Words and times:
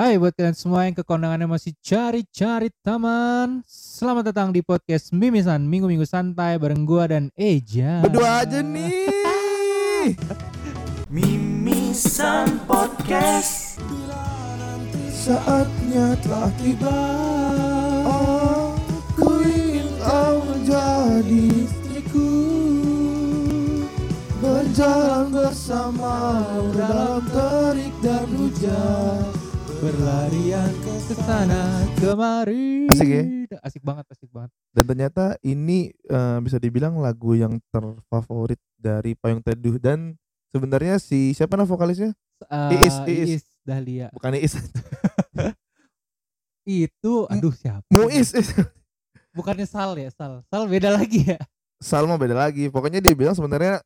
Hai 0.00 0.16
buat 0.16 0.32
kalian 0.32 0.56
semua 0.56 0.88
yang 0.88 0.96
kekondangannya 0.96 1.44
masih 1.44 1.76
cari-cari 1.84 2.72
taman 2.80 3.60
Selamat 3.68 4.32
datang 4.32 4.48
di 4.48 4.64
podcast 4.64 5.12
Mimisan 5.12 5.60
Minggu-minggu 5.68 6.08
santai 6.08 6.56
bareng 6.56 6.88
gua 6.88 7.04
dan 7.04 7.28
Eja 7.36 8.00
Berdua 8.00 8.40
aja 8.40 8.64
nih. 8.64 9.12
Mimisan 11.12 12.64
Podcast 12.64 13.76
Saatnya 15.12 16.16
telah 16.24 16.48
tiba. 16.56 17.00
Aku 18.08 19.36
ingin 19.44 19.84
kau 20.00 20.36
menjadi 20.48 21.44
istriku. 21.68 22.32
Berjalan 24.40 25.28
bersama 25.28 26.40
dalam 26.72 27.20
terik 27.28 27.92
dan 28.00 28.24
hujan. 28.32 29.29
Berlarian 29.80 30.68
ke 30.84 31.16
sana 31.24 31.80
kemari 31.96 32.84
Asik 32.92 33.08
ya? 33.08 33.24
Asik 33.64 33.80
banget, 33.80 34.04
asik 34.12 34.28
banget 34.28 34.52
Dan 34.76 34.84
ternyata 34.84 35.40
ini 35.40 35.88
eh, 36.04 36.38
bisa 36.44 36.60
dibilang 36.60 37.00
lagu 37.00 37.32
yang 37.32 37.56
terfavorit 37.72 38.60
dari 38.76 39.16
Payung 39.16 39.40
Teduh 39.40 39.80
dan 39.80 40.20
sebenarnya 40.52 41.00
si 41.00 41.32
siapa 41.32 41.56
nama 41.56 41.64
vokalisnya? 41.64 42.12
Eh, 42.44 42.76
Iis, 42.76 42.96
Iis. 43.08 43.44
Dahlia 43.64 44.12
Bukan 44.12 44.36
Iis, 44.36 44.52
Itu, 46.84 47.24
aduh 47.32 47.56
siapa 47.56 47.88
Muis. 47.88 48.36
Bukannya 49.32 49.64
Sal 49.64 49.96
ya, 49.96 50.12
Sal 50.12 50.44
Sal 50.52 50.68
beda 50.68 50.92
lagi 50.92 51.24
ya 51.24 51.40
Salma 51.80 52.20
beda 52.20 52.36
lagi. 52.36 52.68
Pokoknya 52.68 53.00
dia 53.00 53.16
bilang 53.16 53.32
sebenarnya 53.32 53.80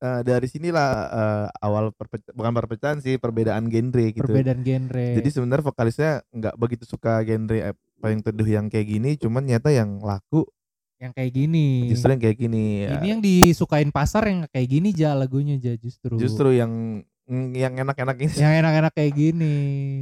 eh, 0.00 0.20
dari 0.24 0.48
sinilah 0.48 0.90
eh, 1.06 1.46
awal 1.60 1.92
perpe- 1.92 2.32
bukan 2.32 2.52
perpecahan 2.52 2.98
sih 2.98 3.20
perbedaan 3.20 3.68
genre 3.68 4.06
gitu. 4.08 4.24
Perbedaan 4.24 4.60
genre 4.64 5.06
Jadi 5.20 5.28
sebenarnya 5.28 5.64
vokalisnya 5.64 6.12
nggak 6.32 6.54
begitu 6.56 6.84
suka 6.88 7.20
genre 7.22 7.56
eh, 7.56 7.76
paling 8.00 8.24
teduh 8.24 8.48
yang 8.48 8.66
kayak 8.72 8.88
gini, 8.88 9.10
cuman 9.14 9.44
nyata 9.44 9.68
yang 9.68 10.00
laku 10.00 10.48
Yang 11.00 11.12
kayak 11.16 11.32
gini 11.32 11.66
justru 11.88 12.08
yang 12.12 12.20
kayak 12.20 12.36
gini. 12.36 12.64
Ya, 12.84 12.90
Ini 12.96 13.06
yang 13.16 13.20
disukain 13.20 13.88
pasar 13.88 14.28
yang 14.28 14.44
kayak 14.48 14.68
gini 14.68 14.92
aja 14.92 15.16
lagunya 15.16 15.56
aja 15.56 15.72
justru 15.76 16.12
justru 16.16 16.52
yang 16.52 17.04
yang 17.54 17.78
enak-enak 17.78 18.16
ini. 18.20 18.34
Yang 18.36 18.52
enak-enak 18.64 18.92
kayak 18.92 19.12
gini 19.14 19.54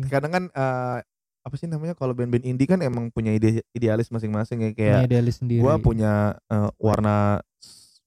Kadang 0.09 0.33
kan 0.33 0.45
eh, 0.51 0.99
apa 1.45 1.55
sih 1.57 1.65
namanya 1.65 1.97
kalau 1.97 2.13
band-band 2.13 2.45
indie 2.45 2.69
kan 2.69 2.77
emang 2.85 3.09
punya 3.09 3.33
ide 3.33 3.65
idealis 3.73 4.13
masing-masing 4.13 4.69
ya 4.69 4.71
kayak 4.77 5.01
Punya 5.01 5.09
idealis 5.09 5.35
sendiri 5.41 5.61
gua 5.65 5.75
punya 5.81 6.13
eh, 6.51 6.71
warna 6.77 7.41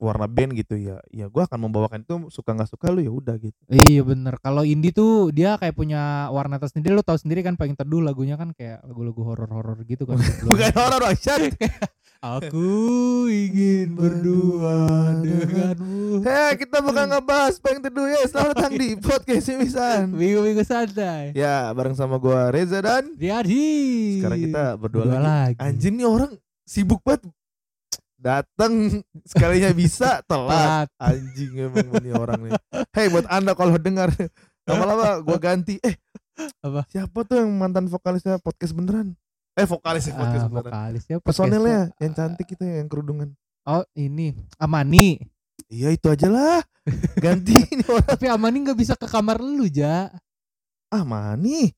warna 0.01 0.25
band 0.25 0.57
gitu 0.57 0.73
ya. 0.73 0.97
Ya 1.07 1.29
gua 1.29 1.45
akan 1.45 1.69
membawakan 1.69 2.01
itu 2.01 2.15
suka 2.27 2.51
nggak 2.51 2.67
suka 2.67 2.89
lu 2.89 2.99
ya 2.99 3.13
udah 3.13 3.37
gitu. 3.37 3.53
Iya 3.69 4.01
bener 4.01 4.41
Kalau 4.41 4.65
indie 4.65 4.89
tuh 4.89 5.29
dia 5.29 5.55
kayak 5.55 5.77
punya 5.77 6.01
warna 6.27 6.57
tersendiri 6.57 6.91
Lo 6.91 7.05
tau 7.05 7.15
sendiri 7.15 7.39
kan 7.39 7.53
paling 7.53 7.77
teduh 7.77 8.01
lagunya 8.01 8.33
kan 8.33 8.49
kayak 8.51 8.81
lagu-lagu 8.81 9.21
horor-horor 9.21 9.85
gitu 9.85 10.03
kan 10.03 10.17
Bukan 10.49 10.71
horor 10.73 11.05
Action. 11.05 11.53
Aku 12.21 12.69
ingin 13.25 13.97
berdua 13.97 15.09
denganmu 15.17 16.21
Hei 16.21 16.53
kita 16.53 16.77
bukan 16.79 17.09
ngebahas 17.09 17.57
paling 17.57 17.81
teduh 17.81 18.05
ya 18.05 18.21
Selamat 18.25 18.53
datang 18.57 18.73
di 18.77 18.93
podcast 19.01 19.45
Simisan 19.45 20.13
Minggu-minggu 20.13 20.61
santai 20.61 21.33
Ya 21.33 21.69
bareng 21.71 21.93
sama 21.93 22.17
gua 22.17 22.49
Reza 22.49 22.77
dan 22.77 23.17
Jadi 23.17 23.65
Sekarang 24.21 24.37
kita 24.39 24.63
berdua 24.75 25.01
Berdua 25.01 25.17
lagi. 25.17 25.57
lagi. 25.57 25.65
Anjing 25.65 25.97
nih 25.97 26.05
orang 26.05 26.31
sibuk 26.61 27.01
banget 27.01 27.25
Datang 28.21 29.01
sekalinya 29.33 29.73
bisa. 29.73 30.21
Telat. 30.29 30.85
Telat. 30.85 30.89
Anjing 31.01 31.51
emang 31.57 31.89
ini 31.97 32.11
orang 32.13 32.39
nih. 32.45 32.53
Hei 32.93 33.09
buat 33.09 33.25
anda 33.25 33.57
kalau 33.57 33.75
dengar. 33.81 34.13
Lama-lama 34.69 35.25
gua 35.25 35.37
ganti. 35.41 35.81
Eh 35.81 35.97
Apa? 36.61 36.85
Siapa 36.93 37.25
tuh 37.25 37.41
yang 37.41 37.49
mantan 37.57 37.89
vokalisnya? 37.89 38.37
Podcast 38.37 38.77
beneran? 38.77 39.17
Eh 39.57 39.65
vokalisnya 39.67 40.15
podcast 40.15 40.47
ah, 40.47 40.49
beneran. 40.49 40.71
vokalis 40.71 41.03
ya 41.09 41.17
Personelnya 41.19 41.91
podcastnya. 41.91 42.01
yang 42.05 42.13
cantik 42.15 42.47
itu 42.53 42.63
yang 42.63 42.87
kerudungan. 42.87 43.29
Oh 43.65 43.83
ini. 43.97 44.37
Amani. 44.61 45.17
Iya 45.67 45.89
itu 45.91 46.07
aja 46.07 46.29
lah. 46.29 46.61
Ganti 47.17 47.57
ini 47.73 47.83
orang. 47.89 48.05
Tapi 48.05 48.25
Amani 48.29 48.57
gak 48.63 48.79
bisa 48.79 48.93
ke 48.93 49.09
kamar 49.09 49.41
lu 49.41 49.65
Ja. 49.65 50.13
Ah 50.93 51.03
mani 51.03 51.71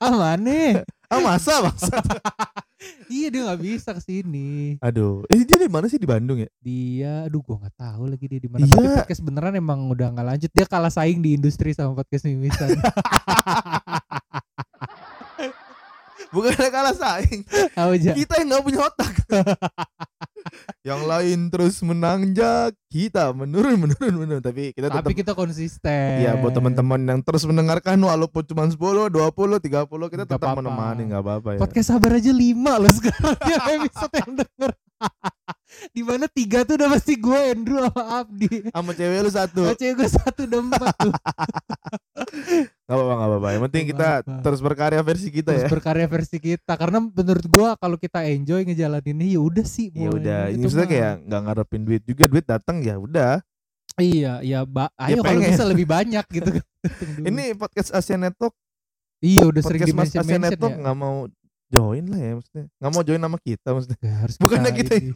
Amani. 0.00 0.80
Ah 1.10 1.20
masa 1.22 1.64
masa 1.64 1.96
Iya 3.08 3.32
dia 3.32 3.42
gak 3.48 3.62
bisa 3.64 3.96
ke 3.96 4.02
sini 4.04 4.76
Aduh, 4.84 5.24
eh 5.32 5.40
dia 5.48 5.56
di 5.56 5.70
mana 5.72 5.88
sih? 5.88 5.96
Di 5.96 6.04
Bandung 6.04 6.44
ya? 6.44 6.50
Dia 6.60 7.24
Aduh 7.24 7.40
gua 7.40 7.64
gak 7.64 7.76
tahu 7.80 8.12
lagi 8.12 8.28
dia 8.28 8.40
di 8.40 8.50
mana. 8.52 8.68
Iya. 8.68 8.76
Tapi 8.76 8.88
podcast 9.00 9.22
beneran 9.24 9.54
emang 9.56 9.88
udah 9.88 10.12
gak 10.12 10.26
lanjut. 10.26 10.50
Dia 10.52 10.66
kalah 10.68 10.92
saing 10.92 11.24
di 11.24 11.40
industri 11.40 11.72
sama 11.72 11.96
podcast 11.96 12.28
mimisan 12.28 12.76
Bukan 16.34 16.52
kalah 16.70 16.96
saing. 16.96 17.42
Kita 18.14 18.32
yang 18.42 18.48
nggak 18.50 18.64
punya 18.64 18.80
otak. 18.86 19.14
yang 20.88 21.02
lain 21.02 21.50
terus 21.50 21.82
menanjak, 21.82 22.74
kita 22.86 23.34
menurun 23.34 23.74
menurun 23.76 24.14
menurun. 24.14 24.42
Tapi 24.42 24.70
kita 24.74 24.88
tetap 24.90 25.02
Tapi 25.02 25.14
kita 25.14 25.32
konsisten 25.34 26.22
Iya 26.22 26.38
buat 26.38 26.54
teman-teman 26.54 27.00
yang 27.02 27.20
terus 27.22 27.42
mendengarkan 27.46 27.98
walaupun 27.98 28.42
cuma 28.46 28.66
10, 28.66 28.76
20, 28.76 29.10
30 29.10 30.12
kita 30.12 30.24
tetap 30.24 30.50
menemani 30.54 31.02
nggak 31.10 31.22
apa-apa 31.22 31.48
ya. 31.56 31.60
Podcast 31.60 31.88
sabar 31.90 32.18
aja 32.18 32.30
lima 32.30 32.78
loh 32.78 32.92
sekarang 32.92 33.36
yang 33.50 33.64
episode 33.82 34.14
yang 34.14 34.32
denger 34.38 34.70
di 35.96 36.00
mana 36.00 36.24
tiga 36.24 36.64
tuh 36.64 36.80
udah 36.80 36.88
pasti 36.88 37.20
gue 37.20 37.38
Andrew 37.52 37.84
sama 37.84 38.24
Abdi 38.24 38.72
Sama 38.72 38.90
cewek 38.96 39.18
lu 39.20 39.30
satu. 39.30 39.62
Oh, 39.68 39.76
cewek 39.76 39.94
gue 40.00 40.08
satu 40.08 40.40
udah 40.48 40.60
empat 40.62 40.94
tuh 40.96 41.12
Gak 42.86 42.94
apa-apa 42.94 43.12
gak 43.12 43.28
apa-apa. 43.28 43.48
Yang 43.48 43.62
penting 43.64 43.82
Nggak 43.82 43.92
kita 43.92 44.08
apa-apa. 44.16 44.42
terus 44.42 44.60
berkarya 44.60 45.00
versi 45.02 45.28
kita 45.28 45.50
Terus 45.50 45.60
ya. 45.60 45.70
berkarya 45.70 46.06
versi 46.06 46.36
kita 46.38 46.72
karena 46.72 46.98
menurut 47.02 47.44
gue 47.44 47.68
kalau 47.76 47.96
kita 47.96 48.20
enjoy 48.24 48.60
ngejalaninnya 48.62 49.26
ya 49.28 49.40
udah 49.40 49.66
sih 49.66 49.90
Ya 49.90 50.06
udah, 50.08 50.40
ini 50.48 50.54
itu 50.56 50.64
maksudnya 50.64 50.88
kayak 50.88 51.12
nggak 51.24 51.40
ngarepin 51.42 51.82
duit 51.82 52.02
juga, 52.02 52.24
duit 52.24 52.44
datang 52.44 52.78
ya 52.80 52.94
udah. 52.96 53.42
iya 53.96 54.38
ya 54.38 54.60
ba 54.62 54.86
ayo 54.98 55.18
kalau 55.18 55.34
pengen. 55.34 55.50
bisa 55.50 55.64
lebih 55.64 55.82
banyak 55.84 56.24
gitu 56.28 56.50
kan 56.52 56.64
Ini 57.28 57.42
podcast 57.54 57.90
Asia 57.90 58.14
Network 58.14 58.52
iya 59.18 59.42
udah 59.42 59.62
sering 59.62 59.82
di 59.82 59.90
mention 59.90 60.20
Asia 60.20 60.22
mention 60.22 60.42
Network 60.44 60.70
ya 60.70 60.80
nggak 60.84 60.96
mau 60.96 61.16
join 61.66 62.04
lah 62.04 62.20
ya 62.20 62.32
maksudnya 62.34 62.64
nggak 62.70 62.92
mau 62.92 63.02
join 63.02 63.18
sama 63.20 63.38
kita 63.40 63.68
maksudnya 63.68 63.98
Ya, 63.98 64.14
harus 64.20 64.36
bukannya 64.36 64.70
kita 64.72 64.92
ini. 64.94 65.10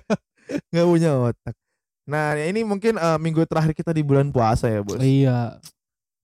nggak 0.70 0.86
punya 0.86 1.10
otak 1.18 1.54
nah 2.04 2.36
ini 2.36 2.60
mungkin 2.62 2.94
eh, 2.94 3.18
minggu 3.18 3.42
terakhir 3.44 3.72
kita 3.74 3.90
di 3.90 4.00
bulan 4.00 4.28
puasa 4.28 4.68
ya 4.68 4.80
bos 4.80 5.00
iya 5.00 5.56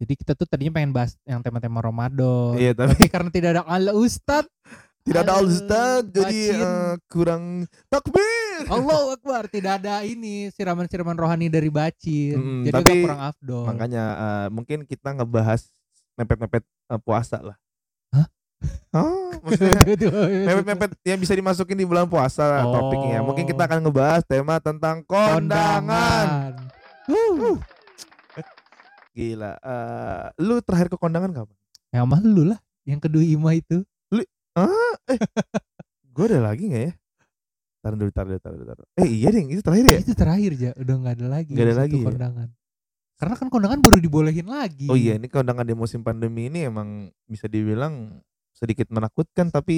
jadi 0.01 0.13
kita 0.17 0.33
tuh 0.33 0.45
tadinya 0.45 0.73
pengen 0.75 0.91
bahas 0.91 1.13
yang 1.23 1.39
tema-tema 1.39 1.79
Ramadan. 1.79 2.57
Iya, 2.57 2.73
tapi- 2.73 2.97
tapi 2.97 3.07
karena 3.07 3.29
tidak 3.29 3.51
ada 3.53 3.63
ala 3.65 3.93
Ustad 3.93 4.49
tidak 5.01 5.21
ada 5.23 5.33
Aduh, 5.33 5.39
all 5.39 5.49
Ustaz 5.49 6.01
jadi 6.07 6.41
eh, 6.55 6.95
kurang 7.07 7.43
takbir. 7.87 8.69
Allah 8.69 9.17
Akbar 9.17 9.49
tidak 9.49 9.81
ada 9.81 10.05
ini 10.05 10.49
siraman-siraman 10.51 11.17
rohani 11.17 11.49
dari 11.49 11.69
bacin. 11.69 12.37
Mm, 12.37 12.61
jadi 12.65 12.75
tapi 12.77 13.01
kurang 13.01 13.21
afdol. 13.23 13.65
makanya 13.65 14.05
eh, 14.13 14.47
mungkin 14.51 14.79
kita 14.85 15.17
ngebahas 15.17 15.65
mepet-mepet 16.15 16.61
eh, 16.65 17.01
puasa 17.01 17.41
lah. 17.41 17.57
Hah? 18.13 18.27
Oh, 18.93 19.33
mepet-mepet 20.47 20.93
yang 21.03 21.17
bisa 21.17 21.33
dimasukin 21.33 21.77
di 21.77 21.89
bulan 21.89 22.05
puasa 22.05 22.61
Oh. 22.61 22.69
topiknya. 22.71 23.25
Mungkin 23.25 23.49
kita 23.49 23.65
akan 23.65 23.81
ngebahas 23.83 24.21
tema 24.23 24.61
tentang 24.61 25.01
kondangan. 25.03 26.61
Huh. 27.09 27.57
Gila. 29.21 29.53
eh 29.61 30.25
lu 30.41 30.65
terakhir 30.65 30.89
ke 30.89 30.97
kondangan 30.97 31.31
kapan? 31.37 31.57
yang 31.93 32.07
mah 32.09 32.23
lu 32.23 32.49
lah 32.49 32.59
yang 32.89 33.03
kedua 33.03 33.21
Ima 33.21 33.53
itu 33.53 33.85
Gue 36.11 36.25
ada 36.27 36.43
lagi 36.53 36.67
nggak 36.69 36.85
ya? 36.91 36.93
Taruh 37.81 37.97
dulu, 37.97 38.11
taruh 38.13 38.29
dulu, 38.37 38.41
taruh 38.43 38.57
dulu, 38.61 38.67
taruh. 38.69 38.87
Eh 39.01 39.09
iya 39.09 39.33
ding, 39.33 39.49
itu 39.49 39.63
terakhir 39.65 39.85
ya? 39.89 39.99
itu 40.03 40.13
terakhir 40.13 40.53
ya 40.59 40.71
udah 40.77 40.95
nggak 41.01 41.15
ada 41.17 41.27
lagi 41.33 41.51
Nggak 41.55 41.67
ada 41.71 41.77
lagi 41.87 41.97
ya? 41.97 42.07
kondangan 42.07 42.49
karena 43.21 43.35
kan 43.37 43.49
kondangan 43.53 43.81
baru 43.85 43.99
dibolehin 44.01 44.49
lagi 44.49 44.89
Oh 44.89 44.97
iya, 44.97 45.21
ini 45.21 45.29
kondangan 45.29 45.69
di 45.69 45.77
musim 45.77 46.01
pandemi 46.01 46.49
ini 46.49 46.65
emang 46.65 47.13
bisa 47.29 47.53
dibilang 47.53 48.17
sedikit 48.57 48.89
menakutkan 48.89 49.53
tapi 49.53 49.77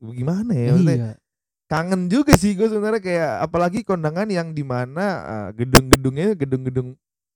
gimana 0.00 0.52
ya? 0.52 0.76
Maksudnya 0.76 0.96
iya 0.96 1.12
kangen 1.64 2.12
juga 2.12 2.36
sih 2.36 2.52
gue 2.52 2.68
sebenarnya 2.68 3.00
kayak 3.00 3.30
apalagi 3.48 3.80
kondangan 3.88 4.28
yang 4.28 4.52
di 4.52 4.60
mana 4.60 5.04
eh, 5.24 5.48
gedung-gedungnya 5.64 6.36
gedung-gedung 6.36 6.92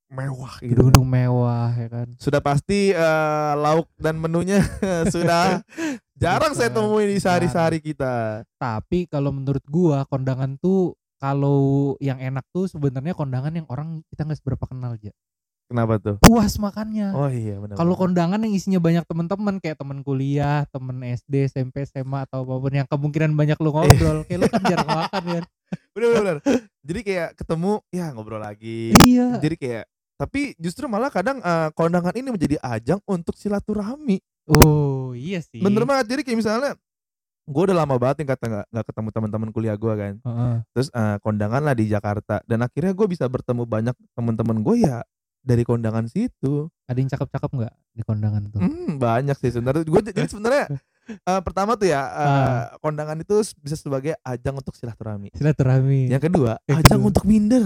mewah 0.08 0.56
gitu. 0.64 0.72
gedung-gedung 0.72 1.04
mewah 1.04 1.68
ya 1.76 1.88
kan 1.92 2.08
Sudah 2.16 2.40
pasti 2.40 2.90
eh, 2.90 3.52
lauk 3.54 3.88
dan 4.00 4.16
menunya 4.16 4.64
sudah 5.14 5.60
jarang 6.22 6.56
saya 6.56 6.72
temui 6.72 7.06
di 7.06 7.20
sehari-sehari 7.20 7.78
kita. 7.78 8.42
tapi 8.56 9.04
kalau 9.06 9.30
menurut 9.30 9.62
gua 9.68 10.08
kondangan 10.08 10.56
tuh 10.56 10.96
kalau 11.18 11.94
yang 11.98 12.16
enak 12.18 12.46
tuh 12.50 12.66
sebenarnya 12.66 13.12
kondangan 13.12 13.52
yang 13.52 13.66
orang 13.68 14.00
kita 14.08 14.24
nggak 14.24 14.38
seberapa 14.38 14.64
kenal 14.64 14.96
aja 14.96 15.12
Kenapa 15.68 16.00
tuh? 16.00 16.16
puas 16.24 16.56
makannya 16.56 17.12
Oh 17.12 17.28
iya 17.28 17.60
benar. 17.60 17.76
Kalau 17.76 17.92
kondangan 17.92 18.40
yang 18.40 18.56
isinya 18.56 18.80
banyak 18.80 19.04
teman-teman 19.04 19.60
kayak 19.60 19.76
teman 19.76 20.00
kuliah, 20.00 20.64
temen 20.72 21.04
SD, 21.04 21.44
SMP, 21.44 21.84
SMA 21.84 22.24
atau 22.24 22.40
apa 22.40 22.56
pun 22.56 22.72
yang 22.72 22.88
kemungkinan 22.88 23.36
banyak 23.36 23.60
lu 23.60 23.76
ngobrol, 23.76 24.24
kayak 24.24 24.38
lu 24.40 24.46
kan 24.48 24.62
jarang 24.64 24.88
makan 24.88 25.22
kan. 25.28 25.44
bener 25.92 26.08
bener. 26.16 26.36
Jadi 26.80 27.00
kayak 27.04 27.28
ketemu 27.36 27.72
ya 27.92 28.08
ngobrol 28.16 28.40
lagi. 28.40 28.96
Iya. 28.96 29.36
Jadi 29.44 29.56
kayak 29.60 29.84
tapi 30.18 30.58
justru 30.58 30.84
malah 30.84 31.08
kadang 31.08 31.38
eh, 31.38 31.70
kondangan 31.72 32.12
ini 32.12 32.28
menjadi 32.28 32.58
ajang 32.60 32.98
untuk 33.06 33.32
silaturahmi. 33.32 34.18
Oh 34.50 35.14
iya 35.14 35.38
sih. 35.38 35.62
Bener 35.62 35.84
banget. 35.84 36.10
Jadi 36.10 36.20
kayak 36.24 36.38
misalnya 36.38 36.72
gue 37.44 37.62
udah 37.64 37.76
lama 37.78 37.96
banget 37.96 38.20
nih 38.20 38.28
kata 38.28 38.44
nggak 38.44 38.66
nggak 38.68 38.86
ketemu 38.86 39.08
teman-teman 39.08 39.48
kuliah 39.50 39.72
gue 39.74 39.94
kan. 39.94 40.14
Heeh. 40.18 40.54
Terus 40.72 40.88
eh, 40.90 41.16
kondangan 41.18 41.62
lah 41.62 41.72
di 41.72 41.86
Jakarta 41.86 42.42
dan 42.44 42.60
akhirnya 42.60 42.92
gue 42.92 43.06
bisa 43.06 43.24
bertemu 43.24 43.62
banyak 43.62 43.94
teman-teman 44.12 44.60
gue 44.60 44.76
ya 44.82 45.00
dari 45.38 45.62
kondangan 45.62 46.04
situ. 46.04 46.66
Ada 46.84 46.98
yang 46.98 47.08
cakep-cakep 47.08 47.50
nggak 47.54 47.74
di 47.94 48.02
kondangan 48.02 48.42
tuh? 48.48 48.60
Hmm, 48.60 48.96
banyak 48.96 49.36
sih 49.38 49.50
sebenarnya. 49.50 49.84
Gue 49.84 50.00
jadi 50.02 50.24
sebenarnya 50.24 50.64
eh, 51.28 51.40
pertama 51.40 51.72
tuh 51.72 51.88
ya 51.88 52.00
eh, 52.00 52.24
Ah. 52.26 52.64
kondangan 52.80 53.16
itu 53.16 53.32
bisa 53.56 53.76
sebagai 53.76 54.16
ajang 54.18 54.56
untuk 54.56 54.76
silaturahmi. 54.76 55.32
Silaturahmi. 55.32 56.08
Yang 56.08 56.28
kedua, 56.28 56.56
Yang 56.64 56.78
ajang 56.82 57.00
kedua. 57.00 57.08
untuk 57.08 57.24
minder. 57.24 57.64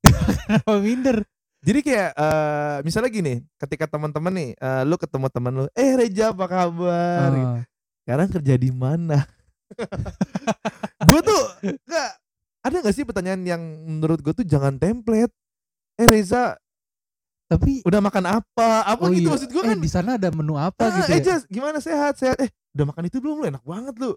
Kenapa 0.48 0.72
minder? 0.76 1.16
Jadi 1.62 1.80
kayak 1.86 2.10
eh, 2.18 2.76
misalnya 2.82 3.10
gini, 3.14 3.34
ketika 3.54 3.86
teman-teman 3.86 4.34
nih, 4.34 4.50
eh, 4.58 4.82
lu 4.82 4.98
ketemu 4.98 5.26
teman 5.30 5.52
lu, 5.62 5.66
eh 5.78 5.94
Reja 5.94 6.34
apa 6.34 6.50
kabar? 6.50 7.30
Oh. 7.30 7.62
Sekarang 8.02 8.28
kerja 8.34 8.54
di 8.58 8.70
mana? 8.74 9.22
gue 11.08 11.20
tuh 11.22 11.42
nggak 11.62 12.10
ada 12.62 12.76
nggak 12.82 12.94
sih 12.94 13.06
pertanyaan 13.06 13.42
yang 13.46 13.62
menurut 13.86 14.18
gue 14.20 14.34
tuh 14.34 14.46
jangan 14.46 14.74
template. 14.76 15.32
Eh 15.96 16.08
Reza 16.08 16.56
Tapi 17.46 17.84
udah 17.84 18.00
makan 18.00 18.40
apa? 18.40 18.88
Apa 18.88 19.02
oh 19.06 19.12
gitu 19.12 19.28
iya. 19.28 19.32
maksud 19.36 19.50
gue 19.52 19.60
eh, 19.60 19.68
kan? 19.76 19.78
di 19.78 19.90
sana 19.92 20.16
ada 20.16 20.32
menu 20.32 20.56
apa 20.56 20.88
Ah, 20.88 21.04
gitu 21.04 21.12
eh 21.12 21.20
ya? 21.20 21.36
Gimana 21.52 21.84
sehat 21.84 22.16
sehat? 22.16 22.40
Eh 22.40 22.48
udah 22.72 22.88
makan 22.88 23.12
itu 23.12 23.20
belum 23.20 23.44
lu? 23.44 23.46
Enak 23.52 23.60
banget 23.60 23.94
lu. 24.00 24.16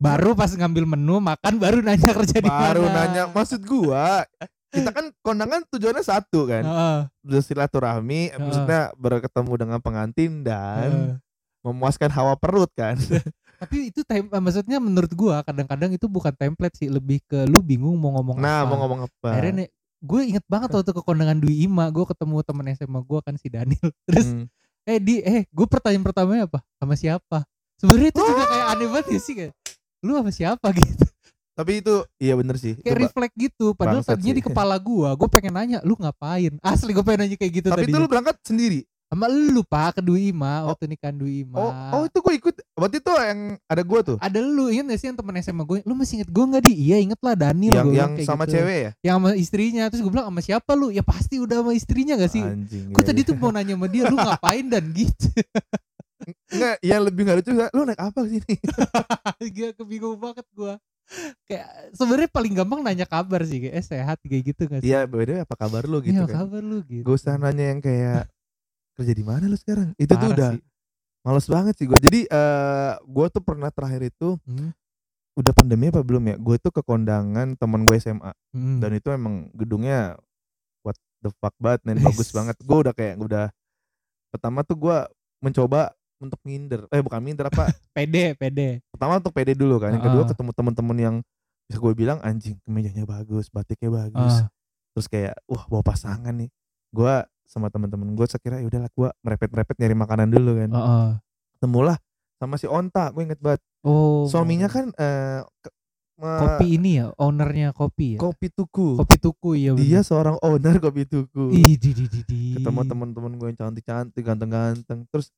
Baru 0.00 0.32
pas 0.32 0.48
ngambil 0.48 0.88
menu 0.96 1.20
makan 1.20 1.60
baru 1.60 1.84
nanya 1.84 2.10
kerja 2.16 2.40
di 2.40 2.48
mana. 2.48 2.64
Baru 2.72 2.84
nanya 2.88 3.22
maksud 3.28 3.60
gua 3.68 4.24
kita 4.74 4.90
kan 4.90 5.06
kondangan 5.22 5.60
tujuannya 5.70 6.02
satu 6.02 6.40
kan 6.44 6.64
Heeh, 6.66 6.98
bersilaturahmi 7.22 8.20
Heeh. 8.30 8.40
maksudnya 8.40 8.82
berketemu 8.98 9.52
dengan 9.54 9.78
pengantin 9.78 10.42
dan 10.42 10.90
heeh. 10.90 11.14
memuaskan 11.62 12.10
hawa 12.10 12.34
perut 12.34 12.68
kan 12.74 12.98
Tapi 13.54 13.88
itu 13.88 14.02
eh, 14.04 14.20
maksudnya 14.20 14.76
menurut 14.76 15.08
gua 15.14 15.40
kadang-kadang 15.40 15.94
itu 15.94 16.04
bukan 16.04 16.34
template 16.36 16.74
sih, 16.76 16.90
lebih 16.90 17.22
ke 17.24 17.46
lu 17.48 17.62
bingung 17.64 17.96
mau 17.96 18.12
ngomong 18.18 18.36
nah 18.36 18.60
apa. 18.60 18.68
mau 18.68 18.76
ngomong 18.82 19.00
apa 19.08 19.28
Akhirnya 19.30 19.66
gue 20.04 20.20
inget 20.20 20.44
banget 20.44 20.68
waktu 20.68 20.92
ke 20.92 21.00
kondangan 21.00 21.38
Dwi 21.40 21.64
Ima, 21.64 21.88
gue 21.88 22.04
ketemu 22.04 22.44
temen 22.44 22.66
SMA 22.76 23.00
gue 23.00 23.20
kan 23.24 23.34
si 23.40 23.48
Daniel. 23.48 23.88
Terus 24.10 24.36
Hmm. 24.36 24.44
eh 24.84 25.00
di 25.00 25.24
eh 25.24 25.48
gue 25.48 25.66
pertanyaan 25.70 26.04
pertamanya 26.04 26.44
apa? 26.44 26.60
Sama 26.76 26.92
siapa? 26.92 27.48
Sebenarnya 27.80 28.10
itu 28.12 28.20
juga 28.20 28.44
kayak 28.44 28.66
aneh 28.68 28.88
banget 28.90 29.06
ya 29.08 29.20
sih 29.22 29.34
kayak 29.38 29.52
lu 30.04 30.12
sama 30.12 30.30
siapa 30.34 30.66
gitu. 30.76 31.03
Tapi 31.54 31.78
itu 31.78 31.94
iya 32.18 32.34
bener 32.34 32.58
sih 32.58 32.74
Kayak 32.76 33.06
refleks 33.06 33.34
gitu. 33.34 33.66
Padahal 33.72 34.02
tadinya 34.02 34.30
sih. 34.30 34.38
di 34.38 34.44
kepala 34.44 34.74
gua, 34.76 35.14
gue 35.14 35.28
pengen 35.28 35.54
nanya, 35.54 35.78
lu 35.80 35.94
ngapain? 35.94 36.58
Asli 36.60 36.90
gue 36.90 37.00
pengen 37.00 37.24
nanya 37.24 37.36
kayak 37.36 37.52
gitu 37.54 37.68
tapi 37.68 37.86
itu 37.86 37.94
lu 37.94 38.06
berangkat 38.06 38.36
sendiri 38.42 38.82
Sama 39.04 39.30
lu 39.30 39.62
pak 39.62 39.94
ke 39.94 40.02
Dwi 40.02 40.28
Ima 40.28 40.64
Oh. 40.64 40.74
waktu 40.74 40.90
nikahan 40.90 41.14
Dwi 41.14 41.46
Ima. 41.46 41.54
oh 41.54 41.70
oh 41.70 42.02
itu 42.04 42.18
gua 42.18 42.34
ikut 42.34 42.54
waktu 42.74 42.98
itu 42.98 43.10
yang 43.14 43.40
ada 43.64 43.82
gua 43.84 44.00
tuh 44.02 44.16
Ada 44.18 44.42
lu 44.42 44.66
inget 44.66 44.90
gak 44.90 44.98
sih 44.98 45.06
yang 45.06 45.14
temen 45.14 45.34
SMA 45.38 45.62
gue? 45.62 45.78
Lu 45.86 45.94
masih 45.94 46.18
inget 46.18 46.30
gue 46.32 46.44
gak 46.44 46.62
di? 46.64 46.72
Iya 46.74 46.96
inget 46.98 47.20
lah 47.22 47.34
Daniel. 47.38 47.74
yang 47.76 47.86
gua 47.86 47.94
yang 47.94 48.12
sama 48.20 48.42
gitu. 48.44 48.58
cewek 48.58 48.78
ya 48.80 48.90
Yang 49.04 49.14
sama 49.14 49.28
istrinya. 49.36 49.84
Terus 49.86 50.00
gue 50.02 50.10
bilang 50.10 50.26
sama 50.26 50.40
siapa 50.42 50.72
lu? 50.74 50.88
Ya 50.90 51.06
pasti 51.06 51.38
udah 51.38 51.62
sama 51.62 51.72
istrinya 51.72 52.18
gak 52.18 52.32
sih? 52.32 52.42
anjing 52.42 52.90
Gue 52.90 52.98
iya, 52.98 53.06
tadi 53.06 53.20
iya. 53.22 53.28
tuh 53.30 53.34
mau 53.38 53.50
nanya 53.50 53.74
sama 53.78 53.86
dia, 53.86 54.02
lu 54.04 54.16
ngapain 54.18 54.66
dan 54.66 54.84
gitu. 54.90 55.26
enggak 56.50 56.76
yang 56.80 57.00
lebih 57.04 57.20
nggak 57.22 57.36
lucu 57.44 57.50
lu 57.52 57.80
naik 57.84 58.00
apa 58.00 58.20
sini 58.24 58.54
Gak 59.54 59.70
kebingung 59.76 60.16
banget 60.16 60.46
gua. 60.56 60.80
Kayak 61.44 61.68
sebenarnya 61.92 62.28
paling 62.28 62.52
gampang 62.54 62.80
nanya 62.80 63.04
kabar 63.04 63.44
sih, 63.44 63.60
kayak 63.60 63.74
eh, 63.74 63.84
sehat 63.84 64.18
kayak 64.20 64.42
gitu 64.50 64.62
gak 64.66 64.80
sih? 64.80 64.88
iya 64.88 65.04
way, 65.04 65.38
apa 65.38 65.54
kabar 65.54 65.84
lu 65.84 66.00
gitu 66.00 66.16
Iya, 66.16 66.24
kan 66.24 66.36
kabar 66.42 66.60
lu 66.60 66.80
gitu. 66.82 67.04
gak 67.04 67.14
usah 67.14 67.36
nanya 67.36 67.64
yang 67.70 67.80
kayak 67.80 68.26
kerja 68.94 69.12
di 69.12 69.22
mana 69.22 69.44
lu 69.44 69.54
sekarang 69.54 69.92
itu 69.94 70.08
tuh 70.08 70.16
Parah 70.16 70.32
udah 70.32 70.50
sih. 70.54 70.62
males 71.20 71.46
banget 71.46 71.74
sih 71.76 71.86
gua 71.86 71.98
jadi 71.98 72.20
eh 72.24 72.92
gua 73.04 73.26
tuh 73.28 73.40
pernah 73.40 73.68
terakhir 73.68 74.06
itu 74.06 74.38
Hmm, 74.42 74.70
udah 75.34 75.52
pandemi 75.52 75.90
apa 75.90 76.00
belum 76.00 76.24
ya 76.24 76.36
gue 76.38 76.56
tuh 76.58 76.70
ke 76.70 76.78
kondangan 76.80 77.58
teman 77.58 77.82
gue 77.82 77.96
SMA 77.96 78.30
hmm. 78.54 78.78
dan 78.78 78.90
itu 78.94 79.10
emang 79.10 79.50
gedungnya 79.50 80.14
what 80.80 80.94
the 81.20 81.30
fuck 81.36 81.50
banget 81.58 81.82
men 81.82 81.98
bagus 82.06 82.30
banget 82.30 82.54
gue 82.56 82.76
udah 82.78 82.94
kayak 82.94 83.18
udah 83.18 83.50
pertama 84.30 84.62
tuh 84.62 84.78
gue 84.78 84.96
mencoba 85.40 85.90
untuk 86.16 86.38
minder 86.42 86.86
eh 86.88 86.98
bukan 86.98 87.18
minder 87.18 87.46
apa 87.46 87.68
pede, 87.96 88.34
pede. 88.34 88.80
pertama 88.88 89.18
untuk 89.18 89.30
pede 89.30 89.52
dulu 89.52 89.78
kan 89.78 89.90
yang 89.90 90.00
kedua 90.00 90.22
Heeh. 90.22 90.30
ketemu 90.30 90.50
teman-teman 90.52 90.96
yang 90.96 91.16
bisa 91.64 91.78
gue 91.78 91.92
bilang 91.92 92.18
anjing 92.20 92.60
kemejanya 92.62 93.04
bagus 93.04 93.48
batiknya 93.48 93.90
bagus 93.90 94.34
Ah, 94.40 94.48
terus 94.92 95.06
kayak 95.06 95.34
wah 95.44 95.64
bawa 95.64 95.82
pasangan 95.82 96.32
nih 96.32 96.50
gue 96.90 97.14
sama 97.44 97.68
teman-teman 97.68 98.12
gue 98.12 98.26
sekira 98.26 98.58
ya 98.58 98.66
udahlah 98.66 98.88
gue 98.88 99.08
merepet-merepet 99.20 99.76
nyari 99.76 99.94
makanan 99.94 100.28
dulu 100.28 100.50
kan 100.54 100.70
heeh. 100.70 101.08
ketemulah 101.56 101.96
sama 102.34 102.54
si 102.54 102.66
Onta 102.66 103.10
gue 103.10 103.22
inget 103.22 103.38
banget 103.38 103.60
Oh. 103.80 104.24
suaminya 104.24 104.64
kan 104.66 104.88
eh, 104.94 105.44
me- 106.16 106.40
kopi 106.40 106.78
ini 106.78 106.96
ya, 106.96 107.12
ownernya 107.14 107.68
kopi 107.70 108.16
ya. 108.16 108.18
kopi 108.18 108.48
tuku 108.48 108.96
Kopi 108.96 109.16
tuku 109.18 109.50
ya. 109.58 109.72
dia 109.74 110.00
seorang 110.00 110.40
owner 110.40 110.78
kopi 110.78 111.04
tuku 111.04 111.52
Ih, 111.52 111.76
di, 111.76 111.92
di, 111.92 112.04
di, 112.06 112.20
di. 112.24 112.42
ketemu 112.54 112.80
teman-teman 112.86 113.32
gue 113.34 113.46
yang 113.46 113.58
cantik-cantik 113.58 114.22
ganteng-ganteng 114.22 115.04
terus 115.06 115.28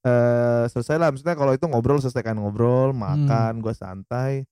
eh 0.00 0.64
selesai 0.66 0.96
lah 0.96 1.08
maksudnya 1.08 1.34
kalau 1.34 1.52
itu 1.52 1.64
ngobrol 1.64 1.98
selesai 1.98 2.22
kan 2.22 2.34
ngobrol 2.34 2.90
Hmm. 2.90 3.00
makan 3.00 3.52
gue 3.60 3.74
santai 3.74 4.44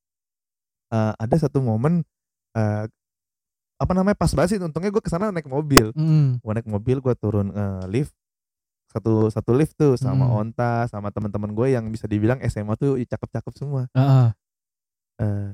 Eh, 0.88 1.12
ada 1.14 1.36
satu 1.36 1.60
momen 1.60 2.00
eh 2.52 2.84
apa 3.76 3.92
namanya 3.92 4.16
pas 4.16 4.32
banget 4.32 4.56
sih 4.56 4.58
untungnya 4.58 4.88
gue 4.88 4.98
ke 4.98 5.06
sana 5.06 5.28
naik 5.28 5.44
mobil 5.46 5.92
Mm. 5.92 6.40
gue 6.40 6.52
naik 6.52 6.64
mobil 6.64 6.98
gue 6.98 7.14
turun 7.14 7.52
eh, 7.52 7.84
lift 7.86 8.16
satu 8.88 9.28
satu 9.28 9.52
lift 9.52 9.76
tuh 9.76 9.94
sama 9.94 10.24
Hmm. 10.24 10.48
onta 10.48 10.88
sama 10.88 11.12
teman-teman 11.12 11.52
gue 11.52 11.76
yang 11.76 11.84
bisa 11.88 12.08
dibilang 12.08 12.40
SMA 12.40 12.72
tuh 12.74 12.96
cakep-cakep 12.98 13.52
semua 13.52 13.84
Heeh. 13.92 14.28
eh 15.20 15.52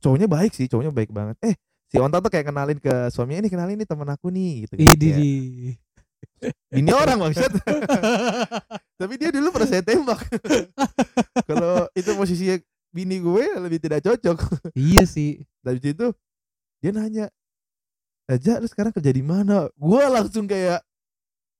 cowoknya 0.00 0.24
baik 0.24 0.56
sih 0.56 0.66
cowoknya 0.66 0.90
baik 0.90 1.12
banget 1.12 1.36
eh 1.44 1.54
si 1.86 2.00
onta 2.00 2.16
tuh 2.18 2.32
kayak 2.32 2.48
kenalin 2.48 2.80
ke 2.80 3.12
suaminya 3.12 3.44
ini 3.44 3.50
kenalin 3.52 3.76
nih 3.76 3.84
teman 3.84 4.08
aku 4.08 4.32
nih 4.32 4.64
gitu 4.64 4.72
di. 4.96 5.12
ini 6.72 6.90
orang 6.90 7.20
maksud 7.20 7.52
tapi 8.96 9.20
dia 9.20 9.28
dulu 9.28 9.52
pernah 9.52 9.68
saya 9.68 9.84
tembak. 9.84 10.24
Kalau 11.48 11.84
itu 11.92 12.10
posisinya 12.16 12.56
bini 12.88 13.20
gue 13.20 13.44
lebih 13.60 13.78
tidak 13.80 14.00
cocok. 14.04 14.72
Iya 14.72 15.04
sih. 15.04 15.44
dari 15.60 15.82
situ 15.82 16.14
dia 16.80 16.90
nanya 16.94 17.26
aja 18.30 18.58
lu 18.58 18.66
sekarang 18.66 18.92
kerja 18.96 19.12
di 19.12 19.20
mana? 19.20 19.68
Gue 19.76 20.02
langsung 20.08 20.48
kayak 20.48 20.80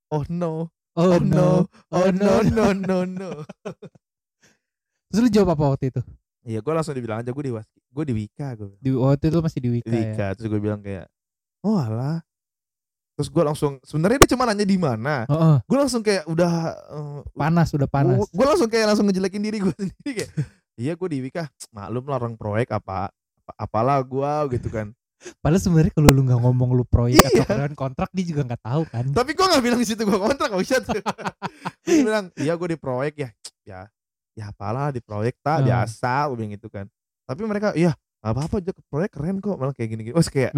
oh 0.08 0.24
no. 0.32 0.72
Oh, 0.96 1.20
no. 1.20 1.68
oh 1.92 2.08
no 2.08 2.40
no. 2.40 2.72
no 2.72 2.98
no 3.04 3.30
Terus 5.12 5.20
lu 5.20 5.28
jawab 5.28 5.52
apa 5.52 5.76
waktu 5.76 5.92
itu? 5.92 6.00
Iya 6.46 6.64
gue 6.64 6.72
langsung 6.72 6.96
dibilang 6.96 7.20
aja 7.20 7.36
gue 7.36 7.44
di 7.44 7.52
gue 7.96 8.04
di 8.06 8.14
Wika 8.16 8.48
gue 8.56 8.80
Di 8.80 8.90
waktu 8.96 9.28
itu 9.28 9.38
masih 9.44 9.60
di 9.60 9.70
Wika, 9.76 9.92
ya. 9.92 9.98
Wika 9.98 10.26
terus 10.38 10.48
gue 10.48 10.60
bilang 10.62 10.80
kayak 10.80 11.10
oh 11.66 11.76
alah 11.76 12.24
terus 13.16 13.26
gue 13.26 13.42
langsung 13.42 13.80
sebenarnya 13.80 14.20
dia 14.20 14.30
cuma 14.30 14.44
nanya 14.44 14.62
di 14.62 14.76
mana 14.76 15.24
Heeh. 15.24 15.56
gue 15.62 15.78
langsung 15.78 16.00
kayak 16.00 16.24
udah 16.26 16.52
eh, 16.86 17.20
panas 17.32 17.68
udah 17.72 17.88
panas. 17.88 18.28
gue 18.28 18.46
langsung 18.46 18.68
kayak 18.68 18.86
langsung 18.86 19.04
ngejelekin 19.04 19.40
diri 19.40 19.58
gue 19.58 19.72
sendiri 19.80 20.12
kayak 20.14 20.30
iya 20.76 20.92
gue 20.92 21.08
di 21.08 21.18
Wika 21.20 21.48
maklum 21.70 22.04
lah 22.04 22.16
orang 22.18 22.34
proyek 22.34 22.68
apa, 22.70 23.08
apa 23.08 23.52
apalah 23.58 23.98
gue 23.98 24.32
gitu 24.54 24.68
kan 24.68 24.92
Padahal 25.40 25.58
sebenarnya 25.58 25.90
kalau 25.90 26.12
lu 26.12 26.22
nggak 26.22 26.38
ngomong 26.38 26.70
lu 26.72 26.84
proyek 26.84 27.24
atau 27.24 27.40
Iya. 27.40 27.48
karyawan 27.48 27.72
kontrak 27.74 28.12
dia 28.12 28.24
juga 28.26 28.42
nggak 28.44 28.62
tahu 28.62 28.82
kan. 28.84 29.04
tapi 29.10 29.30
gue 29.32 29.46
nggak 29.48 29.62
bilang 29.64 29.80
di 29.80 29.88
situ 29.88 30.02
gue 30.02 30.18
kontrak 30.20 30.50
oh 30.50 30.60
shit 30.62 30.84
dia 30.84 31.00
bilang 31.98 32.28
iya 32.36 32.52
gue 32.52 32.68
di 32.68 32.78
proyek 32.78 33.14
ya 33.16 33.28
ya 33.64 33.80
ya 34.34 34.44
apalah 34.46 34.92
di 34.92 35.00
proyek 35.00 35.40
tak 35.40 35.64
Hmm. 35.64 35.66
biasa 35.66 36.28
gue 36.28 36.36
bilang 36.36 36.52
gitu 36.52 36.68
kan 36.68 36.84
tapi 37.24 37.42
mereka 37.42 37.72
iya 37.72 37.96
apa 38.20 38.44
apa 38.44 38.60
aja 38.60 38.70
proyek 38.86 39.10
keren 39.10 39.40
kok 39.40 39.56
malah 39.56 39.72
kayak 39.72 39.88
gini 39.88 40.02
gini 40.04 40.14
oh 40.14 40.22
kayak 40.22 40.52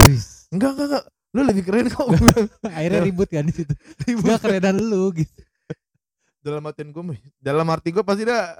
enggak 0.50 0.70
enggak 0.74 0.86
enggak 0.90 1.04
lu 1.36 1.44
lebih 1.44 1.64
keren 1.64 1.86
kok. 1.86 2.08
Akhirnya 2.76 3.00
ribut 3.04 3.28
kan 3.28 3.44
di 3.44 3.52
situ. 3.52 3.72
Ribut. 4.04 4.32
Gak 4.32 4.40
kerenan 4.42 4.76
lu 4.78 5.12
gitu. 5.12 5.32
dalam 6.38 6.64
artian 6.64 6.88
gue 6.88 7.02
dalam 7.42 7.66
arti 7.68 7.92
gue 7.92 8.00
pasti 8.00 8.24
dah 8.24 8.56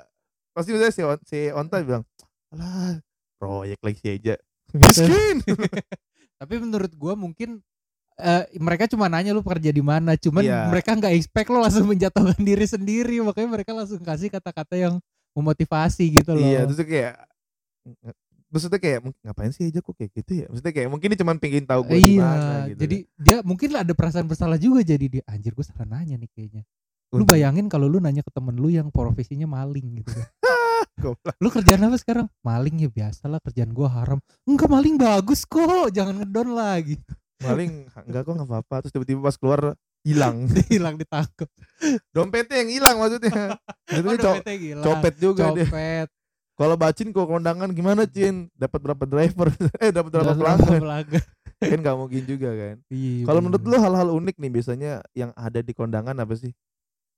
pasti 0.53 0.71
udah 0.77 0.91
si, 0.93 1.01
On- 1.01 1.25
si 1.25 1.49
Onta 1.49 1.81
bilang 1.81 2.05
alah 2.53 3.01
proyek 3.41 3.81
lagi 3.81 3.97
si 4.03 4.09
aja 4.13 4.35
miskin 4.77 5.41
Tapi 6.43 6.55
menurut 6.61 6.93
gua 6.95 7.19
mungkin 7.19 7.59
eh, 8.15 8.45
mereka 8.61 8.87
cuma 8.87 9.11
nanya 9.11 9.35
lu 9.35 9.43
kerja 9.43 9.71
di 9.71 9.83
mana, 9.83 10.15
cuman 10.15 10.43
Iya. 10.43 10.71
mereka 10.71 10.95
nggak 10.95 11.15
expect 11.19 11.49
lo 11.49 11.59
langsung 11.59 11.87
menjatuhkan 11.87 12.39
diri 12.39 12.63
sendiri, 12.63 13.19
makanya 13.19 13.59
mereka 13.59 13.75
langsung 13.75 13.99
kasih 13.99 14.31
kata-kata 14.31 14.75
yang 14.79 14.95
memotivasi 15.35 16.19
gitu 16.19 16.35
loh. 16.35 16.43
iya 16.43 16.63
terus 16.63 16.79
kayak 16.83 17.15
maksudnya 18.49 18.77
kayak 18.77 18.99
"Mung- 19.01 19.19
ngapain 19.21 19.51
sih 19.51 19.65
aja 19.65 19.79
kok 19.79 19.93
kayak 19.93 20.11
gitu 20.15 20.33
ya 20.35 20.47
maksudnya 20.49 20.73
kayak 20.73 20.89
mungkin 20.89 21.07
dia 21.13 21.19
cuma 21.21 21.33
pengen 21.37 21.65
tahu 21.65 21.81
gue 21.85 21.99
iya, 22.01 22.33
gitu 22.67 22.81
jadi 22.81 22.97
dia 23.17 23.37
mungkin 23.43 23.69
lah 23.71 23.81
ada 23.81 23.93
perasaan 23.93 24.25
bersalah 24.25 24.57
juga 24.57 24.81
jadi 24.81 25.07
dia 25.09 25.23
anjir 25.25 25.53
gue 25.53 25.63
salah 25.63 25.85
nanya 25.85 26.17
nih 26.17 26.29
kayaknya. 26.29 26.63
Lu 27.09 27.25
bayangin 27.25 27.73
kalau 27.73 27.89
lu 27.89 27.99
nanya 27.99 28.21
ke 28.21 28.29
temen 28.29 28.53
lu 28.53 28.69
yang 28.69 28.93
profesinya 28.93 29.49
maling 29.49 30.01
gitu 30.01 30.13
kan. 30.13 30.29
Lu 31.41 31.49
kerjaan 31.49 31.81
apa 31.81 31.97
sekarang? 31.97 32.27
Maling 32.43 32.83
ya 32.83 32.91
biasa 32.91 33.31
lah 33.31 33.39
kerjaan 33.39 33.71
gua 33.71 33.89
haram. 33.89 34.19
Enggak 34.45 34.69
maling 34.69 34.99
bagus 34.99 35.47
kok, 35.47 35.89
jangan 35.89 36.21
ngedon 36.21 36.53
lagi. 36.53 36.99
maling 37.39 37.87
enggak 38.05 38.23
kok 38.27 38.35
nggak 38.35 38.51
apa-apa 38.51 38.75
terus 38.83 38.93
tiba-tiba 38.93 39.23
pas 39.23 39.39
keluar 39.39 39.61
hilang. 40.03 40.51
Hilang 40.69 40.99
ditangkap. 40.99 41.47
Dompetnya 42.11 42.61
yang 42.61 42.71
hilang 42.71 42.97
maksudnya. 42.99 43.57
Itu 43.95 44.05
Oh, 44.05 44.19
co- 44.19 44.43
hilang. 44.45 44.85
copet 44.85 45.15
juga. 45.17 45.43
Copet. 45.55 46.09
Kalau 46.59 46.75
bacin 46.75 47.15
ke 47.15 47.23
kondangan 47.23 47.71
gimana 47.71 48.03
Cin? 48.11 48.51
Dapat 48.59 48.83
berapa 48.83 49.05
driver? 49.07 49.47
eh 49.83 49.95
dapat 49.95 50.11
berapa 50.11 50.59
pelanggan? 50.59 51.23
kan 51.71 51.79
nggak 51.79 51.97
mungkin 51.97 52.23
juga 52.27 52.51
kan. 52.51 52.77
Iya, 52.91 53.31
Kalau 53.31 53.41
menurut 53.47 53.63
lu 53.63 53.79
hal-hal 53.79 54.11
unik 54.11 54.43
nih 54.43 54.51
biasanya 54.51 54.93
yang 55.15 55.31
ada 55.39 55.63
di 55.63 55.71
kondangan 55.71 56.19
apa 56.19 56.35
sih? 56.35 56.51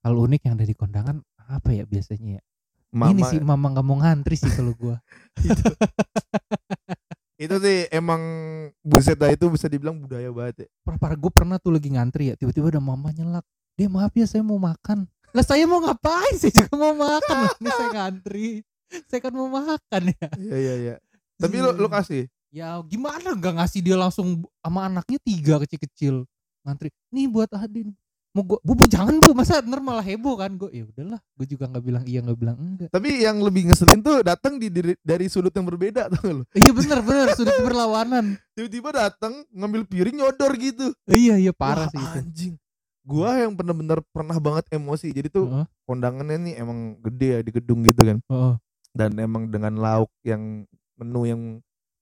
hal 0.01 0.17
unik 0.17 0.41
yang 0.49 0.57
ada 0.57 0.65
di 0.65 0.73
kondangan 0.73 1.21
apa 1.37 1.77
ya 1.77 1.85
biasanya 1.85 2.41
ya? 2.41 2.43
Mama, 2.91 3.15
Ini 3.15 3.23
sih 3.29 3.39
mama 3.39 3.71
nggak 3.71 3.87
mau 3.87 4.03
ngantri 4.03 4.35
sih 4.35 4.51
kalau 4.51 4.75
gua. 4.75 4.99
itu 7.45 7.57
sih 7.63 7.87
emang 7.95 8.21
buset 8.83 9.17
dah 9.17 9.31
itu 9.31 9.47
bisa 9.49 9.71
dibilang 9.71 9.97
budaya 10.01 10.29
banget 10.35 10.67
ya. 10.67 10.69
Parah, 10.85 10.99
parah 10.99 11.17
gue 11.17 11.33
pernah 11.33 11.57
tuh 11.63 11.73
lagi 11.77 11.89
ngantri 11.93 12.33
ya, 12.33 12.35
tiba-tiba 12.35 12.75
ada 12.75 12.83
mama 12.83 13.15
nyelak. 13.15 13.47
Dia 13.79 13.89
maaf 13.89 14.13
ya 14.13 14.27
saya 14.27 14.43
mau 14.43 14.59
makan. 14.59 15.07
Lah 15.31 15.45
saya 15.47 15.65
mau 15.65 15.81
ngapain? 15.81 16.35
Saya 16.35 16.53
juga 16.53 16.75
mau 16.75 16.95
makan. 16.99 17.47
Ini 17.63 17.71
saya 17.71 17.89
ngantri. 17.95 18.67
Saya 19.09 19.21
kan 19.23 19.33
mau 19.33 19.47
makan 19.47 20.03
ya. 20.11 20.27
Iya 20.37 20.57
iya 20.57 20.75
iya. 20.77 20.95
Tapi 21.39 21.57
lu 21.59 21.71
lu 21.75 21.89
kasih. 21.89 22.27
Ya 22.51 22.83
gimana 22.83 23.39
nggak 23.39 23.55
ngasih 23.63 23.81
dia 23.81 23.97
langsung 23.97 24.43
sama 24.59 24.91
anaknya 24.91 25.19
tiga 25.23 25.63
kecil-kecil 25.63 26.27
ngantri. 26.67 26.91
Nih 27.15 27.31
buat 27.31 27.51
Adin. 27.55 27.95
Mau 28.31 28.47
gua, 28.47 28.63
bu, 28.63 28.79
bu 28.79 28.87
jangan 28.87 29.19
bu 29.19 29.35
masa 29.35 29.59
ntar 29.59 29.83
malah 29.83 30.07
heboh 30.07 30.39
kan 30.39 30.55
gue 30.55 30.71
ya 30.71 30.87
udahlah 30.87 31.19
gue 31.35 31.47
juga 31.51 31.67
nggak 31.67 31.83
bilang 31.83 32.05
iya 32.07 32.23
nggak 32.23 32.39
bilang 32.39 32.55
enggak 32.63 32.87
Tapi 32.95 33.27
yang 33.27 33.43
lebih 33.43 33.67
ngeselin 33.67 33.99
tuh 34.07 34.23
datang 34.23 34.55
di 34.55 34.71
dari, 34.71 34.95
dari 35.03 35.27
sudut 35.27 35.51
yang 35.51 35.67
berbeda 35.67 36.07
tuh 36.15 36.39
lu. 36.39 36.43
iya 36.55 36.71
bener 36.71 37.03
bener 37.03 37.35
sudut 37.35 37.59
berlawanan 37.59 38.39
Tiba-tiba 38.55 38.95
datang 38.95 39.35
ngambil 39.51 39.83
piring 39.83 40.15
nyodor 40.23 40.55
gitu. 40.63 40.95
iya 41.11 41.43
iya 41.43 41.51
parah 41.51 41.91
Wah, 41.91 41.91
sih 41.91 41.99
itu 41.99 42.19
Anjing. 42.23 42.55
Gua 43.03 43.35
yang 43.35 43.51
bener-bener 43.51 43.99
pernah 44.15 44.39
banget 44.39 44.79
emosi. 44.79 45.11
Jadi 45.11 45.27
tuh 45.27 45.51
Heeh, 45.51 45.67
kondangannya 45.83 46.39
nih 46.39 46.55
emang 46.63 47.03
gede 47.03 47.29
ya 47.35 47.41
di 47.43 47.51
gedung 47.51 47.83
gitu 47.83 47.99
kan. 48.07 48.19
heeh. 48.23 48.55
Dan 48.91 49.15
emang 49.17 49.47
dengan 49.47 49.75
lauk 49.79 50.11
yang 50.23 50.67
menu 50.99 51.23
yang 51.25 51.43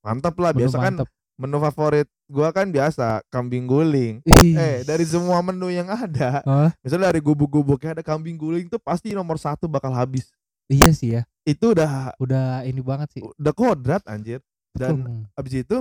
mantap 0.00 0.34
lah. 0.40 0.50
Menu 0.50 0.66
Biasa 0.66 0.76
kan 0.78 0.94
mantap. 0.96 1.08
menu 1.38 1.56
favorit 1.60 2.08
gua 2.26 2.48
kan 2.50 2.66
biasa 2.68 3.22
kambing 3.28 3.64
guling. 3.64 4.20
Ih. 4.24 4.52
Eh 4.56 4.76
dari 4.82 5.04
semua 5.04 5.38
menu 5.40 5.70
yang 5.70 5.86
ada, 5.86 6.42
Hah? 6.42 6.70
misalnya 6.82 7.12
dari 7.14 7.20
gubuk-gubuknya 7.22 7.96
ada 7.96 8.04
kambing 8.04 8.36
guling 8.36 8.66
tuh 8.66 8.80
pasti 8.80 9.14
nomor 9.14 9.38
satu 9.38 9.64
bakal 9.64 9.92
habis. 9.92 10.28
iya 10.68 10.92
sih 10.92 11.16
ya 11.16 11.22
Itu 11.48 11.72
udah 11.72 12.12
udah 12.20 12.60
ini 12.68 12.84
banget 12.84 13.08
sih 13.16 13.22
udah 13.24 13.52
kodrat 13.54 14.04
anjir. 14.04 14.44
Dan 14.76 15.00
Betul. 15.00 15.32
abis 15.32 15.54
itu 15.64 15.76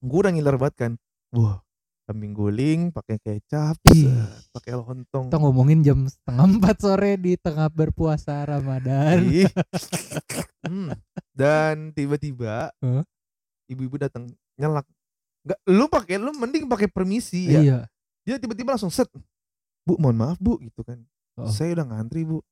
gue 0.00 0.18
udah 0.24 0.32
ngiler 0.32 0.56
banget 0.56 0.76
kan. 0.78 0.92
Wah 1.36 1.60
kambing 2.06 2.32
guling 2.32 2.94
pakai 2.94 3.18
kecap, 3.18 3.74
pakai 4.54 4.72
lontong. 4.72 5.26
kita 5.26 5.36
ngomongin 5.36 5.82
jam 5.82 6.06
setengah 6.06 6.46
empat 6.48 6.76
sore 6.78 7.18
di 7.18 7.34
tengah 7.34 7.66
berpuasa 7.68 8.46
Ramadan. 8.46 9.26
Hmm. 10.66 10.90
Dan 11.30 11.94
tiba-tiba 11.94 12.74
Hah? 12.74 13.02
ibu-ibu 13.70 14.02
datang 14.02 14.26
nyelak. 14.58 14.82
Enggak, 15.46 15.58
lu 15.62 15.86
pakai 15.86 16.18
lu 16.18 16.34
mending 16.34 16.66
pakai 16.66 16.90
permisi 16.90 17.46
ya. 17.46 17.60
iya 17.62 17.78
Dia 18.26 18.42
tiba-tiba 18.42 18.74
langsung 18.74 18.90
set. 18.90 19.06
Bu, 19.86 19.94
mohon 19.94 20.18
maaf 20.18 20.42
Bu 20.42 20.58
gitu 20.58 20.82
kan. 20.82 20.98
Oh. 21.38 21.46
Saya 21.46 21.78
udah 21.78 21.86
ngantri 21.86 22.26
Bu. 22.26 22.42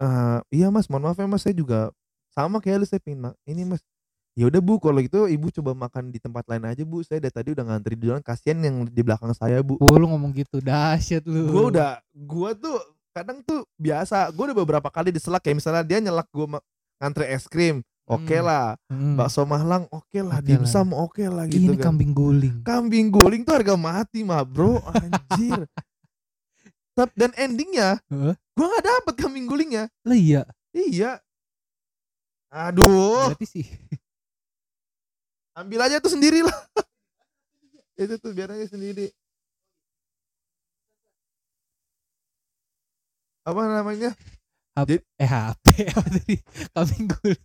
"Eh, 0.00 0.40
iya 0.48 0.72
Mas, 0.72 0.88
mohon 0.88 1.12
maaf 1.12 1.20
ya 1.20 1.28
Mas, 1.28 1.44
saya 1.44 1.52
juga 1.52 1.92
sama 2.32 2.56
kayak 2.56 2.80
lu 2.80 2.86
saya 2.88 3.04
pengen 3.04 3.28
ma- 3.28 3.36
ini 3.44 3.68
Mas. 3.68 3.84
Ya 4.32 4.48
udah 4.48 4.58
Bu, 4.58 4.80
kalau 4.80 4.96
gitu 4.98 5.28
Ibu 5.28 5.52
coba 5.52 5.76
makan 5.78 6.08
di 6.08 6.16
tempat 6.16 6.48
lain 6.48 6.64
aja 6.64 6.80
Bu. 6.82 7.04
Saya 7.04 7.20
dari 7.20 7.30
tadi 7.30 7.52
udah 7.52 7.64
ngantri 7.64 7.94
di 7.94 8.08
dalam 8.08 8.20
kasihan 8.20 8.56
yang 8.58 8.76
di 8.84 9.02
belakang 9.02 9.32
saya 9.32 9.60
Bu. 9.60 9.76
oh, 9.76 9.92
lu 9.92 10.08
ngomong 10.08 10.32
gitu 10.32 10.56
dahsyat 10.58 11.20
lu 11.24 11.46
Gua 11.46 11.62
udah 11.68 11.90
gua 12.10 12.50
tuh 12.52 12.80
kadang 13.12 13.42
tuh 13.42 13.68
biasa. 13.76 14.32
Gua 14.32 14.48
udah 14.48 14.58
beberapa 14.58 14.88
kali 14.88 15.12
diselak 15.12 15.40
kayak 15.40 15.60
misalnya 15.60 15.84
dia 15.84 16.00
nyelak 16.00 16.24
gua 16.28 16.46
ma- 16.50 16.64
ngantri 16.96 17.28
es 17.28 17.44
krim. 17.44 17.84
Oke 18.02 18.34
Hmm. 18.34 18.42
lah, 18.42 18.66
Hmm. 18.88 19.14
bakso 19.14 19.44
Malang 19.44 19.86
oke 19.88 20.18
lah, 20.18 20.40
Oke 20.40 20.48
dimsum 20.48 20.90
oke 20.90 21.22
lah 21.22 21.46
gitu 21.46 21.70
ini 21.70 21.78
kan. 21.78 21.94
kambing 21.94 22.10
guling 22.10 22.56
Kambing 22.60 23.08
guling 23.08 23.42
tuh 23.42 23.54
harga 23.54 23.78
mati 23.78 24.26
mah 24.26 24.42
bro, 24.42 24.82
anjir. 24.82 25.68
Dan 27.14 27.30
endingnya, 27.36 28.02
Heeh. 28.06 28.34
gua 28.50 28.66
nggak 28.66 28.84
dapet 28.84 29.14
kambing 29.18 29.44
gulingnya. 29.44 29.86
lah 30.02 30.16
iya 30.16 30.42
Iya. 30.72 31.20
Aduh, 32.50 33.32
berarti 33.32 33.46
sih 33.46 33.66
ambil 35.56 35.80
aja 35.84 36.00
tuh 36.00 36.12
sendiri 36.12 36.40
lah. 36.44 36.58
Itu 38.02 38.16
tuh 38.18 38.32
biar 38.32 38.52
aja 38.52 38.66
sendiri. 38.72 39.12
Apa 43.42 43.60
namanya? 43.66 44.14
eh 45.20 45.28
HP 45.28 45.66
apa 45.92 46.08
tadi 46.08 46.36
kambing 46.72 47.04
guling 47.12 47.44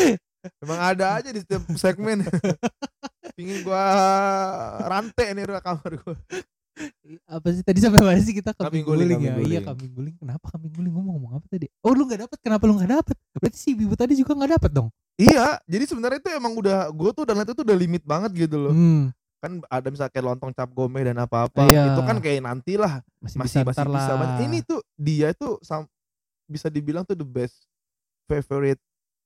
Emang 0.64 0.80
ada 0.80 1.20
aja 1.20 1.28
di 1.28 1.40
setiap 1.44 1.60
segmen. 1.76 2.24
Pingin 3.36 3.60
gua 3.64 3.84
rantai 4.88 5.36
nih 5.36 5.44
ruang 5.44 5.60
kamar 5.60 5.92
gua. 6.00 6.16
apa 7.28 7.54
sih 7.54 7.62
tadi 7.62 7.78
sampai 7.78 8.02
mana 8.02 8.18
sih 8.18 8.34
kita 8.34 8.50
kambing, 8.50 8.82
Kambing 8.82 8.84
guling, 8.84 9.08
guling, 9.14 9.20
ya 9.22 9.30
iya 9.30 9.38
guling. 9.38 9.62
kambing 9.62 9.92
guling 9.94 10.16
kenapa 10.18 10.44
kambing 10.50 10.72
guling 10.74 10.90
ngomong 10.90 11.14
ngomong 11.22 11.32
apa 11.38 11.46
tadi 11.46 11.66
oh 11.86 11.92
lu 11.94 12.02
nggak 12.02 12.26
dapet 12.26 12.38
kenapa 12.42 12.62
lu 12.66 12.74
nggak 12.74 12.92
dapet 12.98 13.16
berarti 13.30 13.58
si 13.62 13.68
ibu 13.78 13.94
tadi 13.94 14.18
juga 14.18 14.34
nggak 14.34 14.52
dapet 14.58 14.70
dong 14.74 14.88
Iya, 15.14 15.62
jadi 15.64 15.84
sebenarnya 15.86 16.18
itu 16.18 16.30
emang 16.30 16.52
udah 16.54 16.90
gua 16.90 17.10
tuh 17.10 17.22
lihat 17.24 17.46
itu 17.46 17.62
udah 17.62 17.76
limit 17.76 18.02
banget 18.02 18.34
gitu 18.36 18.56
loh. 18.58 18.74
hmm, 18.74 19.14
Kan 19.38 19.60
ada 19.68 19.86
misalnya 19.86 20.10
kayak 20.10 20.26
lontong 20.26 20.50
cap 20.50 20.66
gome 20.68 21.00
dan 21.00 21.14
apa-apa. 21.16 21.64
Iya. 21.64 21.92
Itu 21.92 22.02
kan 22.02 22.18
kayak 22.18 22.42
nantilah 22.42 22.98
masih, 23.20 23.38
masih 23.38 23.60
bisa 23.60 23.60
masih 23.62 23.84
bisa 23.84 23.92
lah 23.92 24.16
banget. 24.16 24.38
Ini 24.42 24.58
tuh 24.62 24.80
dia 24.96 25.28
tuh 25.32 25.60
bisa 26.44 26.66
dibilang 26.66 27.02
tuh 27.02 27.14
the 27.14 27.24
best 27.24 27.62
favorite 28.24 28.80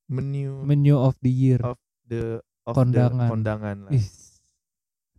menu 0.07 0.61
menu 0.63 0.95
of 0.95 1.17
the 1.19 1.29
year 1.29 1.61
Oh, 1.61 1.77
the 2.05 2.41
of 2.65 2.75
Kondangan. 2.75 3.17
the 3.19 3.31
kondangan 3.31 3.77
lah. 3.85 3.93
Ih, 3.93 4.05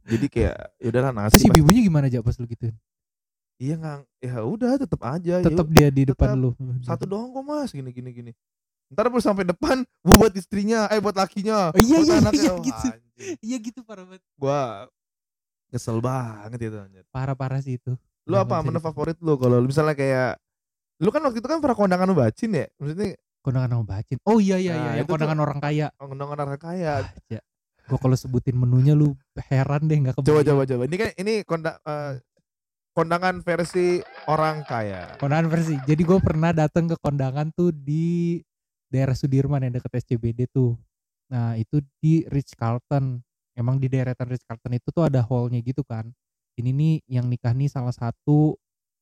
Jadi 0.06 0.26
kayak 0.28 0.58
ya 0.76 0.88
udahlah 0.90 1.12
nasi. 1.12 1.34
terus 1.34 1.46
ibu-ibunya 1.48 1.82
gimana 1.82 2.06
aja 2.08 2.20
pas 2.20 2.34
lu 2.36 2.46
gituin 2.46 2.74
Iya 3.58 3.76
nggak 3.76 3.98
ya 4.20 4.38
udah 4.42 4.72
tetap 4.78 5.02
aja. 5.04 5.34
tetap 5.40 5.66
yuk, 5.66 5.74
dia 5.74 5.90
di 5.90 6.04
depan 6.06 6.28
tetap. 6.30 6.40
lu 6.40 6.50
satu 6.82 7.04
doang 7.04 7.30
kok 7.30 7.42
mas 7.42 7.70
gini 7.70 7.90
gini 7.90 8.10
gini. 8.12 8.32
Ntar 8.90 9.06
baru 9.06 9.22
sampai 9.22 9.46
depan 9.46 9.86
buat 10.02 10.34
istrinya, 10.34 10.90
eh 10.90 10.98
buat 10.98 11.14
lakinya, 11.14 11.70
Oh, 11.70 11.78
iya, 11.78 11.96
buat 11.96 12.06
iya, 12.06 12.16
anaknya. 12.20 12.42
iya, 12.42 12.54
gitu. 12.60 12.88
iya 13.40 13.58
gitu 13.60 13.80
parah 13.82 14.04
banget 14.04 14.24
Gua 14.34 14.90
kesel 15.68 16.00
banget 16.00 16.60
itu 16.64 16.74
anjir. 16.76 17.04
parah 17.08 17.34
parah 17.34 17.60
sih 17.60 17.76
itu 17.76 17.94
Lu 18.26 18.36
apa 18.36 18.58
menu 18.60 18.76
di- 18.76 18.84
favorit 18.84 19.18
lu 19.20 19.36
kalau 19.36 19.62
misalnya 19.62 19.94
kayak 19.94 20.42
lu 20.98 21.10
kan 21.10 21.22
waktu 21.22 21.38
itu 21.38 21.46
kan 21.46 21.60
pernah 21.60 21.76
kondangan 21.76 22.10
bacin 22.12 22.50
ya? 22.52 22.66
Maksudnya 22.76 23.14
kondangan 23.40 23.70
sama 23.72 23.86
bacin 23.88 24.18
oh 24.24 24.38
iya 24.38 24.58
iya 24.58 24.72
Nah, 24.72 24.80
iya 24.80 24.90
yang 24.90 24.98
itu 24.98 25.06
tuh- 25.06 25.14
kondangan 25.14 25.40
orang 25.40 25.60
kaya 25.60 25.88
kondangan 25.96 26.38
orang 26.40 26.60
kaya. 26.60 26.94
aja 27.06 27.40
gua 27.86 27.98
kalau 27.98 28.14
sebutin 28.14 28.54
menunya 28.54 28.94
lu 28.94 29.14
heran 29.44 29.86
deh 29.86 29.98
nggak 30.00 30.16
Coba 30.18 30.42
coba 30.42 30.62
coba. 30.64 30.84
Ini 30.86 30.96
kan 30.96 31.10
ini 31.16 31.34
konda, 31.42 31.78
eh, 31.80 32.14
kondangan 32.92 33.36
versi 33.40 34.02
orang 34.26 34.62
kaya. 34.64 35.14
kondangan 35.18 35.48
versi 35.48 35.78
jadi 35.84 35.98
gue 36.00 36.20
pernah 36.20 36.50
datang 36.52 36.86
ke 36.86 36.98
kondangan 36.98 37.50
tuh 37.52 37.70
di 37.70 38.42
daerah 38.90 39.14
Sudirman 39.14 39.62
yang 39.64 39.74
deket 39.78 40.04
SCBD 40.04 40.50
tuh. 40.50 40.76
Nah 41.30 41.54
itu 41.56 41.80
di 42.02 42.26
Ritz 42.28 42.58
Carlton 42.58 43.22
emang 43.54 43.78
di 43.78 43.88
deretan 43.88 44.28
Ritz 44.28 44.44
Carlton 44.44 44.76
itu 44.76 44.90
tuh 44.90 45.06
ada 45.06 45.22
hallnya 45.24 45.62
gitu 45.62 45.86
kan. 45.86 46.10
Ini 46.58 46.74
nih 46.76 46.94
yang 47.08 47.30
nikah 47.30 47.56
nih 47.56 47.72
salah 47.72 47.94
satu 47.94 48.58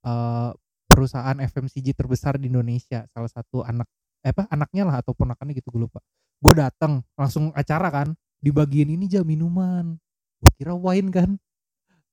eh, 0.05 0.51
perusahaan 0.85 1.37
FMCG 1.39 1.95
terbesar 1.95 2.37
di 2.37 2.51
Indonesia. 2.51 3.07
Salah 3.09 3.31
satu 3.31 3.63
anak 3.63 3.87
eh 4.25 4.33
apa 4.33 4.49
anaknya 4.51 4.83
lah 4.83 4.95
atau 4.99 5.15
ponakannya 5.15 5.55
gitu 5.55 5.71
gue 5.71 5.87
lupa. 5.87 6.03
Gue 6.43 6.53
datang 6.53 7.01
langsung 7.17 7.49
acara 7.55 7.89
kan 7.89 8.07
di 8.37 8.53
bagian 8.53 8.91
ini 8.91 9.07
aja 9.07 9.23
minuman. 9.23 9.97
Gue 10.37 10.51
kira 10.59 10.75
wine 10.75 11.09
kan. 11.09 11.29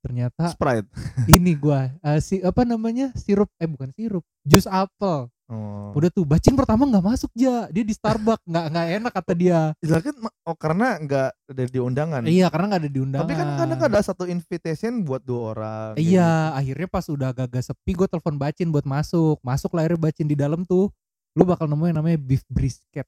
Ternyata 0.04 0.52
Sprite. 0.52 0.92
ini 1.32 1.56
gua 1.56 1.88
eh, 2.04 2.20
si 2.20 2.36
apa 2.44 2.68
namanya 2.68 3.08
sirup 3.16 3.48
eh 3.56 3.64
bukan 3.64 3.88
sirup 3.96 4.20
jus 4.44 4.68
apel 4.68 5.32
Oh. 5.44 5.92
udah 5.92 6.08
tuh 6.08 6.24
bacin 6.24 6.56
pertama 6.56 6.88
nggak 6.88 7.04
masuk 7.04 7.28
ja. 7.36 7.68
Dia 7.68 7.84
di 7.84 7.92
Starbucks 7.92 8.48
nggak 8.48 8.64
nggak 8.72 8.86
enak 8.96 9.12
kata 9.12 9.32
dia. 9.36 9.60
Lah 9.76 10.00
kan 10.00 10.16
oh 10.24 10.56
karena 10.56 10.96
enggak 10.96 11.36
ada 11.36 11.62
di 11.68 11.80
undangan. 11.80 12.20
iya 12.24 12.48
karena 12.48 12.66
nggak 12.72 12.80
ada 12.80 12.90
di 12.90 13.00
undangan 13.04 13.28
Tapi 13.28 13.34
kan 13.36 13.48
kadang 13.60 13.80
ada 13.84 14.00
satu 14.00 14.24
invitation 14.24 15.04
buat 15.04 15.20
dua 15.20 15.40
orang. 15.52 15.90
iya 16.00 16.56
akhirnya 16.56 16.88
pas 16.88 17.04
udah 17.12 17.36
agak 17.36 17.60
sepi 17.60 17.92
gue 17.92 18.08
telepon 18.08 18.40
bacin 18.40 18.72
buat 18.72 18.88
masuk. 18.88 19.36
Masuk 19.44 19.76
lah 19.76 19.84
akhirnya 19.84 20.00
bacin 20.00 20.24
di 20.24 20.36
dalam 20.36 20.64
tuh. 20.64 20.88
Lu 21.36 21.44
bakal 21.44 21.68
nemuin 21.68 21.92
yang 21.92 21.98
namanya 22.00 22.18
beef 22.24 22.40
brisket. 22.48 23.04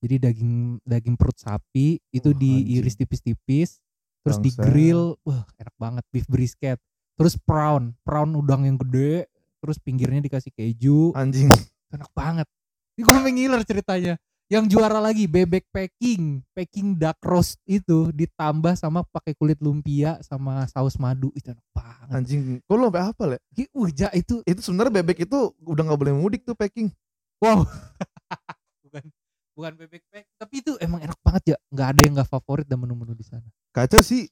Jadi 0.00 0.24
daging 0.24 0.80
daging 0.88 1.14
perut 1.20 1.36
sapi 1.36 2.00
itu 2.10 2.32
Wah, 2.32 2.38
diiris 2.40 2.96
tipis-tipis 2.96 3.76
terus 4.24 4.40
di 4.40 4.56
grill. 4.56 5.20
Wah 5.28 5.44
enak 5.60 5.76
banget 5.76 6.04
beef 6.08 6.24
brisket. 6.32 6.80
Terus 7.20 7.36
prawn 7.36 7.92
prawn 8.08 8.32
udang 8.40 8.64
yang 8.64 8.80
gede 8.80 9.28
terus 9.62 9.78
pinggirnya 9.78 10.18
dikasih 10.18 10.50
keju. 10.50 11.14
Anjing. 11.14 11.46
enak 11.92 12.10
banget 12.16 12.48
ini 12.92 13.08
gue 13.08 13.32
ngiler 13.32 13.62
ceritanya 13.64 14.14
yang 14.52 14.68
juara 14.68 15.00
lagi 15.00 15.24
bebek 15.24 15.64
packing, 15.72 16.44
packing 16.52 16.92
duck 16.92 17.16
roast 17.24 17.56
itu 17.64 18.12
ditambah 18.12 18.76
sama 18.76 19.00
pakai 19.00 19.32
kulit 19.32 19.56
lumpia 19.64 20.20
sama 20.20 20.68
saus 20.68 21.00
madu 21.00 21.32
itu 21.32 21.56
enak 21.56 21.64
banget. 21.72 22.12
Anjing, 22.12 22.40
kok 22.60 22.76
lo 22.76 22.92
sampai 22.92 23.32
ya? 23.32 23.38
Ih, 23.64 23.68
Uja 23.72 24.08
itu 24.12 24.44
Itu 24.44 24.60
sebenarnya 24.60 25.00
bebek 25.00 25.24
itu 25.24 25.56
udah 25.56 25.82
nggak 25.88 26.00
boleh 26.04 26.12
mudik 26.12 26.44
tuh 26.44 26.52
packing. 26.52 26.92
wow. 27.40 27.64
bukan 28.84 29.08
bukan 29.56 29.72
bebek 29.72 30.04
packing, 30.12 30.36
tapi 30.36 30.54
itu 30.60 30.76
emang 30.84 31.00
enak 31.00 31.16
banget 31.24 31.56
ya. 31.56 31.58
nggak 31.72 31.88
ada 31.88 32.00
yang 32.04 32.12
nggak 32.20 32.28
favorit 32.28 32.68
dan 32.68 32.76
menu-menu 32.76 33.16
di 33.16 33.24
sana. 33.24 33.48
Kacau 33.72 34.04
sih. 34.04 34.28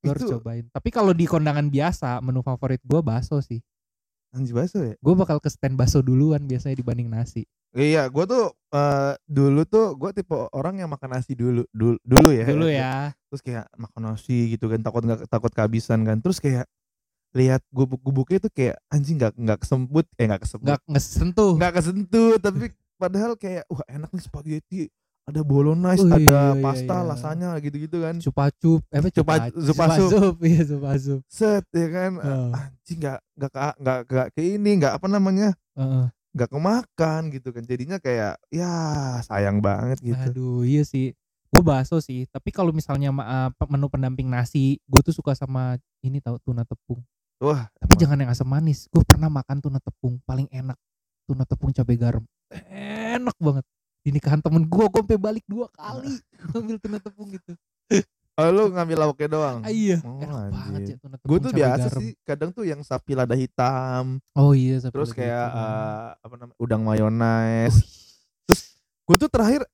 Lu 0.00 0.16
harus 0.16 0.32
cobain. 0.32 0.64
Tapi 0.72 0.88
kalau 0.88 1.12
di 1.12 1.28
kondangan 1.28 1.68
biasa, 1.68 2.24
menu 2.24 2.40
favorit 2.40 2.80
gua 2.88 3.04
bakso 3.04 3.36
sih. 3.44 3.60
Anjing 4.36 4.52
bakso 4.52 4.78
ya. 4.84 4.94
Gue 5.00 5.14
bakal 5.16 5.40
ke 5.40 5.48
stand 5.48 5.74
bakso 5.74 6.04
duluan 6.04 6.44
biasanya 6.44 6.76
dibanding 6.76 7.08
nasi. 7.08 7.48
Iya, 7.76 8.08
gua 8.08 8.24
tuh 8.24 8.44
eh, 8.72 9.12
dulu 9.28 9.68
tuh 9.68 9.92
gua 10.00 10.08
tipe 10.08 10.32
orang 10.32 10.80
yang 10.80 10.88
makan 10.88 11.12
nasi 11.12 11.36
dulu 11.36 11.64
dulu, 11.72 12.00
dulu 12.00 12.28
ya. 12.32 12.46
Dulu 12.48 12.68
ya. 12.72 13.12
Terus 13.28 13.42
kayak 13.44 13.68
makan 13.76 14.00
nasi 14.12 14.48
gitu 14.48 14.68
kan 14.68 14.80
takut 14.80 15.04
nggak 15.04 15.28
takut 15.28 15.52
kehabisan 15.52 16.00
kan. 16.04 16.16
Terus 16.24 16.40
kayak 16.40 16.64
lihat 17.36 17.60
gubuk-gubuknya 17.68 18.40
itu 18.40 18.48
kayak 18.48 18.80
anjing 18.88 19.20
nggak 19.20 19.36
nggak 19.36 19.58
kesemput 19.60 20.08
eh 20.16 20.24
nggak 20.24 20.40
kesemput 20.48 20.72
Nggak 20.72 20.80
ngesentuh. 20.88 21.52
nggak 21.60 21.72
kesentuh 21.76 22.30
tapi 22.40 22.64
padahal 22.96 23.32
kayak 23.36 23.68
wah 23.68 23.84
enak 23.84 24.08
nih 24.08 24.24
spaghetti 24.24 24.80
ada 25.26 25.40
bolognese 25.42 26.00
Oh, 26.00 26.08
ada 26.08 26.22
iya, 26.22 26.42
iya, 26.48 26.62
pasta 26.62 26.96
iya. 26.96 27.04
lasanya 27.04 27.48
gitu-gitu 27.58 27.98
kan 27.98 28.14
Cupacup, 28.16 28.80
eh 28.86 28.96
apa 28.96 29.08
Cupa- 29.10 29.50
cupa, 29.50 29.58
Zupasup. 29.58 30.08
Zupasup, 30.08 30.34
iya 30.40 30.62
Zupasup. 30.62 31.20
set 31.26 31.64
ya 31.68 31.86
kan 31.88 32.12
Heeh. 32.16 32.50
anjing 32.54 32.98
nggak 33.00 33.18
nggak 33.34 33.50
ke 33.50 33.58
nggak 33.76 33.98
nggak 34.06 34.26
ke 34.30 34.40
ini 34.44 34.70
nggak 34.78 34.92
apa 34.94 35.06
namanya 35.06 35.48
Heeh. 35.74 36.06
nggak 36.30 36.48
kemakan 36.48 37.22
gitu 37.28 37.48
kan 37.50 37.62
jadinya 37.62 37.98
kayak 37.98 38.38
ya 38.48 38.70
sayang 39.20 39.58
banget 39.58 39.98
gitu 40.00 40.14
Aduh, 40.22 40.62
iya 40.62 40.82
sih. 40.82 41.10
Gue 41.48 41.64
bakso 41.64 41.96
sih, 41.98 42.28
tapi 42.28 42.52
kalau 42.52 42.68
misalnya 42.68 43.08
ma- 43.08 43.26
apa, 43.48 43.64
menu 43.66 43.88
pendamping 43.88 44.28
nasi, 44.28 44.76
gue 44.84 45.00
tuh 45.00 45.10
suka 45.10 45.32
sama 45.32 45.74
ini 46.00 46.20
tahu 46.20 46.36
tuna 46.38 46.62
tepung. 46.62 47.00
wah 47.38 47.64
Tapi 47.74 47.90
emang. 47.90 47.98
jangan 47.98 48.18
yang 48.20 48.30
asam 48.30 48.44
manis. 48.44 48.84
Gue 48.86 49.00
pernah 49.02 49.26
makan 49.26 49.58
tuna 49.58 49.78
tepung 49.78 50.20
paling 50.22 50.46
enak. 50.46 50.76
Tuna 51.24 51.42
tepung 51.42 51.72
cabai 51.72 51.96
garam. 51.96 52.22
Enak 52.68 53.32
banget. 53.38 53.64
Di 54.06 54.14
nikahan 54.14 54.38
temen 54.38 54.62
gue, 54.62 54.84
gue 54.86 55.00
sampai 55.02 55.18
balik 55.18 55.42
dua 55.44 55.66
kali 55.68 56.14
ngambil 56.48 56.76
tuna 56.78 56.98
tepung 57.00 57.26
gitu. 57.28 57.58
oh, 58.32 58.48
lu 58.48 58.70
ngambil 58.70 58.96
lauknya 59.00 59.28
doang 59.28 59.58
Ah, 59.60 59.72
iya, 59.72 59.98
Oh, 60.00 60.16
enak 60.16 60.46
banget 60.48 60.80
ya 60.84 60.96
tuna 60.96 61.14
tepung 61.16 61.26
gue 61.26 61.38
tuh 61.40 61.50
biasa 61.52 61.86
garam. 61.88 61.98
sih 61.98 62.10
kadang 62.22 62.50
tuh 62.52 62.62
yang 62.62 62.80
sapi 62.80 63.12
lada 63.12 63.34
hitam 63.34 64.22
Oh 64.32 64.52
iya, 64.52 64.78
sapi 64.78 64.92
terus 64.92 65.10
kayak 65.10 65.26
hitam. 65.42 65.58
eh, 65.58 66.06
apa 66.20 66.34
namanya 66.36 66.56
udang 66.56 66.82
mayones 66.82 67.74
Wih. 68.46 68.60
gue 69.04 69.16
tuh 69.18 69.26
terakhir 69.26 69.66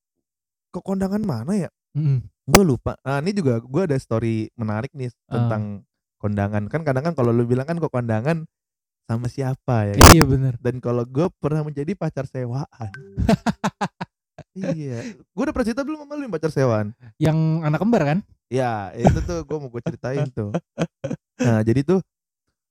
ke 0.69 0.81
kondangan 0.81 1.21
mana 1.21 1.53
ya 1.59 1.71
Mm-mm. 1.93 2.25
gue 2.43 2.63
lupa 2.63 2.97
nah 2.99 3.19
ini 3.19 3.33
juga 3.33 3.59
gue 3.59 3.83
ada 3.85 3.97
story 3.97 4.49
menarik 4.55 4.89
nih 4.93 5.13
Ah. 5.27 5.37
tentang 5.37 5.85
kondangan 6.17 6.65
kan 6.67 6.81
kadang 6.81 7.05
kan 7.05 7.13
kalau 7.13 7.29
lu 7.31 7.45
bilang 7.45 7.67
kan 7.67 7.77
ke 7.77 7.85
kondangan 7.87 8.49
sama 9.05 9.27
siapa 9.27 9.91
ya 9.91 9.95
Iya 10.09 10.23
bener. 10.25 10.55
dan 10.57 10.79
kalau 10.79 11.03
gue 11.03 11.27
pernah 11.37 11.61
menjadi 11.61 11.93
pacar 11.93 12.25
sewaan 12.25 12.89
iya 14.55 14.99
gue 15.15 15.43
udah 15.43 15.51
pernah 15.51 15.67
cerita 15.67 15.83
belum 15.83 16.03
sama 16.03 16.15
lu 16.15 16.23
yang 16.23 16.33
pacar 16.33 16.51
sewaan 16.51 16.87
Yang 17.17 17.39
anak 17.63 17.79
kembar 17.79 18.03
kan? 18.05 18.19
ya 18.47 18.93
itu 18.93 19.19
tuh 19.23 19.43
gue 19.43 19.57
mau 19.57 19.67
gue 19.67 19.81
ceritain 19.81 20.29
tuh 20.29 20.53
nah 21.39 21.61
jadi 21.61 21.81
tuh 21.83 22.01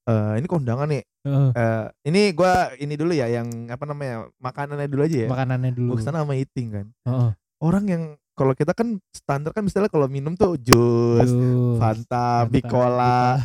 eh 0.04 0.34
ini 0.38 0.46
kondangan 0.46 0.86
nih 0.88 1.02
Heeh. 1.22 1.50
Eh 1.54 1.86
ini 2.06 2.22
gue 2.32 2.54
ini 2.80 2.94
dulu 2.96 3.14
ya 3.14 3.26
yang 3.28 3.46
apa 3.66 3.86
namanya 3.86 4.30
makanannya 4.38 4.86
dulu 4.86 5.02
aja 5.04 5.18
ya 5.26 5.30
Makanannya 5.30 5.72
dulu. 5.72 5.94
gue 5.94 5.98
ke 5.98 6.04
sana 6.04 6.22
sama 6.22 6.34
eating 6.34 6.68
kan 6.72 6.86
Heeh. 7.02 7.30
orang 7.60 7.84
yang 7.86 8.04
kalau 8.32 8.54
kita 8.56 8.72
kan 8.72 8.98
standar 9.12 9.52
kan 9.52 9.62
misalnya 9.62 9.92
kalau 9.92 10.08
minum 10.08 10.34
tuh 10.34 10.56
jus 10.56 11.28
Jus. 11.28 11.78
Fanta, 11.78 12.48
Bicola, 12.48 13.38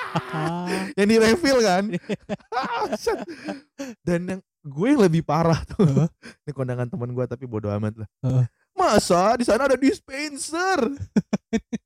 yang 0.98 1.08
di 1.08 1.16
refill 1.18 1.58
kan. 1.62 1.84
Dan 4.06 4.20
yang 4.28 4.40
gue 4.64 4.86
yang 4.90 5.02
lebih 5.02 5.22
parah 5.24 5.60
tuh. 5.64 5.84
Heeh. 5.84 6.08
Ini 6.46 6.52
kondangan 6.52 6.88
teman 6.88 7.12
gue 7.12 7.24
tapi 7.28 7.44
bodo 7.44 7.68
amat 7.72 8.04
lah. 8.04 8.08
Heeh. 8.24 8.46
Masa 8.74 9.38
di 9.38 9.44
sana 9.46 9.70
ada 9.70 9.78
dispenser? 9.78 10.78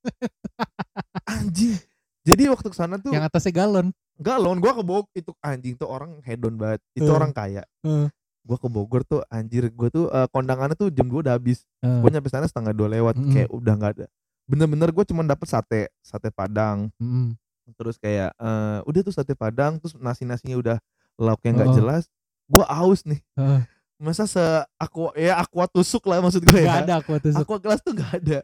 anjing. 1.39 1.77
Jadi 2.25 2.43
waktu 2.49 2.69
ke 2.69 2.77
sana 2.77 3.01
tuh 3.01 3.13
yang 3.13 3.25
atasnya 3.25 3.53
galon. 3.65 3.89
galon 4.19 4.59
gue 4.59 4.73
ke 4.73 4.83
Bogor 4.83 5.09
itu 5.15 5.33
anjing 5.41 5.79
tuh 5.79 5.89
orang 5.89 6.19
hedon 6.27 6.59
banget. 6.59 6.81
Itu 6.93 7.09
Heeh. 7.09 7.19
orang 7.19 7.33
kaya. 7.33 7.63
Heeh. 7.85 8.09
Gue 8.49 8.57
ke 8.57 8.65
Bogor 8.67 9.05
tuh 9.05 9.21
anjir 9.29 9.69
gue 9.69 9.89
tuh 9.89 10.09
eh, 10.09 10.25
kondangannya 10.27 10.73
tuh 10.73 10.89
jam 10.89 11.05
2 11.05 11.21
udah 11.21 11.37
habis. 11.37 11.69
Heeh. 11.79 12.01
Gue 12.01 12.09
nyampe 12.09 12.27
sana 12.27 12.45
setengah 12.45 12.73
dua 12.73 12.89
lewat 12.89 13.15
Mm-mm. 13.15 13.29
kayak 13.31 13.49
udah 13.51 13.75
nggak 13.75 13.93
ada. 13.95 14.07
Bener-bener 14.43 14.89
gue 14.89 15.05
cuma 15.05 15.21
dapet 15.23 15.45
sate, 15.47 15.93
sate 16.01 16.29
padang. 16.31 16.89
Mm-mm. 16.97 17.37
terus 17.71 17.95
kayak 17.95 18.33
eh, 18.33 18.79
udah 18.83 19.01
tuh 19.03 19.13
sate 19.13 19.37
padang 19.37 19.77
terus 19.77 19.93
nasi 19.95 20.25
nasinya 20.25 20.57
udah 20.57 20.77
lauknya 21.15 21.53
nggak 21.55 21.69
Oh. 21.69 21.77
jelas 21.77 22.03
gue 22.49 22.65
aus 22.65 23.05
nih 23.05 23.21
Heeh. 23.35 23.61
masa 23.99 24.25
se 24.25 24.41
aqua 24.75 25.13
ya 25.13 25.37
aqua 25.37 25.69
tusuk 25.69 26.01
lah 26.03 26.17
maksud 26.19 26.41
gue 26.41 26.55
Gak 26.55 26.65
ya 26.65 26.81
ada 26.81 26.95
aku 26.97 27.21
tusuk. 27.21 27.37
aqua 27.37 27.57
gelas 27.59 27.85
tuh 27.85 27.93
nggak 27.93 28.13
ada 28.17 28.39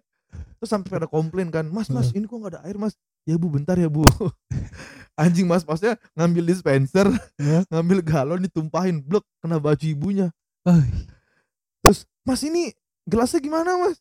terus 0.64 0.72
sampai 0.72 0.96
pada 0.96 1.04
komplain 1.04 1.52
kan 1.52 1.68
mas 1.68 1.92
mas 1.92 2.08
ini 2.16 2.24
kok 2.24 2.40
nggak 2.40 2.56
ada 2.56 2.60
air 2.64 2.80
mas 2.80 2.96
ya 3.28 3.36
bu 3.36 3.52
bentar 3.52 3.76
ya 3.76 3.92
bu 3.92 4.00
anjing 5.20 5.44
mas 5.44 5.60
masnya 5.60 6.00
ngambil 6.16 6.48
dispenser 6.48 7.04
Hah? 7.36 7.68
ngambil 7.76 8.00
galon 8.00 8.40
ditumpahin 8.40 9.04
blok 9.04 9.28
kena 9.44 9.60
baju 9.60 9.84
ibunya 9.84 10.32
terus 11.84 12.08
mas 12.24 12.40
ini 12.48 12.72
gelasnya 13.04 13.44
gimana 13.44 13.76
mas 13.76 14.00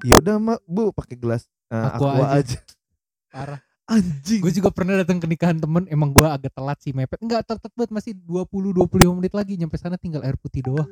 ya 0.00 0.16
udah 0.24 0.40
mak 0.40 0.64
bu 0.64 0.88
pakai 0.88 1.20
gelas 1.20 1.44
eh, 1.68 1.76
aqua, 1.76 2.32
aja. 2.32 2.56
aja. 2.56 2.58
parah. 3.36 3.60
anjing 3.84 4.40
Gue 4.40 4.56
juga 4.56 4.72
pernah 4.72 4.96
datang 4.96 5.20
ke 5.20 5.26
nikahan 5.28 5.58
temen, 5.60 5.82
emang 5.90 6.14
gue 6.14 6.22
agak 6.22 6.54
telat 6.54 6.78
sih 6.78 6.94
mepet. 6.94 7.18
Enggak 7.18 7.42
telat 7.42 7.74
banget 7.74 7.90
masih 7.90 8.12
20 8.22 8.70
25 8.86 9.18
menit 9.18 9.34
lagi 9.34 9.58
nyampe 9.58 9.74
sana 9.82 9.98
tinggal 9.98 10.22
air 10.22 10.38
putih 10.38 10.62
doang. 10.62 10.86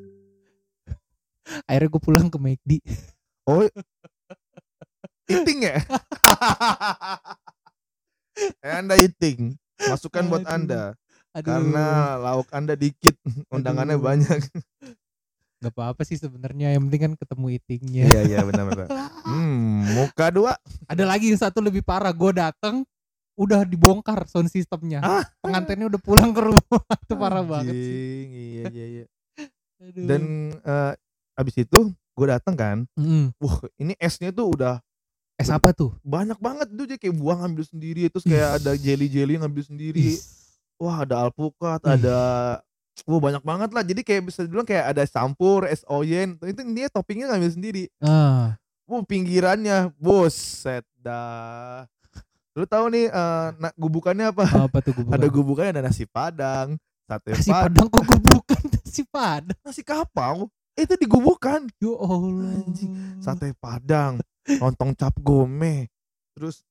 Akhirnya 1.70 1.94
gue 1.94 2.02
pulang 2.02 2.26
ke 2.26 2.38
McD. 2.42 2.82
Oh, 3.46 3.62
eating 5.28 5.58
ya? 5.64 5.76
Eh, 8.62 8.70
anda 8.70 8.94
eating, 8.94 9.58
masukkan 9.82 10.22
buat 10.30 10.46
Aduh. 10.46 10.54
anda 10.54 10.82
Aduh. 11.34 11.42
karena 11.42 11.86
lauk 12.22 12.46
anda 12.54 12.78
dikit, 12.78 13.18
undangannya 13.50 13.98
Aduh. 13.98 14.06
banyak. 14.06 14.40
Gak 15.58 15.74
apa-apa 15.74 16.06
sih 16.06 16.14
sebenarnya 16.14 16.70
yang 16.70 16.86
penting 16.86 17.02
kan 17.02 17.14
ketemu 17.18 17.58
eatingnya. 17.58 18.04
Iya 18.06 18.20
iya 18.30 18.40
benar 18.46 18.70
benar. 18.70 18.86
Hmm, 19.26 19.90
muka 19.90 20.30
dua. 20.30 20.54
Ada 20.86 21.02
lagi 21.02 21.34
yang 21.34 21.40
satu 21.42 21.58
lebih 21.58 21.82
parah. 21.82 22.14
Gue 22.14 22.30
datang 22.30 22.86
udah 23.34 23.66
dibongkar 23.66 24.22
sound 24.30 24.54
systemnya. 24.54 25.02
Ah. 25.02 25.26
Pengantinnya 25.42 25.90
udah 25.90 25.98
pulang 25.98 26.30
ke 26.30 26.46
rumah. 26.46 26.62
Itu 27.10 27.18
parah 27.18 27.42
banget 27.42 27.74
sih. 27.74 28.22
Iya 28.30 28.64
iya 28.70 28.86
iya. 28.86 29.04
Aduh. 29.82 30.06
Dan 30.06 30.22
eh, 30.62 30.92
abis 31.34 31.54
itu 31.58 31.90
gue 31.90 32.26
datang 32.26 32.54
kan, 32.54 32.78
Mm. 32.94 33.30
wah 33.38 33.58
ini 33.78 33.94
esnya 33.98 34.30
tuh 34.30 34.50
udah 34.54 34.78
es 35.38 35.48
apa 35.48 35.70
tuh? 35.70 35.94
banyak 36.02 36.36
banget 36.36 36.66
tuh 36.68 36.84
dia 36.84 36.98
kayak 36.98 37.14
buang 37.14 37.38
ngambil 37.40 37.64
sendiri, 37.64 38.10
terus 38.10 38.26
kayak 38.26 38.58
ada 38.58 38.74
jelly 38.74 39.06
jelly 39.06 39.38
ngambil 39.38 39.62
sendiri. 39.62 40.18
Wah 40.76 41.06
ada 41.06 41.26
alpukat, 41.26 41.78
ada 41.80 42.18
Wah 43.06 43.22
banyak 43.22 43.46
banget 43.46 43.70
lah. 43.70 43.84
Jadi 43.86 44.02
kayak 44.02 44.22
bisa 44.26 44.42
dibilang 44.42 44.66
kayak 44.66 44.90
ada 44.90 45.06
campur, 45.06 45.70
es 45.70 45.86
oyen. 45.86 46.34
Itu 46.42 46.66
dia 46.74 46.90
toppingnya 46.90 47.30
ngambil 47.30 47.52
sendiri. 47.54 47.84
Ah. 48.02 48.58
Wah 48.90 49.06
pinggirannya, 49.06 49.94
buset 49.94 50.82
dah. 50.98 51.86
Lu 52.58 52.66
tahu 52.66 52.90
nih 52.90 53.06
eh, 53.06 53.46
na- 53.54 53.76
gubukannya 53.78 54.34
apa? 54.34 54.66
Apa 54.66 54.82
tuh 54.82 54.98
gue 54.98 55.06
Ada 55.14 55.30
gubukannya 55.30 55.78
ada 55.78 55.82
nasi 55.86 56.10
padang, 56.10 56.74
sate 57.06 57.30
Nasi 57.30 57.46
padang, 57.46 57.86
padang 57.86 57.86
kok 57.86 58.02
gue 58.02 58.18
bukan 58.18 58.62
nasi 58.74 59.02
padang. 59.06 59.58
nasi 59.62 59.82
kapau. 59.86 60.50
Itu 60.74 60.94
digubukan. 60.98 61.70
Ya 61.78 61.94
Allah. 61.94 62.50
Anjing, 62.66 62.90
Sate 63.18 63.54
padang, 63.54 64.18
lontong 64.56 64.96
cap 64.96 65.12
gome. 65.20 65.92
Terus 66.32 66.64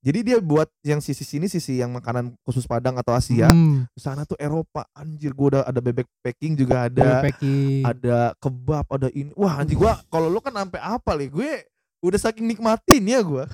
jadi 0.00 0.24
dia 0.24 0.38
buat 0.40 0.64
yang 0.80 1.04
sisi 1.04 1.28
sini 1.28 1.44
sisi 1.44 1.76
yang 1.76 1.92
makanan 1.92 2.32
khusus 2.40 2.64
Padang 2.64 2.96
atau 2.96 3.12
Asia. 3.12 3.52
Hmm, 3.52 3.84
Di 3.92 4.00
sana 4.00 4.24
tuh 4.24 4.40
Eropa. 4.40 4.88
Anjir 4.96 5.36
gua 5.36 5.46
udah 5.52 5.62
ada 5.68 5.80
bebek 5.84 6.08
packing 6.24 6.56
juga 6.56 6.88
ada. 6.88 7.20
packing. 7.20 7.84
Ada 7.84 8.32
kebab, 8.40 8.88
ada 8.88 9.12
ini. 9.12 9.28
Wah, 9.36 9.60
anjir 9.60 9.76
gua 9.76 10.00
kalau 10.08 10.32
lu 10.32 10.40
kan 10.40 10.56
sampai 10.56 10.80
apa 10.80 11.12
nih? 11.20 11.28
Gue 11.28 11.52
udah 12.00 12.16
saking 12.16 12.48
nikmatin 12.48 13.04
ya 13.04 13.20
gua. 13.20 13.44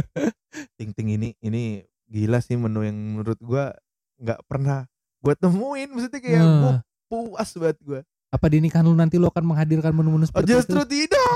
ting 0.76 0.92
ting 0.92 1.08
ini 1.16 1.32
ini 1.40 1.80
gila 2.12 2.44
sih 2.44 2.60
menu 2.60 2.84
yang 2.84 2.96
menurut 2.96 3.40
gua 3.40 3.72
nggak 4.20 4.40
pernah 4.44 4.84
gua 5.24 5.32
temuin 5.36 5.88
maksudnya 5.88 6.20
kayak 6.20 6.44
gua 6.44 6.72
Nah, 6.76 6.80
puas 7.08 7.50
banget 7.56 7.78
gua. 7.80 8.00
Apa 8.36 8.46
di 8.46 8.60
nikahan 8.60 8.84
lu 8.84 8.92
nanti 8.92 9.16
lu 9.16 9.26
akan 9.26 9.44
menghadirkan 9.46 9.90
menu-menu 9.90 10.22
Oh, 10.22 10.28
seperti 10.28 10.52
justru 10.52 10.76
itu? 10.76 11.08
tidak. 11.08 11.32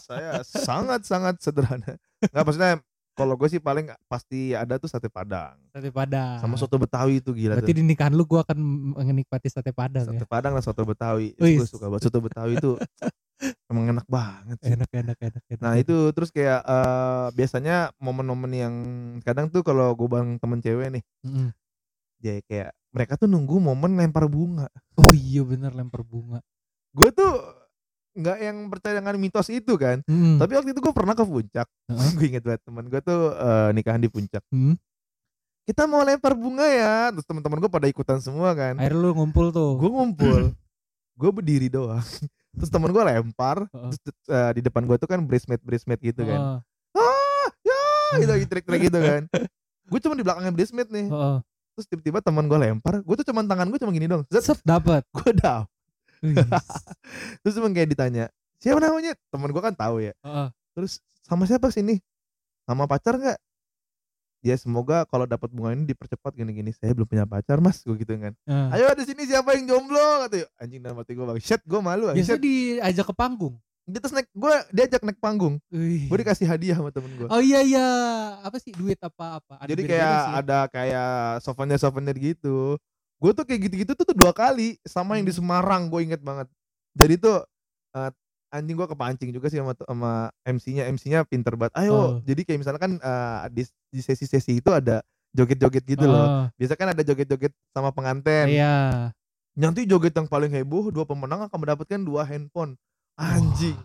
Saya 0.00 0.32
sangat-sangat 0.42 1.38
sederhana. 1.38 1.94
Enggak 2.22 2.42
maksudnya 2.42 2.72
kalau 3.12 3.36
gue 3.36 3.44
sih 3.46 3.60
paling 3.60 3.92
pasti 4.06 4.52
ada 4.52 4.76
tuh 4.76 4.88
sate 4.88 5.06
padang 5.06 5.52
Sate 5.68 5.92
Padang. 5.92 6.40
sama 6.40 6.56
soto 6.56 6.76
betawi 6.76 7.20
itu 7.20 7.28
gila 7.30 7.54
Berarti 7.54 7.68
tuh 7.68 7.76
di 7.76 7.84
nikahan 7.84 8.08
lu 8.10 8.24
gua 8.24 8.40
akan 8.40 8.56
menikmati 8.96 9.46
sate 9.46 9.68
Padang 9.70 10.08
sate 10.08 10.16
ya. 10.16 10.26
padang 10.26 10.56
dan 10.56 10.64
soto 10.64 10.80
betawi 10.82 11.36
gue 11.36 11.60
suka 11.62 11.86
banget 11.86 12.08
soto 12.08 12.18
betawi 12.18 12.56
itu 12.56 12.72
emang 13.68 13.84
enak 13.90 14.06
banget 14.06 14.56
sih. 14.60 14.72
Enak 14.72 14.88
enak 14.90 15.18
enak 15.20 15.42
enak. 15.44 15.60
Nah 15.60 15.74
itu 15.74 15.92
terus 16.10 16.30
kayak 16.30 16.62
eh, 16.62 17.26
biasanya 17.32 17.76
momen-momen 17.98 18.48
yang 18.50 18.74
kadang 19.20 19.46
tuh 19.46 19.60
kalau 19.60 19.92
gue 19.92 20.08
bareng 20.08 20.38
temen 20.38 20.58
cewek 20.58 20.88
nih, 20.90 21.02
Mm-mm. 21.20 21.48
jadi 22.16 22.40
kayak 22.46 22.70
mereka 22.92 23.16
tuh 23.16 23.28
nunggu 23.28 23.56
momen 23.58 23.96
lempar 23.96 24.28
bunga. 24.28 24.68
Oh 25.00 25.12
iya 25.16 25.40
bener 25.42 25.72
lempar 25.72 26.04
bunga. 26.04 26.44
Gue 26.92 27.08
tuh 27.08 27.32
nggak 28.12 28.38
yang 28.44 28.56
percaya 28.68 29.00
dengan 29.00 29.16
mitos 29.16 29.48
itu 29.48 29.72
kan. 29.80 30.04
Mm. 30.04 30.36
Tapi 30.36 30.52
waktu 30.60 30.76
itu 30.76 30.80
gue 30.84 30.92
pernah 30.92 31.16
ke 31.16 31.24
puncak. 31.24 31.68
Heeh. 31.88 32.10
gue 32.20 32.26
inget 32.28 32.44
banget 32.44 32.60
temen 32.68 32.84
gue 32.92 33.00
tuh 33.00 33.32
eh, 33.32 33.70
nikahan 33.72 34.00
di 34.00 34.12
puncak. 34.12 34.44
Hmm. 34.52 34.76
Kita 35.64 35.88
mau 35.88 36.04
lempar 36.04 36.36
bunga 36.36 36.68
ya. 36.68 37.08
Terus 37.16 37.24
teman-teman 37.24 37.58
gue 37.64 37.70
pada 37.72 37.88
ikutan 37.88 38.20
semua 38.20 38.52
kan. 38.52 38.76
Akhirnya 38.76 39.00
lu 39.00 39.16
ngumpul 39.16 39.48
tuh. 39.48 39.80
Gue 39.80 39.88
ngumpul, 39.88 40.52
gue 41.16 41.30
berdiri 41.32 41.72
doang. 41.72 42.04
Terus 42.60 42.68
temen 42.68 42.92
gue 42.92 43.00
lempar. 43.00 43.64
Heeh. 43.72 43.90
Terus 43.96 44.18
eh, 44.28 44.52
di 44.60 44.60
depan 44.68 44.84
gue 44.84 44.96
tuh 45.00 45.08
kan 45.08 45.24
bridesmaid 45.24 45.64
bridesmaid 45.64 46.00
gitu 46.04 46.28
kan. 46.28 46.40
Heeh. 46.40 46.58
ah 48.12 48.20
ya 48.20 48.36
gitu 48.36 48.44
trik-trik 48.44 48.92
gitu 48.92 49.00
kan 49.00 49.22
gue 49.88 50.00
cuma 50.04 50.14
di 50.16 50.24
belakangnya 50.24 50.52
bridesmaid 50.52 50.88
nih 50.92 51.06
Heeh. 51.08 51.36
Terus 51.72 51.86
tiba-tiba 51.88 52.20
teman 52.20 52.44
gue 52.46 52.58
lempar 52.58 53.00
gue 53.00 53.14
tuh 53.20 53.26
cuma 53.32 53.40
tangan 53.44 53.66
gue 53.68 53.78
cuma 53.80 53.92
gini 53.92 54.06
dong 54.08 54.22
Set 54.28 54.60
dapat. 54.62 55.02
gue 55.16 55.32
down. 55.36 55.64
Terus 57.42 57.54
cuma 57.58 57.66
kayak 57.74 57.88
ditanya 57.98 58.30
siapa 58.62 58.78
namanya? 58.78 59.18
Teman 59.34 59.50
gue 59.50 59.62
kan 59.62 59.74
tahu 59.74 60.06
ya. 60.06 60.14
Heeh. 60.22 60.48
terus 60.72 61.02
sama 61.26 61.44
siapa 61.50 61.68
sini 61.74 61.98
sama 62.62 62.86
pacar 62.86 63.18
nggak? 63.18 63.38
Ya 64.42 64.58
semoga 64.58 65.06
kalau 65.06 65.26
dapat 65.26 65.50
bunga 65.54 65.74
ini 65.74 65.86
dipercepat 65.86 66.34
gini-gini. 66.34 66.70
Saya 66.74 66.94
belum 66.94 67.06
punya 67.06 67.26
pacar 67.26 67.58
mas. 67.58 67.82
Gue 67.82 67.98
gitu 67.98 68.14
kan. 68.14 68.34
Heeh. 68.46 68.68
ayo 68.78 68.86
di 68.94 69.04
sini 69.06 69.26
siapa 69.26 69.54
yang 69.58 69.66
jomblo? 69.66 70.26
kata 70.26 70.46
anjing 70.62 70.78
dalam 70.82 70.98
hati 70.98 71.14
gue 71.14 71.26
bang. 71.26 71.38
Shit 71.42 71.62
gue 71.66 71.80
malu 71.82 72.10
anjing. 72.10 72.38
diajak 72.38 73.06
ke 73.10 73.14
panggung. 73.18 73.58
Dia 73.82 73.98
terus 73.98 74.14
naik 74.14 74.30
gue 74.30 74.54
diajak 74.70 75.02
naik 75.02 75.18
panggung 75.18 75.58
gue 76.06 76.16
dikasih 76.16 76.46
hadiah 76.46 76.78
sama 76.78 76.94
temen 76.94 77.10
gue 77.18 77.26
Oh 77.26 77.42
iya 77.42 77.60
iya, 77.60 77.86
apa 78.38 78.54
sih 78.62 78.70
duit 78.70 78.98
apa 79.02 79.42
apa? 79.42 79.54
Ada 79.58 79.74
Jadi 79.74 79.82
kayak 79.90 80.18
ada 80.38 80.58
kayak 80.70 81.12
souvenir 81.42 81.78
souvenir 81.78 82.14
gitu. 82.14 82.78
Gue 83.18 83.30
tuh 83.30 83.42
kayak 83.42 83.70
gitu-gitu 83.70 83.92
tuh, 83.94 84.06
tuh 84.06 84.16
dua 84.18 84.30
kali 84.30 84.78
sama 84.82 85.18
yang 85.18 85.26
di 85.26 85.34
Hmm. 85.34 85.42
Semarang 85.42 85.90
gue 85.90 86.00
inget 86.02 86.22
banget. 86.22 86.46
Jadi 86.94 87.14
tuh 87.18 87.42
eh, 87.94 88.10
anjing 88.50 88.76
gue 88.76 88.86
kepancing 88.86 89.30
juga 89.30 89.50
sih 89.50 89.58
sama 89.58 89.74
sama 89.74 90.12
MC-nya 90.44 90.86
MC-nya 90.86 91.26
pinter 91.26 91.54
banget. 91.58 91.74
Ayo, 91.78 91.94
Oh. 91.94 92.10
jadi 92.22 92.42
kayak 92.46 92.60
misalkan 92.62 92.98
eh, 92.98 93.40
di, 93.50 93.62
di 93.90 94.00
sesi-sesi 94.00 94.58
itu 94.58 94.70
ada 94.70 95.02
joget-joget 95.32 95.84
gitu 95.88 96.04
loh. 96.04 96.22
Oh, 96.22 96.44
Biasa 96.54 96.74
kan 96.76 96.92
ada 96.92 97.02
joget-joget 97.02 97.50
sama 97.72 97.90
pengantin. 97.90 98.46
Iya. 98.46 99.10
Nanti 99.58 99.84
joget 99.84 100.12
yang 100.12 100.28
paling 100.28 100.52
heboh 100.52 100.88
dua 100.88 101.02
pemenang 101.02 101.48
akan 101.48 101.58
mendapatkan 101.58 102.00
dua 102.00 102.22
handphone. 102.24 102.76
Anjing. 103.14 103.76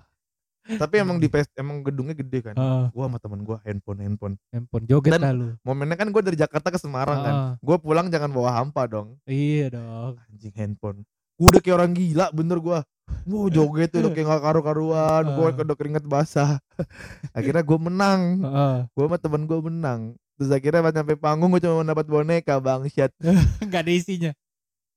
Tapi 0.68 1.00
emang 1.00 1.16
di 1.16 1.32
pes- 1.32 1.48
emang 1.56 1.80
gedungnya 1.80 2.12
gede 2.12 2.44
kan. 2.44 2.56
Heeh, 2.56 2.84
Gua 2.92 3.08
sama 3.08 3.18
temen 3.18 3.40
gua 3.42 3.64
handphone 3.64 4.00
handphone. 4.00 4.36
handphone 4.50 4.84
joget 4.84 5.16
Dan- 5.16 5.24
dah 5.24 5.32
lu. 5.32 5.48
Momennya 5.64 5.96
kan 5.96 6.12
gue 6.12 6.20
dari 6.22 6.36
Jakarta 6.36 6.68
ke 6.68 6.76
Semarang 6.76 7.20
kan. 7.22 7.34
Heeh. 7.34 7.52
Gue 7.64 7.78
pulang 7.78 8.08
jangan 8.08 8.28
bawa 8.28 8.52
hampa 8.54 8.84
dong. 8.84 9.16
Iya 9.24 9.72
dong. 9.72 10.20
Anjing 10.28 10.52
handphone. 10.54 11.08
Gue 11.40 11.48
udah 11.48 11.62
kayak 11.62 11.78
orang 11.78 11.92
gila 11.94 12.28
bener 12.32 12.60
gue. 12.60 12.80
Wow 13.24 13.48
joget 13.48 13.88
tuh 13.90 14.04
udah 14.04 14.12
kayak 14.12 14.28
gak 14.28 14.44
karu-karuan. 14.44 15.24
Gue 15.32 15.48
Ah. 15.48 15.56
udah 15.56 15.78
keringet 15.80 16.04
basah. 16.04 16.60
akhirnya 17.38 17.64
gue 17.64 17.80
menang. 17.80 18.22
Heeh. 18.44 18.76
Gue 18.92 19.04
sama 19.06 19.18
temen 19.18 19.48
gue 19.48 19.60
menang. 19.64 20.02
Terus 20.36 20.52
akhirnya 20.52 20.84
pas 20.84 20.92
nyampe 20.92 21.16
panggung 21.16 21.50
gue 21.50 21.64
cuma 21.64 21.80
mendapat 21.80 22.04
boneka 22.06 22.60
bangsat. 22.60 23.16
Enggak 23.64 23.88
ada 23.88 23.94
isinya. 23.94 24.32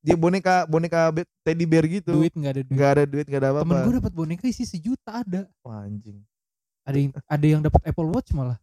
Dia 0.01 0.17
boneka 0.17 0.65
boneka 0.65 1.13
teddy 1.45 1.65
bear 1.69 1.85
gitu. 1.85 2.17
Duit 2.17 2.33
enggak 2.33 2.53
ada 2.57 2.63
duit. 2.65 2.77
Gak 2.77 2.91
ada 2.91 3.05
duit 3.05 3.27
gak 3.29 3.41
ada 3.41 3.49
Temen 3.53 3.61
apa-apa. 3.69 3.85
gue 3.85 3.95
dapat 4.01 4.13
boneka 4.17 4.45
isi 4.49 4.65
sejuta 4.65 5.21
ada. 5.21 5.45
Wah 5.61 5.85
anjing. 5.85 6.25
Ada 6.89 6.97
yang 6.97 7.11
ada 7.13 7.47
yang 7.47 7.61
dapat 7.61 7.83
Apple 7.85 8.09
Watch 8.09 8.33
malah. 8.33 8.57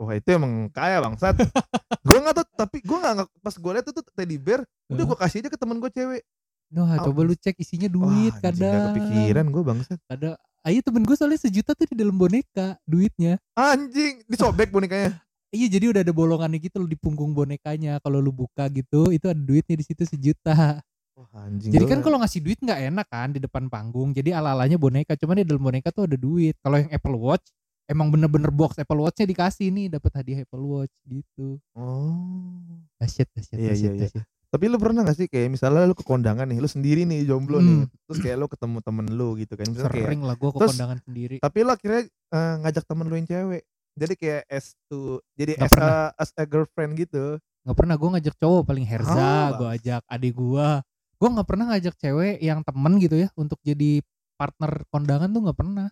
Wah 0.00 0.16
itu 0.18 0.28
emang 0.34 0.66
kaya 0.74 0.98
bangsat. 0.98 1.38
gue 2.06 2.18
gak 2.18 2.34
tau 2.34 2.46
tapi 2.58 2.82
gue 2.82 2.98
gak 2.98 3.14
pas 3.38 3.54
gue 3.54 3.70
liat 3.70 3.84
itu 3.86 3.92
tuh 3.94 4.04
teddy 4.12 4.36
bear. 4.36 4.66
Udah 4.90 5.04
gue 5.06 5.18
kasih 5.18 5.46
aja 5.46 5.48
ke 5.48 5.58
temen 5.58 5.78
gue 5.78 5.90
cewek. 5.94 6.22
Nah, 6.70 6.86
Ah, 6.86 7.02
coba 7.02 7.26
lu 7.26 7.34
cek 7.34 7.58
isinya 7.58 7.90
duit 7.90 8.30
Wah, 8.30 8.42
kadang. 8.50 8.70
Gak 8.70 8.86
kepikiran 8.94 9.46
gue 9.46 9.62
bangsat. 9.62 9.98
Ada 10.06 10.38
Ayo 10.60 10.84
temen 10.84 11.00
gue 11.08 11.16
soalnya 11.16 11.40
sejuta 11.40 11.72
tuh 11.72 11.88
di 11.88 11.96
dalam 11.96 12.12
boneka 12.12 12.76
duitnya. 12.84 13.40
Anjing 13.56 14.20
disobek 14.28 14.68
bonekanya. 14.68 15.16
Iya 15.50 15.66
jadi 15.68 15.90
udah 15.90 16.00
ada 16.00 16.14
bolongannya 16.14 16.58
gitu 16.58 16.86
di 16.86 16.94
punggung 16.94 17.34
bonekanya. 17.34 17.98
Kalau 17.98 18.18
lu 18.18 18.30
buka 18.30 18.70
gitu 18.70 19.10
itu 19.10 19.26
ada 19.26 19.36
duitnya 19.36 19.74
di 19.74 19.82
situ 19.82 20.02
sejuta. 20.04 20.78
Wah 21.18 21.30
anjing. 21.42 21.74
Jadi 21.74 21.84
kan 21.84 22.00
kalau 22.00 22.22
ngasih 22.22 22.38
duit 22.38 22.56
nggak 22.56 22.80
enak 22.86 23.06
kan 23.06 23.28
di 23.30 23.38
depan 23.38 23.66
panggung. 23.66 24.14
Jadi 24.14 24.30
ala-alanya 24.30 24.78
boneka, 24.78 25.18
cuman 25.18 25.42
di 25.42 25.44
dalam 25.44 25.60
boneka 25.60 25.90
tuh 25.90 26.06
ada 26.06 26.14
duit. 26.14 26.54
Kalau 26.62 26.78
yang 26.78 26.88
Apple 26.88 27.18
Watch 27.18 27.50
emang 27.84 28.08
bener-bener 28.08 28.48
box 28.48 28.78
Apple 28.78 29.02
Watch-nya 29.02 29.26
dikasih 29.26 29.68
nih 29.68 29.86
dapat 29.90 30.10
hadiah 30.14 30.46
Apple 30.46 30.62
Watch 30.62 30.94
gitu. 31.02 31.58
Oh. 31.74 32.86
Dahsyat, 32.96 33.26
dahsyat, 33.34 33.58
Iya, 33.58 33.68
dahsyat, 33.74 33.92
iya, 33.98 34.06
iya. 34.14 34.22
Tapi 34.50 34.64
lu 34.66 34.78
pernah 34.78 35.02
gak 35.02 35.14
sih 35.14 35.26
kayak 35.26 35.50
misalnya 35.50 35.86
lu 35.86 35.94
ke 35.94 36.02
kondangan 36.02 36.46
nih, 36.46 36.58
lu 36.58 36.66
sendiri 36.66 37.02
nih 37.02 37.22
jomblo 37.22 37.58
Hmm. 37.58 37.66
nih, 37.66 37.80
terus 38.06 38.18
kayak 38.18 38.36
lu 38.38 38.46
ketemu 38.46 38.78
temen 38.82 39.06
lu 39.10 39.28
gitu 39.34 39.54
kan, 39.54 39.66
misalnya 39.66 39.90
kayak, 39.90 40.06
Sering 40.10 40.22
lah 40.22 40.34
gua 40.34 40.50
ke 40.50 40.58
Terus- 40.58 40.70
kondangan 40.74 40.98
sendiri. 41.02 41.36
tapi 41.38 41.58
lu 41.62 41.70
akhirnya 41.70 42.02
eh, 42.06 42.54
ngajak 42.62 42.84
temen 42.84 43.06
lu 43.06 43.14
yang 43.14 43.28
cewek, 43.30 43.62
jadi 43.98 44.14
kayak 44.16 44.42
as 44.48 44.74
to, 44.90 45.18
jadi 45.34 45.58
as 45.58 45.72
a, 45.74 46.14
as 46.18 46.30
a 46.36 46.44
girlfriend 46.46 46.94
gitu. 46.98 47.38
Nggak 47.66 47.76
pernah 47.76 47.94
gua 47.98 48.08
ngajak 48.16 48.34
cowok 48.40 48.62
paling 48.66 48.86
Herza, 48.86 49.16
Ah, 49.16 49.48
gua 49.56 49.68
ajak 49.76 50.02
adik 50.08 50.34
gua. 50.36 50.80
Gua 51.20 51.28
nggak 51.36 51.48
pernah 51.48 51.64
ngajak 51.74 51.94
cewek 52.00 52.36
yang 52.40 52.64
temen 52.64 52.92
gitu 52.96 53.16
ya 53.20 53.28
untuk 53.36 53.60
jadi 53.60 54.00
partner 54.40 54.88
kondangan 54.88 55.28
tuh 55.28 55.40
nggak 55.44 55.58
pernah. 55.60 55.88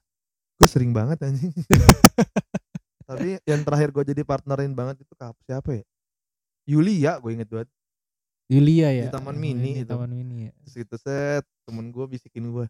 Gue 0.59 0.67
sering 0.67 0.91
banget 0.91 1.21
anjing. 1.23 1.53
tapi 3.09 3.39
yang 3.47 3.63
terakhir 3.63 3.89
gue 3.95 4.05
jadi 4.11 4.23
partnerin 4.27 4.75
banget 4.75 5.07
itu 5.07 5.15
kap 5.15 5.37
siapa 5.47 5.81
ya? 5.81 5.85
Yulia, 6.67 7.17
gue 7.23 7.31
inget 7.37 7.49
banget. 7.49 7.69
Yulia 8.49 8.89
ya. 8.91 9.07
Di 9.09 9.15
Taman 9.15 9.37
Oh, 9.37 9.41
Mini 9.41 9.71
di 9.79 9.85
itu. 9.85 9.89
Taman 9.89 10.11
Mini 10.11 10.49
ya. 10.49 10.53
Terus 10.65 10.75
itu 10.83 10.97
set, 10.99 11.45
temen 11.69 11.93
gue 11.93 12.05
bisikin 12.09 12.49
gue, 12.49 12.67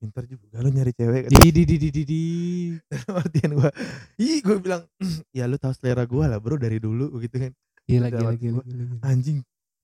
pinter 0.00 0.24
juga 0.24 0.56
lu 0.58 0.72
nyari 0.72 0.90
cewek. 0.90 1.28
Di 1.28 1.52
di 1.52 1.62
di 1.62 1.76
di 1.76 1.88
di 1.92 2.02
di. 2.02 2.22
Dalam 2.90 3.20
artian 3.20 3.50
gue, 3.52 3.70
ih 4.18 4.40
gue 4.40 4.56
bilang, 4.58 4.82
ya 5.36 5.44
lu 5.44 5.54
tahu 5.54 5.76
selera 5.76 6.02
gue 6.02 6.24
lah 6.24 6.40
bro 6.40 6.56
dari 6.56 6.80
dulu 6.80 7.12
gitu 7.20 7.36
kan. 7.36 7.52
Gila 7.84 8.08
gila 8.08 8.32
gila. 8.32 8.52
gua, 8.56 8.64
gila, 8.64 8.84
gila. 8.86 8.96
anjing 9.04 9.38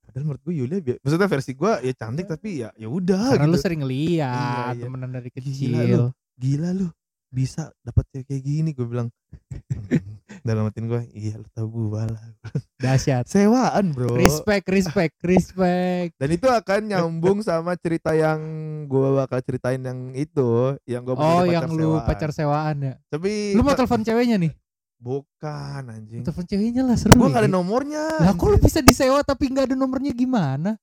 padahal 0.07 0.23
menurut 0.23 0.43
gue 0.47 0.55
Yulia 0.55 0.79
maksudnya 1.03 1.27
versi 1.27 1.53
gue 1.53 1.73
ya 1.83 1.93
cantik 1.93 2.31
tapi 2.31 2.63
ya 2.63 2.71
ya 2.79 2.87
udah 2.87 3.35
Karena 3.35 3.51
lu 3.51 3.59
gitu. 3.59 3.65
sering 3.67 3.83
lihat 3.83 4.71
Iya, 4.71 4.79
iya. 4.79 4.85
temenan 4.87 5.11
dari 5.11 5.29
Gila 5.29 5.43
kecil. 5.43 5.99
lu. 5.99 6.07
gila 6.39 6.71
lu 6.71 6.87
bisa 7.27 7.75
dapat 7.83 8.07
cewek 8.15 8.25
kayak 8.31 8.43
gini 8.47 8.71
gue 8.71 8.87
bilang. 8.87 9.09
dalam 10.47 10.65
hati 10.65 10.79
gue 10.81 11.03
iya 11.11 11.35
lu 11.35 11.49
tau 11.49 11.67
gue 11.67 12.01
lah 12.01 12.25
Dahsyat. 12.79 13.27
sewaan 13.27 13.91
bro 13.91 14.15
Respect, 14.15 14.65
respect, 14.67 15.19
respect. 15.21 16.15
dan 16.15 16.29
itu 16.29 16.47
akan 16.47 16.81
nyambung 16.87 17.39
sama 17.41 17.75
cerita 17.75 18.13
yang 18.13 18.39
gue 18.85 19.09
bakal 19.17 19.41
ceritain 19.41 19.79
yang 19.79 20.13
itu 20.13 20.79
yang 20.85 21.03
gue 21.03 21.13
Oh, 21.13 21.43
yang 21.43 21.67
lu 21.69 21.99
pacar 22.01 22.31
sewaan 22.31 22.79
ya. 22.81 22.95
tapi 23.07 23.53
Lu 23.53 23.61
mau 23.61 23.75
telepon 23.75 24.01
ceweknya 24.01 24.39
nih? 24.39 24.55
bukan 24.97 25.83
anjing 25.87 26.23
Telepon 26.23 26.45
ceweknya 26.45 26.83
lah 26.83 26.95
seru. 26.95 27.13
gue 27.15 27.29
gak 27.29 27.45
ada 27.45 27.53
nomornya 27.53 28.17
Lah 28.19 28.33
kok 28.33 28.47
lu 28.47 28.57
bisa 28.57 28.81
disewa 28.81 29.21
tapi 29.21 29.47
nggak 29.47 29.69
ada 29.69 29.77
nomornya 29.77 30.11
gimana? 30.11 30.79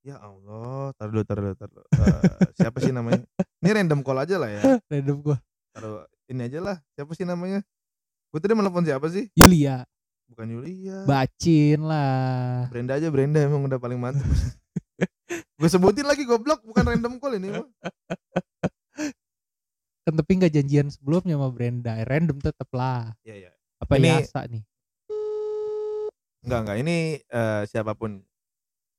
ya 0.00 0.16
Allah 0.16 0.94
taruh 0.94 1.12
dulu 1.12 1.24
taruh 1.24 1.42
dulu 1.44 1.56
taruh 1.56 1.74
dulu. 1.74 1.86
Eh, 1.92 2.22
siapa 2.54 2.78
sih 2.78 2.88
namanya 2.88 3.20
ini 3.58 3.68
random 3.70 4.00
call 4.00 4.16
aja 4.18 4.36
lah 4.36 4.48
ya 4.48 4.62
Random 4.88 5.16
gua. 5.20 5.36
taruh 5.70 6.02
ini 6.24 6.40
aja 6.42 6.58
lah 6.58 6.76
siapa 6.90 7.12
sih 7.12 7.22
namanya 7.22 7.60
gue 8.30 8.38
tadi 8.38 8.52
menelepon 8.52 8.82
siapa 8.82 9.06
sih 9.06 9.26
Yulia, 9.34 9.82
bukan 10.26 10.46
Yulia 10.48 11.02
bacin 11.02 11.82
lah. 11.82 12.70
Brenda 12.70 12.94
aja 12.94 13.08
Brenda 13.08 13.38
emang 13.40 13.66
udah 13.66 13.76
paling 13.76 13.98
mantap 13.98 14.22
gue 15.58 15.68
sebutin 15.68 16.04
lagi 16.04 16.22
goblok 16.22 16.62
bukan 16.62 16.86
random 16.86 17.18
call 17.18 17.34
ini 17.34 17.50
mah 17.50 17.66
Kan 20.00 20.16
tapi 20.16 20.32
nggak 20.32 20.50
janjian 20.50 20.88
sebelumnya 20.88 21.36
sama 21.36 21.50
Brenda. 21.50 21.92
Eh, 21.94 22.08
Random 22.08 22.40
tetep 22.40 22.66
lah. 22.72 23.12
iya 23.20 23.36
iya 23.38 23.50
Apa 23.76 24.00
Ini- 24.00 24.16
Yasa 24.16 24.46
nih? 24.46 24.64
enggak 26.40 26.58
enggak 26.58 26.78
ini 26.78 26.96
eh, 27.20 27.62
siapa 27.66 27.92
pun 27.92 28.24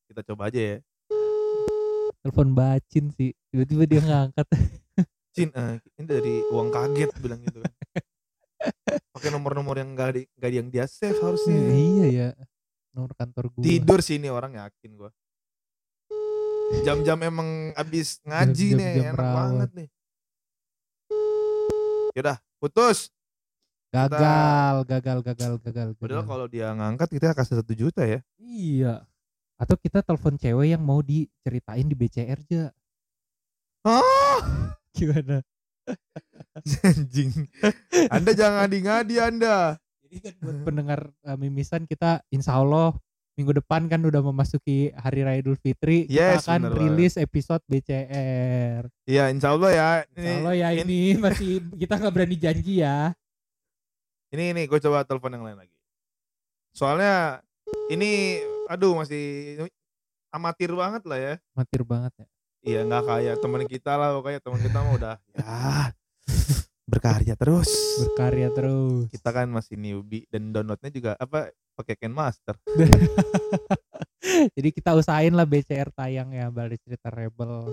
kita 0.05 0.21
coba 0.23 0.47
aja 0.47 0.61
ya 0.61 0.77
Telepon 2.21 2.53
bacin 2.53 3.09
sih. 3.09 3.33
Tiba-tiba 3.49 3.83
dia 3.87 3.97
ngangkat. 3.99 4.45
Cin 5.31 5.49
eh, 5.49 5.81
ini 5.95 6.05
dari 6.05 6.35
uang 6.47 6.69
kaget 6.69 7.09
bilang 7.17 7.41
gitu 7.41 7.57
kan 7.57 7.71
pakai 9.21 9.29
nomor-nomor 9.29 9.77
yang 9.77 9.93
enggak 9.93 10.09
di 10.11 10.21
enggak 10.33 10.51
yang 10.51 10.67
dia 10.67 10.85
save 10.85 11.13
harusnya 11.15 11.53
iya 11.69 12.05
ya. 12.09 12.29
Nomor 12.91 13.13
kantor 13.13 13.53
gua. 13.53 13.61
tidur 13.61 14.01
sini 14.01 14.27
orang 14.27 14.57
yakin 14.57 14.97
gua 14.97 15.13
jam-jam 16.81 17.21
emang 17.21 17.49
abis 17.73 18.17
ngaji 18.23 18.67
Jam-jam 18.73 18.79
nih 18.81 18.91
enak 19.05 19.13
rawat. 19.13 19.35
banget 19.37 19.69
nih 19.77 19.87
yaudah 22.11 22.37
putus 22.57 23.13
Gagal, 23.91 24.87
gagal, 24.87 25.19
gagal, 25.19 25.53
gagal. 25.59 25.87
Padahal 25.99 26.23
gagal. 26.23 26.31
kalau 26.31 26.45
dia 26.47 26.71
ngangkat 26.71 27.11
kita 27.11 27.35
kasih 27.35 27.59
satu 27.59 27.75
juta 27.75 28.07
ya. 28.07 28.23
Iya. 28.39 29.03
Atau 29.59 29.75
kita 29.75 29.99
telepon 29.99 30.39
cewek 30.39 30.71
yang 30.71 30.79
mau 30.79 31.03
diceritain 31.03 31.83
di 31.83 31.91
BCR 31.91 32.39
aja. 32.39 32.71
Ah, 33.83 34.39
Gimana? 34.95 35.43
anjing. 36.89 37.31
Anda 38.11 38.31
jangan 38.35 38.67
ngadi-ngadi 38.67 39.15
Anda. 39.21 39.57
Jadi 40.05 40.17
kan 40.19 40.33
buat 40.43 40.57
pendengar 40.67 40.99
eh, 41.23 41.37
mimisan 41.39 41.87
kita 41.87 42.19
insya 42.29 42.59
Allah 42.59 42.95
minggu 43.39 43.63
depan 43.63 43.87
kan 43.87 44.03
udah 44.03 44.19
memasuki 44.19 44.91
Hari 44.91 45.23
Raya 45.23 45.39
Idul 45.39 45.55
Fitri. 45.57 46.05
Yes, 46.11 46.43
kita 46.45 46.59
akan 46.59 46.61
rilis 46.75 47.15
episode 47.15 47.63
BCR. 47.65 48.85
Iya, 49.07 49.31
insya 49.31 49.55
Allah 49.55 49.71
ya. 49.71 49.89
Insya 50.13 50.31
Allah 50.43 50.53
ya 50.59 50.69
ini 50.75 51.15
masih 51.15 51.63
kita 51.79 51.97
nggak 51.97 52.13
berani 52.13 52.37
janji 52.37 52.83
ya. 52.83 53.15
Ini 54.31 54.55
ini 54.55 54.61
gue 54.67 54.79
coba 54.79 55.03
telepon 55.03 55.31
yang 55.35 55.43
lain 55.43 55.59
lagi. 55.59 55.75
Soalnya 56.71 57.43
ini 57.91 58.39
aduh 58.71 58.95
masih 58.95 59.59
amatir 60.31 60.71
banget 60.71 61.03
lah 61.03 61.19
ya. 61.19 61.33
Matir 61.55 61.83
banget 61.83 62.13
ya. 62.23 62.27
Iya 62.61 62.85
nggak 62.85 63.03
kayak 63.09 63.35
teman 63.41 63.65
kita 63.65 63.97
lah 63.97 64.13
pokoknya 64.17 64.39
teman 64.39 64.59
kita 64.61 64.77
mah 64.85 64.93
udah 64.93 65.15
ya 65.33 65.89
berkarya 66.91 67.39
terus. 67.39 67.71
Berkarya 68.03 68.51
terus. 68.51 69.07
Kita 69.07 69.31
kan 69.31 69.47
masih 69.47 69.79
newbie 69.79 70.27
dan 70.27 70.51
downloadnya 70.51 70.91
juga 70.91 71.11
apa 71.15 71.49
pakai 71.79 71.95
Ken 71.95 72.11
Master. 72.11 72.59
Jadi 74.59 74.69
kita 74.75 74.93
usahain 74.93 75.31
lah 75.31 75.47
BCR 75.47 75.89
tayang 75.95 76.35
ya 76.35 76.51
balik 76.51 76.83
cerita 76.83 77.07
Rebel. 77.07 77.71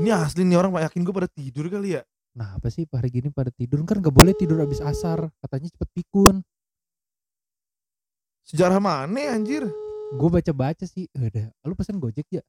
Ini 0.00 0.10
asli 0.16 0.48
nih 0.48 0.56
orang 0.56 0.80
yakin 0.80 1.04
gue 1.04 1.14
pada 1.14 1.28
tidur 1.28 1.68
kali 1.68 2.00
ya. 2.00 2.02
Nah 2.34 2.56
apa 2.56 2.72
sih 2.72 2.88
hari 2.88 3.12
gini 3.12 3.28
pada 3.28 3.52
tidur 3.52 3.84
kan 3.84 4.00
gak 4.00 4.14
boleh 4.14 4.32
tidur 4.32 4.64
abis 4.64 4.80
asar 4.80 5.28
katanya 5.44 5.68
cepet 5.68 5.88
pikun. 5.92 6.40
Sejarah 8.48 8.80
mana 8.80 9.36
anjir? 9.36 9.68
Gue 10.16 10.28
baca-baca 10.32 10.88
sih. 10.88 11.04
Eh, 11.12 11.28
Udah, 11.28 11.52
lu 11.68 11.76
pesen 11.76 12.00
Gojek 12.00 12.24
ya? 12.32 12.40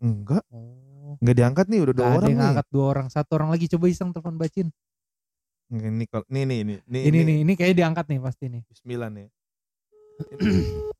Enggak, 0.00 0.40
Oh. 0.48 1.20
enggak 1.20 1.36
diangkat 1.36 1.68
nih 1.68 1.84
udah 1.84 1.92
dua 1.92 2.00
Gak 2.00 2.08
ada 2.08 2.16
orang 2.16 2.24
yang 2.24 2.32
nih. 2.32 2.40
ngangkat 2.48 2.66
dua 2.72 2.84
orang, 2.88 3.06
satu 3.12 3.36
orang 3.36 3.52
lagi 3.52 3.68
coba 3.68 3.84
iseng 3.92 4.16
telepon 4.16 4.40
bacin. 4.40 4.72
Ini 5.70 6.02
kalau 6.08 6.24
nih 6.26 6.42
nih 6.48 6.60
nih 6.66 6.78
nih 6.82 7.02
Ini 7.06 7.18
nih, 7.22 7.36
ini 7.46 7.52
kayaknya 7.54 7.76
diangkat 7.84 8.08
nih 8.10 8.18
pasti 8.18 8.44
nih. 8.48 8.64
Bismillah 8.66 9.06
nih. 9.12 9.28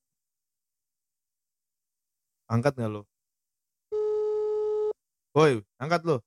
angkat 2.52 2.76
nggak 2.76 2.92
lo? 2.92 3.08
Woi, 5.32 5.64
angkat 5.80 6.04
lo. 6.04 6.20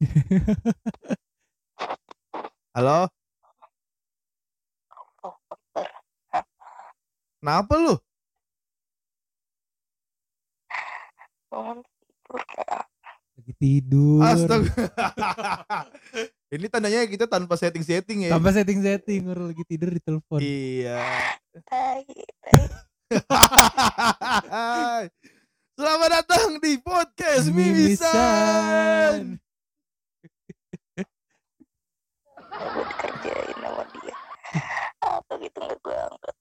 Halo? 2.74 3.06
Kenapa 7.40 7.72
lu? 7.78 7.94
Bangun 11.50 11.78
tidur 11.82 12.40
kayak 12.46 12.84
Lagi 13.40 13.52
tidur. 13.56 14.20
Astaga. 14.20 14.68
Ini 16.54 16.66
tandanya 16.68 17.08
kita 17.08 17.24
tanpa 17.24 17.56
setting-setting 17.56 18.28
ya. 18.28 18.36
Tanpa 18.36 18.52
setting-setting, 18.52 19.32
orang 19.32 19.48
lagi 19.48 19.64
tidur 19.64 19.88
di 19.88 20.00
telepon. 20.02 20.40
Iya. 20.44 21.00
tai 21.64 22.04
tai 22.44 22.68
Selamat 25.80 26.08
datang 26.20 26.60
di 26.60 26.76
podcast 26.84 27.48
Mimisan. 27.48 29.40
gue 32.50 32.84
dikerjain 32.84 33.56
sama 33.56 33.84
dia 33.88 34.16
apa 35.00 35.32
gitu 35.40 35.58
nggak 35.64 35.78
gue 35.80 35.96
angkat 35.96 36.34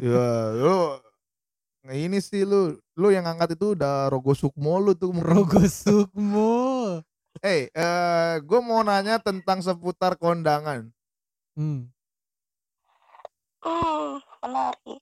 Ya, 0.00 0.28
lu 0.56 0.96
Nah, 1.80 1.96
ini 1.96 2.20
sih 2.20 2.44
lu, 2.44 2.76
lu 2.96 3.08
yang 3.08 3.24
angkat 3.24 3.56
itu 3.56 3.72
udah 3.72 4.12
Rogo 4.12 4.36
Sukmo 4.36 4.76
lu 4.76 4.92
tuh. 4.92 5.12
Rogo 5.16 5.64
Sukmo. 5.68 6.52
Eh, 7.46 7.70
eh 7.72 8.32
gue 8.42 8.60
mau 8.60 8.82
nanya 8.82 9.22
tentang 9.22 9.62
seputar 9.62 10.18
kondangan. 10.18 10.90
Hmm. 11.54 11.86
hmm 13.62 14.18
menarik 14.42 14.98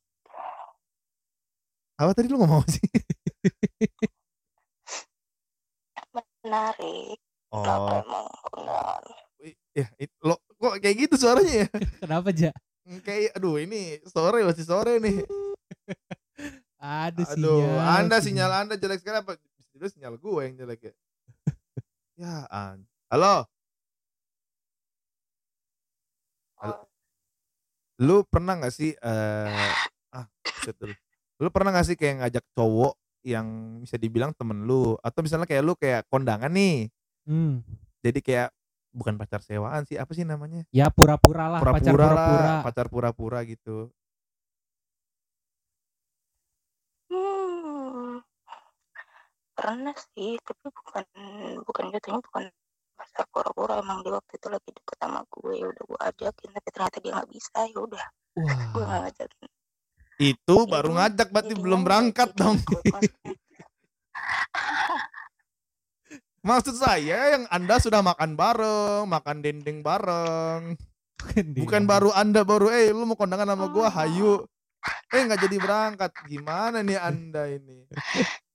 Apa 1.98 2.12
tadi 2.12 2.28
lu 2.30 2.36
ngomong 2.38 2.62
apa 2.62 2.68
sih? 2.68 2.84
menarik 6.44 7.16
Oh, 7.48 7.64
kenapa 7.64 8.04
emang 8.04 8.26
undangan 8.54 9.02
ya, 9.74 9.86
it- 9.98 10.18
lo 10.22 10.36
kok 10.58 10.74
kayak 10.82 10.96
gitu 11.06 11.14
suaranya 11.16 11.54
ya? 11.64 11.68
Kenapa, 12.02 12.28
Ja? 12.34 12.52
Kayak, 13.04 13.36
aduh 13.36 13.60
ini 13.60 14.00
sore 14.08 14.42
masih 14.42 14.64
sore 14.66 14.98
nih. 14.98 15.22
Aduh, 16.78 17.26
Aduh, 17.26 17.58
sinyal. 17.58 17.90
anda 17.98 18.16
sinyal 18.22 18.50
anda 18.54 18.74
jelek 18.78 19.02
sekali 19.02 19.18
apa? 19.18 19.32
Itu 19.74 19.86
sinyal 19.90 20.14
gue 20.14 20.40
yang 20.46 20.54
jelek 20.56 20.80
ya. 20.90 20.94
ya, 22.22 22.34
an. 22.50 22.86
Halo, 23.10 23.48
Halo. 26.58 26.86
lu 27.98 28.22
pernah 28.28 28.54
nggak 28.58 28.74
sih 28.74 28.94
eh 28.94 29.72
ah, 30.12 30.26
buset 30.44 30.76
dulu. 30.78 30.94
Lu 31.38 31.48
pernah 31.50 31.70
nggak 31.74 31.86
sih 31.88 31.96
kayak 31.98 32.14
ngajak 32.22 32.44
cowok 32.54 32.94
yang 33.26 33.46
bisa 33.82 33.98
dibilang 33.98 34.30
temen 34.34 34.62
lu 34.62 34.94
atau 35.02 35.20
misalnya 35.24 35.46
kayak 35.48 35.62
lu 35.66 35.74
kayak 35.74 36.06
kondangan 36.06 36.50
nih. 36.52 36.90
Hmm. 37.26 37.62
Jadi 38.04 38.20
kayak 38.22 38.50
bukan 38.94 39.18
pacar 39.18 39.42
sewaan 39.42 39.82
sih, 39.86 39.98
apa 39.98 40.10
sih 40.14 40.22
namanya? 40.22 40.62
Ya 40.70 40.90
pura-pura 40.90 41.46
lah, 41.48 41.60
pacar 41.60 41.90
Pura-pura 41.90 42.06
pura-pura. 42.14 42.42
lah, 42.46 42.56
pacar 42.62 42.86
pura-pura 42.86 43.40
gitu. 43.46 43.90
hmm 47.08 48.20
pernah 49.58 49.96
sih 50.14 50.38
tapi 50.38 50.70
bukan 50.70 51.04
bukan 51.66 51.84
jatuhnya 51.90 52.22
bukan 52.22 52.44
pasar 52.94 53.26
pura-pura 53.30 53.78
emang 53.78 54.02
dia 54.02 54.14
waktu 54.14 54.34
itu 54.34 54.46
lagi 54.46 54.70
deket 54.70 54.96
sama 54.98 55.26
gue 55.26 55.52
ya 55.54 55.66
udah 55.66 55.82
gue 55.82 55.98
ajakin 56.04 56.48
tapi 56.50 56.68
ternyata 56.70 56.96
dia 56.98 57.12
nggak 57.14 57.30
bisa 57.30 57.58
ya 57.66 57.78
udah 57.78 58.06
gue 58.72 58.82
nggak 58.82 58.86
Wah, 58.86 59.00
ngajakin 59.02 59.48
Itu 60.18 60.56
baru 60.66 60.90
Jadinya- 60.90 60.98
ngajak 60.98 61.28
berarti 61.30 61.54
belum 61.54 61.80
berangkat 61.82 62.28
jadi 62.30 62.38
dong. 62.38 62.56
Maksud 66.38 66.74
saya 66.74 67.38
yang 67.38 67.44
Anda 67.50 67.78
sudah 67.78 68.00
makan 68.00 68.34
bareng, 68.34 69.06
makan 69.06 69.36
dendeng 69.42 69.78
bareng. 69.78 70.74
Bukan 71.54 71.82
baru 71.84 72.10
Anda 72.14 72.42
baru 72.42 72.66
eh 72.66 72.90
lu 72.90 73.04
mau 73.04 73.14
kondangan 73.14 73.52
sama 73.52 73.70
gua, 73.70 73.90
hayu. 73.90 74.42
Eh 75.12 75.22
nggak 75.22 75.38
jadi 75.44 75.56
berangkat. 75.58 76.10
Gimana 76.26 76.82
nih 76.82 76.98
Anda 76.98 77.46
ini? 77.52 77.86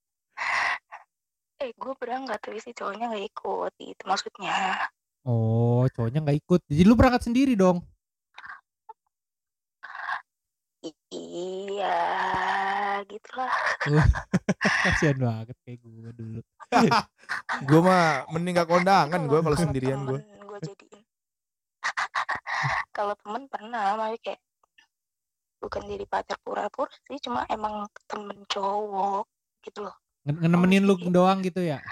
eh 1.63 1.71
gue 1.71 1.93
berangkat 1.95 2.39
tapi 2.43 2.60
si 2.60 2.76
cowoknya 2.76 3.08
nggak 3.08 3.26
ikut 3.32 3.71
itu 3.80 4.04
maksudnya 4.04 4.91
Oh, 5.23 5.88
cowoknya 5.95 6.19
nggak 6.19 6.39
ikut. 6.43 6.62
Jadi 6.67 6.84
lu 6.84 6.99
berangkat 6.99 7.32
sendiri 7.32 7.56
dong. 7.56 7.80
I- 10.84 11.08
iya 11.15 11.95
gitulah 13.08 13.56
Kasian 14.84 15.15
banget 15.15 15.56
kayak 15.63 15.80
gue 15.80 16.12
dulu. 16.12 16.39
Gua 17.71 17.80
mah 17.80 18.06
mending 18.36 18.60
gak 18.60 18.67
kondangan 18.67 19.21
gua 19.32 19.39
kalau 19.39 19.56
sendirian 19.56 20.04
gua. 20.04 20.19
gue 20.19 20.60
jadiin 20.60 21.02
kalau 22.91 23.15
temen 23.23 23.47
pernah 23.47 23.95
tapi 23.95 24.17
kayak 24.19 24.41
bukan 25.63 25.82
jadi 25.88 26.06
pacar 26.06 26.38
pura-pura 26.43 26.91
sih 27.08 27.19
cuma 27.23 27.47
emang 27.47 27.88
temen 28.12 28.43
cowok 28.52 29.23
gitu 29.63 29.88
loh 29.88 29.95
Nge- 30.23 30.39
Ngenemenin 30.39 30.83
lu 30.83 30.95
doang 31.07 31.39
gitu 31.41 31.62
ya. 31.62 31.79
Mm. 31.79 31.91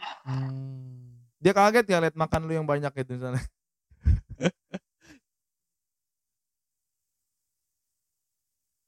Hmm. 0.20 1.16
Dia 1.40 1.56
kaget 1.56 1.88
ya 1.88 1.96
liat 1.98 2.12
makan 2.12 2.44
lu 2.44 2.52
yang 2.52 2.68
banyak 2.68 2.92
itu 2.92 3.16
misalnya. 3.16 3.40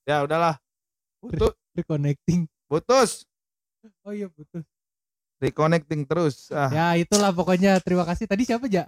ya 0.09 0.27
udahlah. 0.27 0.57
Putus, 1.23 1.55
Reconnecting. 1.73 2.51
putus. 2.69 3.25
Oh 4.03 4.15
iya 4.15 4.27
betul. 4.31 4.63
Reconnecting 5.43 6.07
terus. 6.07 6.51
Ah, 6.55 6.71
Ya 6.71 6.87
itulah 6.99 7.31
pokoknya 7.35 7.79
terima 7.83 8.07
kasih. 8.07 8.27
Tadi 8.27 8.43
siapa 8.47 8.67
Ja? 8.71 8.87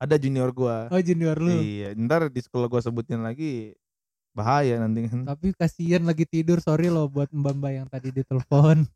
ada 0.00 0.16
junior 0.16 0.48
gua. 0.52 0.88
Oh 0.88 1.00
junior 1.00 1.36
lu. 1.36 1.60
Iya, 1.60 1.92
ntar 1.92 2.32
di 2.32 2.40
sekolah 2.40 2.66
gua 2.66 2.80
sebutin 2.80 3.20
lagi 3.20 3.76
bahaya 4.32 4.78
nanti 4.80 5.06
kan. 5.10 5.26
Tapi 5.26 5.52
kasihan 5.54 6.02
lagi 6.06 6.24
tidur. 6.26 6.58
Sorry 6.62 6.88
loh 6.88 7.06
buat 7.10 7.28
mbak-mbak 7.30 7.72
yang 7.74 7.86
tadi 7.90 8.14
ditelepon. 8.14 8.86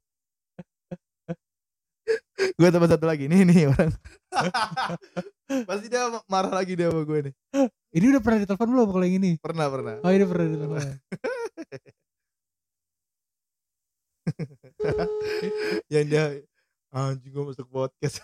gue 2.60 2.68
tambah 2.68 2.90
satu 2.90 3.08
lagi 3.08 3.24
nih 3.30 3.46
nih 3.48 3.72
orang 3.72 3.90
pasti 5.68 5.86
dia 5.88 6.04
marah 6.28 6.52
lagi 6.52 6.76
dia 6.76 6.92
sama 6.92 7.02
gue 7.06 7.30
nih 7.30 7.34
Ini 7.94 8.04
udah 8.10 8.20
pernah 8.20 8.38
ditelepon 8.42 8.68
belum 8.74 8.88
kalau 8.90 9.04
yang 9.06 9.16
ini? 9.22 9.30
pernah 9.38 9.66
pernah 9.70 9.94
Oh 10.02 10.10
ini 10.10 10.24
pernah 10.26 10.46
ditelepon. 10.50 10.82
yang 15.94 16.04
dia 16.10 16.24
anjing 16.90 17.30
gue 17.30 17.44
masuk 17.54 17.66
podcast 17.70 18.22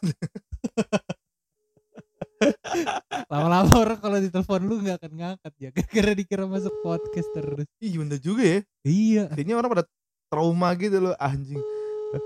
Lama-lama 3.30 3.72
orang 3.76 3.98
kalau 4.00 4.18
ditelepon 4.18 4.62
lu 4.64 4.80
nggak 4.80 4.96
akan 5.02 5.12
ngangkat 5.12 5.52
ya. 5.60 5.68
Gara-gara 5.76 6.12
dikira 6.16 6.44
masuk 6.48 6.74
podcast 6.80 7.28
terus. 7.36 7.66
Ih 7.82 7.94
bener 8.00 8.18
juga 8.18 8.42
ya? 8.42 8.60
Iya. 8.84 9.22
Kayaknya 9.32 9.54
orang 9.60 9.70
pada 9.76 9.84
trauma 10.32 10.68
gitu 10.78 10.96
loh 10.98 11.14
anjing. 11.20 11.60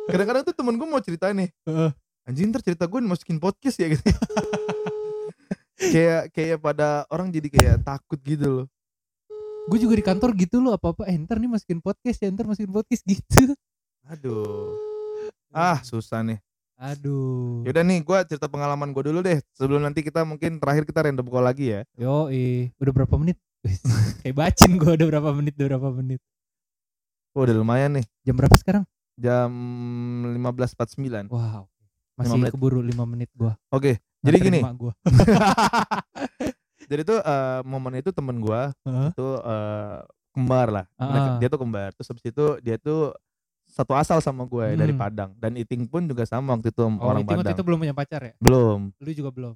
Kadang-kadang 0.09 0.43
tuh 0.47 0.55
temen 0.57 0.75
gue 0.79 0.89
mau 0.89 1.03
cerita 1.03 1.29
nih. 1.35 1.51
Heeh. 1.67 1.91
Anjing 2.25 2.49
ntar 2.55 2.63
cerita 2.65 2.89
gue 2.89 3.01
dimasukin 3.05 3.37
podcast 3.37 3.77
ya 3.77 3.93
gitu. 3.93 4.05
Kayak 5.75 6.33
kayak 6.33 6.59
pada 6.65 7.05
orang 7.13 7.29
jadi 7.29 7.49
kayak 7.51 7.77
takut 7.85 8.17
gitu 8.25 8.47
loh. 8.63 8.67
Gue 9.69 9.77
juga 9.77 9.99
di 9.99 10.05
kantor 10.07 10.33
gitu 10.39 10.63
loh 10.63 10.73
apa-apa. 10.79 11.05
Eh, 11.11 11.19
ntar 11.21 11.37
nih 11.37 11.51
masukin 11.51 11.85
podcast 11.85 12.25
ya 12.25 12.33
ntar 12.33 12.49
masukin 12.49 12.73
podcast 12.73 13.05
gitu. 13.05 13.53
Aduh. 14.09 14.73
Ah 15.53 15.85
susah 15.85 16.25
nih 16.25 16.41
Aduh. 16.77 17.63
Yaudah 17.63 17.83
nih 17.83 18.01
gue 18.01 18.19
cerita 18.27 18.45
pengalaman 18.45 18.91
gue 18.91 19.05
dulu 19.05 19.21
deh 19.21 19.39
Sebelum 19.53 19.79
nanti 19.81 20.03
kita 20.03 20.23
mungkin 20.23 20.59
terakhir 20.59 20.83
kita 20.83 21.01
random 21.03 21.27
call 21.27 21.43
lagi 21.43 21.71
ya 21.71 21.81
Yo, 21.95 22.27
udah 22.75 22.93
berapa 22.93 23.15
menit? 23.15 23.39
Kayak 24.21 24.35
bacin 24.35 24.75
gue 24.75 24.91
udah 24.93 25.07
berapa 25.09 25.31
menit, 25.33 25.55
udah 25.55 25.69
berapa 25.71 25.91
menit. 25.95 26.21
Oh 27.33 27.43
udah 27.43 27.55
lumayan 27.55 27.95
nih 27.95 28.07
Jam 28.23 28.35
berapa 28.35 28.55
sekarang? 28.55 28.85
Jam 29.15 29.51
15.49 30.35 31.31
Wow. 31.31 31.71
Masih 32.15 32.37
menit. 32.37 32.53
keburu 32.53 32.79
5 32.79 32.95
menit 33.05 33.31
gua. 33.33 33.55
Oke 33.69 33.99
jadi 34.21 34.37
gini 34.39 34.61
Gua. 34.75 34.93
Jadi 36.85 37.01
tuh 37.03 37.17
eh, 37.17 37.61
momen 37.65 37.97
itu 37.97 38.13
temen 38.13 38.37
gue 38.39 38.61
Heeh. 38.85 39.09
itu 39.11 39.29
eh, 39.41 39.99
kembar 40.31 40.69
lah 40.69 40.85
Mereka- 40.95 41.31
Ah. 41.31 41.39
dia 41.41 41.49
tuh 41.49 41.61
kembar 41.61 41.89
terus 41.97 42.09
habis 42.09 42.25
itu 42.25 42.45
dia 42.61 42.77
tuh 42.77 43.15
satu 43.75 43.93
asal 43.93 44.19
sama 44.19 44.47
gue 44.47 44.79
dari 44.79 44.91
Hmm. 44.91 45.03
Padang 45.03 45.31
dan 45.35 45.53
Iting 45.53 45.85
pun 45.85 46.07
juga 46.07 46.23
sama 46.23 46.55
waktu 46.55 46.71
itu 46.71 46.79
Oh, 46.79 46.95
orang 47.03 47.23
waktu 47.23 47.43
Padang 47.43 47.53
itu 47.53 47.65
belum 47.65 47.79
punya 47.81 47.91
pacar 47.93 48.21
ya? 48.23 48.33
belum 48.39 48.95
Lu 48.97 49.11
juga 49.11 49.31
belum. 49.31 49.55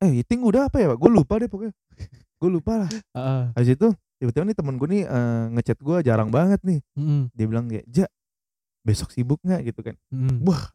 eh 0.00 0.10
Iting 0.16 0.42
udah 0.42 0.66
apa 0.66 0.76
ya 0.76 0.90
gue 0.90 1.10
lupa 1.12 1.38
deh 1.38 1.46
pokoknya 1.46 1.70
gue 2.40 2.50
lupa 2.50 2.72
lah 2.76 2.90
Heeh. 2.90 3.42
habis 3.54 3.70
itu 3.72 3.88
tiba-tiba 4.16 4.44
nih 4.44 4.56
temen 4.56 4.74
gue 4.74 4.88
nih 4.90 5.02
eh, 5.04 5.44
ngechat 5.54 5.78
gue 5.78 5.96
jarang 6.02 6.28
banget 6.28 6.58
nih 6.60 6.82
Heeh. 6.92 7.22
dia 7.30 7.46
bilang 7.46 7.64
kayak 7.64 7.86
ja 7.86 8.06
besok 8.82 9.08
sibuk 9.08 9.38
nggak 9.40 9.64
gitu 9.66 9.80
kan 9.80 9.94
Heeh. 10.10 10.36
wah 10.42 10.66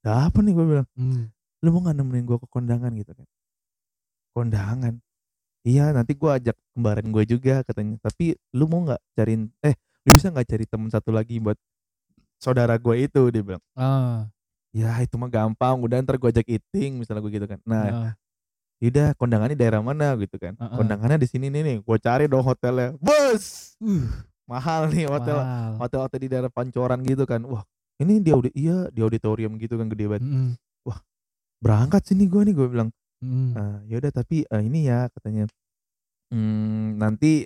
ada 0.00 0.30
apa 0.30 0.38
nih 0.38 0.54
gue 0.54 0.64
bilang 0.64 0.86
Heeh. 0.94 1.26
lu 1.60 1.68
mau 1.68 1.82
nggak 1.82 1.92
nemenin 1.94 2.24
gue 2.24 2.36
ke 2.36 2.46
kondangan 2.46 2.94
gitu 2.94 3.12
kan 3.12 3.26
kondangan 4.30 4.94
iya 5.62 5.90
nanti 5.90 6.14
gue 6.14 6.30
ajak 6.30 6.56
kembaran 6.72 7.06
gue 7.06 7.24
juga 7.26 7.60
katanya 7.62 7.98
tapi 8.00 8.32
lu 8.50 8.64
mau 8.64 8.80
nggak 8.82 9.00
cariin 9.12 9.50
eh 9.60 9.74
lu 10.06 10.14
bisa 10.14 10.30
nggak 10.30 10.46
cari 10.46 10.64
temen 10.64 10.88
satu 10.88 11.10
lagi 11.10 11.36
buat 11.36 11.58
saudara 12.40 12.74
gue 12.74 13.04
itu 13.04 13.22
dia 13.28 13.42
bilang 13.44 13.62
Ah. 13.76 14.26
ya 14.72 14.96
itu 14.98 15.14
mah 15.14 15.28
gampang 15.28 15.76
udah 15.78 16.00
ntar 16.00 16.16
gue 16.16 16.30
ajak 16.30 16.46
eating 16.48 16.96
misalnya 16.96 17.20
gue 17.20 17.32
gitu 17.32 17.46
kan 17.46 17.60
nah 17.62 17.84
Heeh. 17.84 18.12
yaudah 18.80 19.12
kondangannya 19.14 19.54
daerah 19.54 19.78
mana 19.78 20.16
gitu 20.16 20.34
kan 20.34 20.56
Heeh. 20.56 20.72
kondangannya 20.74 21.20
di 21.20 21.28
sini 21.28 21.46
nih 21.46 21.62
nih 21.62 21.76
gue 21.80 21.96
cari 22.00 22.24
dong 22.26 22.42
hotelnya 22.42 22.96
bos 22.96 23.76
Uh, 23.80 24.04
mahal 24.44 24.88
nih 24.88 25.04
hotel 25.06 25.40
mahal. 25.40 25.72
hotel 25.80 26.00
hotel 26.04 26.20
di 26.20 26.28
daerah 26.28 26.48
pancoran 26.48 27.00
gitu 27.00 27.24
kan 27.24 27.40
wah 27.44 27.64
ini 27.96 28.20
dia 28.20 28.36
udah 28.36 28.52
iya 28.52 28.88
di 28.88 29.00
auditorium 29.00 29.56
gitu 29.56 29.76
kan 29.76 29.88
gede 29.88 30.04
banget 30.06 30.24
Heeh. 30.24 30.52
berangkat 31.60 32.02
sini 32.08 32.24
gue 32.24 32.40
nih 32.44 32.54
gue 32.56 32.68
bilang 32.68 32.88
Heeh. 33.20 33.52
"Ah, 33.52 33.78
yaudah 33.84 34.08
tapi 34.10 34.44
eh, 34.44 34.62
ini 34.64 34.88
ya 34.88 35.12
katanya 35.12 35.44
hmm, 36.32 36.96
nanti 36.96 37.44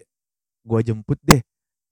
gua 0.63 0.81
jemput 0.81 1.19
deh 1.21 1.43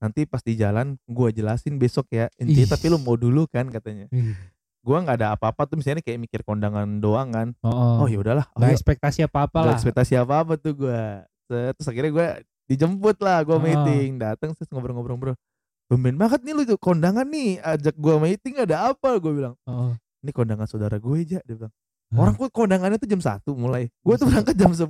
nanti 0.02 0.26
pas 0.26 0.42
di 0.42 0.52
jalan 0.52 0.98
gua 1.06 1.30
jelasin 1.30 1.78
besok 1.78 2.10
ya 2.10 2.26
Ih. 2.36 2.66
tapi 2.66 2.90
lu 2.90 2.98
mau 2.98 3.14
dulu 3.14 3.46
kan 3.46 3.70
katanya 3.70 4.10
Ih. 4.10 4.34
gua 4.82 4.98
nggak 5.00 5.16
ada 5.16 5.28
apa-apa 5.32 5.64
tuh 5.64 5.78
misalnya 5.78 6.02
kayak 6.02 6.18
mikir 6.18 6.42
kondangan 6.42 6.98
doang 6.98 7.30
kan 7.30 7.48
Oh, 7.62 8.02
oh 8.02 8.06
ya 8.06 8.18
udahlah 8.18 8.50
oh, 8.50 8.58
Gak 8.58 8.74
ekspektasi 8.74 9.22
apa-apa 9.22 9.54
Nggak 9.56 9.68
lah. 9.68 9.76
ekspektasi 9.78 10.12
apa 10.18 10.34
apa 10.36 10.52
tuh 10.56 10.74
gua 10.76 11.22
Set, 11.42 11.78
terus 11.78 11.86
akhirnya 11.86 12.10
gua 12.10 12.26
dijemput 12.66 13.16
lah 13.18 13.38
gua 13.42 13.56
Oh. 13.56 13.62
meeting 13.62 14.18
datang 14.18 14.50
terus 14.52 14.66
ngobrol-ngobrol-ngobrol 14.68 15.38
Tumben 15.86 16.16
banget 16.16 16.42
nih 16.42 16.52
lu 16.52 16.62
tuh 16.64 16.76
kondangan 16.76 17.24
nih 17.24 17.62
ajak 17.62 17.94
gua 17.94 18.18
meeting 18.18 18.58
ada 18.58 18.90
apa 18.90 19.14
gua 19.16 19.32
bilang 19.32 19.54
Oh. 19.64 19.94
ini 20.18 20.30
kondangan 20.30 20.66
saudara 20.66 20.96
gue 20.96 21.14
aja 21.16 21.38
dia 21.40 21.54
bilang? 21.54 21.74
Orang 22.14 22.34
kok 22.34 22.50
kondangannya 22.50 22.96
tuh 22.96 23.08
jam 23.08 23.18
1 23.18 23.40
mulai 23.52 23.88
gue 23.88 24.14
tuh 24.14 24.26
berangkat 24.26 24.54
jam 24.54 24.70
10 24.70 24.84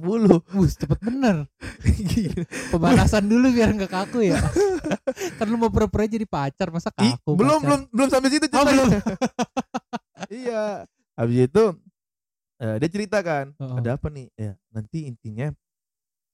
Bus 0.48 0.72
cepet 0.80 0.98
bener. 0.98 1.46
Pemanasan 2.68 3.24
dulu 3.24 3.46
biar 3.48 3.70
nggak 3.72 3.88
kaku 3.88 4.26
ya. 4.26 4.38
kan 5.38 5.46
lu 5.46 5.56
mau 5.56 5.68
pura-pura 5.68 6.04
jadi 6.04 6.24
pacar 6.24 6.68
masa 6.68 6.90
Ih, 6.96 7.14
kaku. 7.14 7.30
belum 7.34 7.48
pacar? 7.54 7.64
belum 7.64 7.80
belum 7.88 8.08
sampai 8.08 8.28
situ 8.28 8.46
Oh, 8.50 8.64
belum. 8.64 8.88
iya 10.42 10.86
habis 11.14 11.38
itu 11.44 11.64
eh, 12.58 12.76
dia 12.76 12.88
cerita 12.88 13.18
kan 13.20 13.52
Oh. 13.56 13.76
ada 13.76 13.94
apa 13.94 14.08
nih 14.08 14.26
ya 14.34 14.52
nanti 14.70 15.04
intinya 15.04 15.52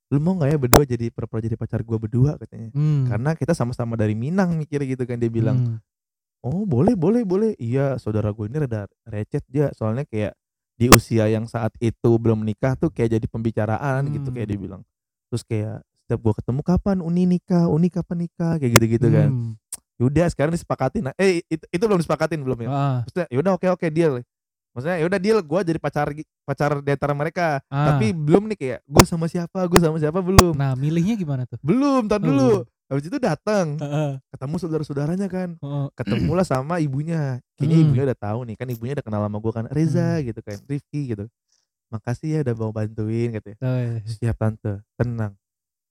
lu 0.09 0.19
mau 0.19 0.33
nggak 0.35 0.49
ya 0.49 0.59
berdua 0.59 0.83
jadi 0.85 1.07
pura-pura 1.09 1.39
jadi 1.39 1.55
pacar 1.55 1.83
gua 1.83 1.99
berdua 1.99 2.37
katanya 2.37 2.73
Hmm. 2.73 3.05
karena 3.07 3.31
kita 3.35 3.53
sama-sama 3.53 3.93
dari 3.93 4.15
Minang 4.15 4.57
mikir 4.57 4.81
gitu 4.83 5.05
kan 5.05 5.17
dia 5.17 5.29
bilang 5.29 5.59
Hmm. 5.59 5.79
oh 6.41 6.65
boleh 6.65 6.95
boleh 6.95 7.23
boleh 7.23 7.53
iya 7.57 7.97
saudara 7.97 8.31
gue 8.31 8.47
ini 8.47 8.57
rada 8.59 8.89
recet 9.05 9.45
ya 9.49 9.69
soalnya 9.71 10.05
kayak 10.05 10.33
di 10.79 10.87
usia 10.87 11.27
yang 11.27 11.45
saat 11.45 11.75
itu 11.79 12.11
belum 12.15 12.39
menikah 12.39 12.73
tuh 12.73 12.89
kayak 12.89 13.19
jadi 13.19 13.27
pembicaraan 13.27 14.07
gitu 14.09 14.25
Hmm. 14.25 14.35
kayak 14.35 14.47
dia 14.47 14.59
bilang 14.59 14.83
terus 15.27 15.43
kayak 15.43 15.83
setiap 15.99 16.21
gua 16.21 16.33
ketemu 16.33 16.61
kapan 16.63 16.97
uni 17.01 17.27
nikah 17.27 17.67
uni 17.67 17.89
kapan 17.89 18.25
nikah 18.25 18.57
kayak 18.57 18.73
gitu-gitu 18.73 19.09
kan 19.09 19.29
Hmm. 19.29 19.53
Yaudah 19.99 20.31
sekarang 20.31 20.55
disepakatin. 20.55 21.11
Eh 21.19 21.43
itu, 21.45 21.67
itu 21.69 21.83
belum 21.83 21.99
disepakatin 21.99 22.39
belum 22.39 22.55
ya? 22.63 22.69
Ah, 22.69 22.97
Maksudnya 23.03 23.27
yaudah 23.29 23.53
oke 23.53 23.67
oke 23.69 23.87
deal. 23.91 24.23
Maksudnya 24.71 25.03
yaudah 25.03 25.19
deal 25.19 25.39
gue 25.43 25.61
jadi 25.65 25.75
pacar 25.77 26.07
pacar 26.47 26.79
di 26.79 26.91
antara 26.95 27.13
mereka. 27.13 27.59
ah. 27.67 27.91
Tapi 27.91 28.15
belum 28.15 28.47
nih 28.47 28.57
kayak 28.57 28.81
gue 28.87 29.05
sama 29.05 29.27
siapa, 29.27 29.59
gue 29.61 29.75
sama 29.77 29.99
siapa 29.99 30.23
belum. 30.23 30.55
nah 30.55 30.79
milihnya 30.79 31.19
gimana 31.19 31.43
tuh? 31.45 31.59
Belum, 31.61 32.07
tar 32.07 32.23
dulu. 32.23 32.63
Habis 32.89 33.05
itu 33.05 33.21
datang, 33.21 33.77
Heeh. 33.77 34.17
ketemu 34.33 34.55
saudara-saudaranya 34.57 35.29
kan. 35.29 35.61
Heeh. 35.61 35.87
Ketemulah 35.93 36.45
sama 36.49 36.81
ibunya. 36.81 37.37
Kayaknya 37.61 37.77
Hmm. 37.77 37.85
ibunya 37.85 38.03
udah 38.09 38.19
tahu 38.19 38.39
nih, 38.49 38.57
kan 38.57 38.67
ibunya 38.73 38.93
udah 38.97 39.05
kenal 39.05 39.21
sama 39.29 39.39
gue 39.39 39.53
kan. 39.53 39.65
Reza 39.69 40.09
gitu 40.25 40.41
kan, 40.41 40.57
Rifki 40.65 41.13
gitu. 41.13 41.25
Makasih 41.93 42.29
ya 42.29 42.39
udah 42.49 42.55
mau 42.57 42.73
bantuin 42.73 43.29
katanya. 43.37 43.57
Oh, 43.61 43.77
iya. 43.77 44.01
Siap 44.09 44.37
tante, 44.41 44.81
tenang. 44.97 45.37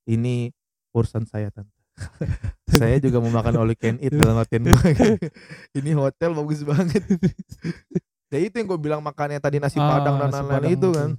Ini 0.10 0.50
urusan 0.94 1.30
saya 1.30 1.54
tante. 1.54 1.74
saya 2.70 2.98
juga 3.02 3.18
mau 3.22 3.30
makan 3.34 3.54
all 3.58 3.74
you 3.74 3.78
can 3.78 3.98
eat 4.02 4.14
dalam 4.14 4.38
gue. 4.42 4.58
Ini 5.78 5.98
hotel 5.98 6.34
bagus 6.34 6.62
banget. 6.62 7.02
ya 8.34 8.38
itu 8.38 8.54
yang 8.54 8.68
gue 8.70 8.80
bilang 8.82 9.02
makannya 9.02 9.42
tadi 9.42 9.58
nasi 9.58 9.82
Ah, 9.82 9.98
padang 9.98 10.22
dan 10.22 10.30
lain-lain 10.30 10.78
itu 10.78 10.90
kan. 10.94 11.10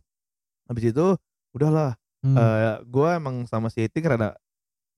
Habis 0.70 0.84
itu 0.94 1.06
udahlah. 1.54 1.94
Hmm. 2.18 2.34
eh 2.34 2.82
gue 2.82 3.08
emang 3.14 3.46
sama 3.46 3.70
si 3.70 3.78
Iting 3.78 4.02
rada 4.02 4.34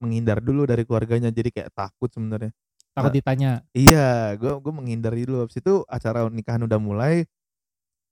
menghindar 0.00 0.40
dulu 0.40 0.64
dari 0.64 0.82
keluarganya 0.82 1.28
jadi 1.28 1.52
kayak 1.52 1.70
takut 1.70 2.08
sebenarnya. 2.08 2.50
Takut 2.90 3.12
ditanya. 3.14 3.62
Iya, 3.70 4.34
gue 4.34 4.52
gue 4.58 4.72
menghindari 4.74 5.22
dulu. 5.22 5.46
Habis 5.46 5.60
itu 5.60 5.84
acara 5.86 6.26
nikahan 6.26 6.64
udah 6.64 6.80
mulai. 6.80 7.22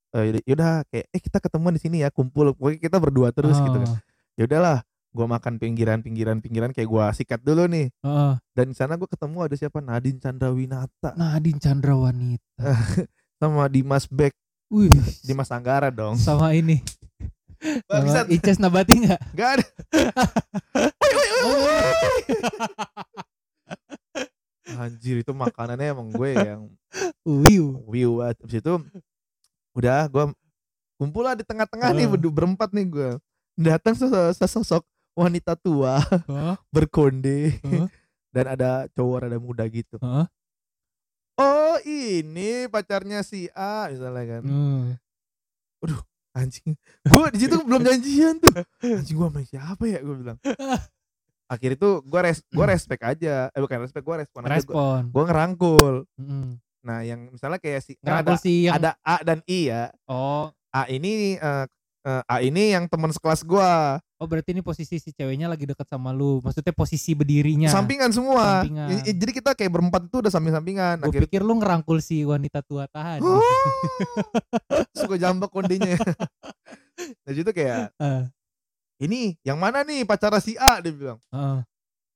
Eh 0.08 0.40
yaudah 0.46 0.84
kayak 0.88 1.06
eh 1.10 1.20
kita 1.20 1.38
ketemuan 1.42 1.74
di 1.74 1.82
sini 1.82 2.00
ya 2.00 2.08
kumpul. 2.08 2.54
Pokoknya 2.54 2.78
kita 2.78 2.96
berdua 2.96 3.28
terus 3.34 3.58
gitu 3.58 3.74
kan. 3.74 3.90
Oh, 3.90 4.00
Ya 4.38 4.46
udahlah, 4.46 4.86
gue 5.10 5.26
makan 5.26 5.58
pinggiran 5.58 5.98
pinggiran 5.98 6.38
pinggiran 6.38 6.70
kayak 6.70 6.86
gue 6.86 7.04
sikat 7.18 7.40
dulu 7.42 7.66
nih. 7.66 7.90
heeh. 7.90 8.32
Dan 8.54 8.70
di 8.70 8.76
sana 8.78 8.94
gue 8.94 9.04
ketemu 9.04 9.38
ada 9.42 9.54
siapa 9.58 9.82
Nadine 9.82 10.22
Chandrawinata 10.22 11.10
Nadine 11.18 11.58
Chandra 11.58 11.98
Wanita. 11.98 12.70
sama 13.42 13.66
Dimas 13.66 14.06
Beck, 14.06 14.34
Wih, 14.70 14.90
Dimas 15.22 15.50
Anggara 15.50 15.90
dong. 15.90 16.14
sama 16.16 16.54
ini. 16.54 16.80
Ices 18.30 18.58
Nabati 18.58 18.94
enggak? 18.96 19.20
gak 19.34 19.50
ada. 19.58 19.66
Woi, 21.02 21.12
woi, 21.12 21.28
woi, 21.42 21.56
woi. 21.58 22.04
Anjir 24.78 25.24
itu 25.24 25.32
makanannya 25.32 25.90
emang 25.90 26.08
gue 26.12 26.30
yang 26.32 26.60
Wiu. 27.24 27.82
wiu 27.84 28.20
banget. 28.20 28.36
Habis 28.44 28.56
itu 28.60 28.74
udah 29.74 30.06
gue 30.06 30.24
kumpul 30.96 31.22
lah 31.24 31.34
di 31.34 31.42
tengah-tengah 31.42 31.90
nih 31.90 32.04
Heeh. 32.04 32.12
berdu- 32.14 32.34
berempat 32.34 32.70
nih 32.70 32.86
gue. 32.86 33.10
Datang 33.54 33.96
sesosok, 33.96 34.36
sesosok 34.36 34.82
wanita 35.16 35.58
tua 35.58 35.98
Heeh. 35.98 36.54
berkonde 36.74 37.58
Heeh. 37.58 37.88
dan 38.30 38.44
ada 38.54 38.70
cowok 38.92 39.26
rada 39.26 39.38
muda 39.40 39.64
gitu. 39.66 39.98
Heeh. 39.98 40.26
Oh 41.38 41.76
ini 41.82 42.66
pacarnya 42.66 43.22
si 43.22 43.46
A 43.50 43.88
misalnya 43.88 44.24
kan. 44.28 44.42
Hmm. 44.42 44.84
Anjing. 46.36 46.76
Gue 47.06 47.24
di 47.32 47.38
situ 47.40 47.56
belum 47.64 47.80
janjian 47.88 48.40
tuh. 48.42 48.52
Anjing 48.84 49.16
gue 49.16 49.28
sama 49.28 49.40
siapa 49.44 49.82
ya 49.88 49.98
gue 50.00 50.16
bilang. 50.16 50.38
Akhir 51.48 51.80
itu 51.80 51.88
gue 52.04 52.20
res 52.20 52.44
gue 52.44 52.66
respect 52.68 53.02
aja. 53.04 53.48
Eh 53.52 53.60
bukan 53.60 53.80
respect 53.80 54.04
gue 54.04 54.16
respon 54.20 54.44
aja. 54.44 54.60
Respon. 54.60 55.00
Gue 55.08 55.24
ngerangkul. 55.24 55.94
Mm. 56.20 56.60
Nah 56.84 56.98
yang 57.02 57.32
misalnya 57.32 57.58
kayak 57.58 57.80
si 57.82 57.96
kan 58.00 58.22
ada 58.22 58.34
si 58.38 58.68
yang 58.68 58.78
ada 58.78 58.94
A 59.02 59.20
dan 59.24 59.40
I 59.48 59.60
ya. 59.72 59.84
oh 60.08 60.52
A 60.72 60.84
ini 60.92 61.40
eh, 61.40 61.66
eh, 62.04 62.22
A 62.24 62.36
ini 62.44 62.76
yang 62.76 62.86
teman 62.86 63.10
sekelas 63.10 63.42
gua. 63.42 63.98
Oh 64.18 64.26
berarti 64.26 64.50
ini 64.50 64.60
posisi 64.60 64.98
si 64.98 65.10
ceweknya 65.10 65.46
lagi 65.46 65.62
deket 65.62 65.86
sama 65.86 66.10
lu. 66.10 66.42
Maksudnya 66.42 66.70
posisi 66.70 67.14
berdirinya. 67.14 67.70
sampingan 67.70 68.10
semua 68.10 68.60
Sampingan. 68.60 68.88
I- 68.90 69.04
i- 69.04 69.16
jadi 69.16 69.30
kita 69.32 69.50
kayak 69.54 69.70
berempat 69.70 70.02
itu 70.04 70.16
udah 70.18 70.28
samping-sampingan 70.28 70.98
Gue 71.00 71.22
pikir 71.22 71.40
lu 71.40 71.54
ngerangkul 71.56 71.98
si 71.98 72.22
wanita 72.22 72.58
tua. 72.60 72.90
Oh, 73.20 73.38
suka 74.98 75.14
jambak 75.16 75.48
kondenya 75.48 75.94
nah 76.98 77.30
itu 77.30 77.46
kayak 77.48 77.94
Eh, 77.94 78.22
ini 79.00 79.38
yang 79.40 79.54
mana 79.54 79.80
nih 79.80 80.02
pacara 80.02 80.38
si 80.38 80.58
A 80.58 80.78
dia 80.78 80.90
bilang 80.90 81.22
Heeh. 81.30 81.62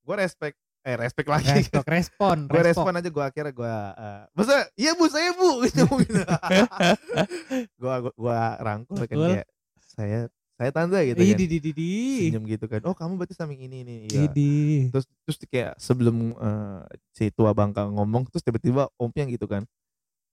gue 0.03 0.17
respect 0.19 0.59
eh 0.83 0.99
respect 0.99 1.31
lagi 1.31 1.47
Respon, 1.63 1.87
respon, 1.87 2.37
gue 2.51 2.63
respon. 2.65 2.93
aja 2.93 3.07
gue 3.07 3.25
akhirnya 3.25 3.53
gue 3.53 3.75
uh, 3.95 4.23
maksudnya 4.33 4.63
iya 4.75 4.91
bu 4.93 5.07
saya 5.07 5.31
bu 5.31 5.51
gitu 5.65 5.87
gue 7.79 7.95
gue 8.13 8.39
rangkul 8.59 8.97
kan 8.99 9.07
Rangkul. 9.07 9.31
kayak 9.31 9.47
saya 9.87 10.21
saya 10.59 10.71
tante 10.71 10.99
gitu 11.03 11.19
kan 11.19 11.39
di 11.39 11.47
di 11.49 11.59
di 11.59 11.71
di. 11.73 11.93
senyum 12.29 12.45
gitu 12.47 12.65
kan 12.71 12.81
oh 12.87 12.95
kamu 12.95 13.19
berarti 13.19 13.35
samping 13.35 13.61
ini 13.67 13.83
nih 13.83 13.99
iya 14.13 14.21
Idi. 14.29 14.55
terus 14.93 15.05
terus 15.27 15.37
kayak 15.49 15.73
sebelum 15.81 16.37
eh, 16.37 16.81
si 17.17 17.33
tua 17.33 17.51
bangka 17.57 17.89
ngomong 17.89 18.29
terus 18.31 18.45
tiba-tiba 18.45 18.87
omnya 19.01 19.25
gitu 19.27 19.49
kan 19.49 19.65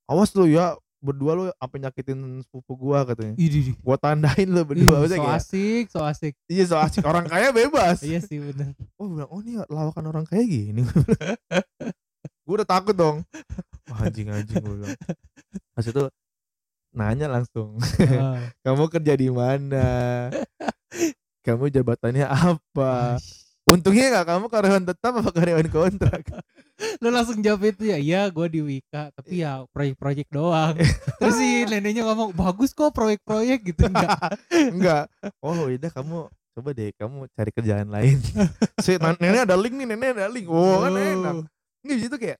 awas 0.06 0.30
lu 0.36 0.46
ya 0.46 0.76
berdua 1.00 1.32
lu 1.32 1.44
apa 1.56 1.76
nyakitin 1.80 2.44
sepupu 2.44 2.76
gua 2.76 3.08
katanya 3.08 3.34
Idi. 3.40 3.72
di. 3.72 3.74
gua 3.80 3.96
tandain 3.96 4.48
lu 4.52 4.62
berdua 4.68 5.00
Maksudnya 5.00 5.16
so 5.16 5.24
kayak 5.24 5.40
asik, 5.40 5.86
so 5.88 6.00
asik. 6.04 6.34
iya 6.52 6.64
so 6.68 6.76
asik 6.76 7.04
orang 7.08 7.24
kaya 7.24 7.56
bebas 7.56 8.04
Iya 8.04 8.20
sih 8.20 8.36
bener. 8.44 8.76
oh 9.00 9.08
bilang 9.08 9.30
oh 9.32 9.40
ini 9.40 9.64
lawakan 9.72 10.12
orang 10.12 10.26
kaya 10.28 10.44
gini 10.44 10.84
gua 12.46 12.54
udah 12.60 12.68
takut 12.68 12.92
dong 12.94 13.24
Wah, 13.88 14.04
anjing 14.12 14.28
anjing 14.28 14.60
gua 14.60 14.76
bilang 14.76 14.98
pas 15.72 15.88
itu 15.88 16.04
nanya 16.94 17.28
langsung 17.30 17.78
Heeh. 17.80 18.38
kamu 18.66 18.84
kerja 18.90 19.14
di 19.14 19.30
mana 19.30 19.88
kamu 21.46 21.70
jabatannya 21.70 22.26
apa 22.26 23.18
untungnya 23.70 24.06
nggak 24.18 24.28
kamu 24.28 24.46
karyawan 24.50 24.86
tetap 24.90 25.14
apa 25.22 25.30
karyawan 25.30 25.70
kontrak 25.70 26.24
Lu 27.04 27.12
langsung 27.12 27.44
jawab 27.44 27.76
itu 27.76 27.92
ya, 27.92 28.00
iya 28.00 28.22
gue 28.32 28.48
di 28.48 28.64
Wika, 28.64 29.12
tapi 29.12 29.44
ya 29.44 29.68
proyek-proyek 29.76 30.32
doang. 30.32 30.80
Terus 31.20 31.36
si 31.36 31.68
neneknya 31.68 32.08
ngomong, 32.08 32.32
bagus 32.32 32.72
kok 32.72 32.96
proyek-proyek 32.96 33.60
gitu. 33.68 33.92
Enggak. 33.92 34.40
Enggak. 34.48 35.06
Oh 35.44 35.68
udah 35.68 35.92
kamu 35.92 36.18
coba 36.32 36.70
deh 36.72 36.90
kamu 36.96 37.28
cari 37.36 37.52
kerjaan 37.52 37.88
lain. 37.92 38.20
si 38.80 38.96
nenek 38.96 39.44
ada 39.44 39.60
link 39.60 39.76
nih, 39.76 39.88
nenek 39.92 40.10
ada 40.16 40.32
link. 40.32 40.48
Oh 40.48 40.88
kan 40.88 40.96
enak. 40.96 41.36
Nggak 41.84 41.98
gitu 42.00 42.16
kayak 42.16 42.38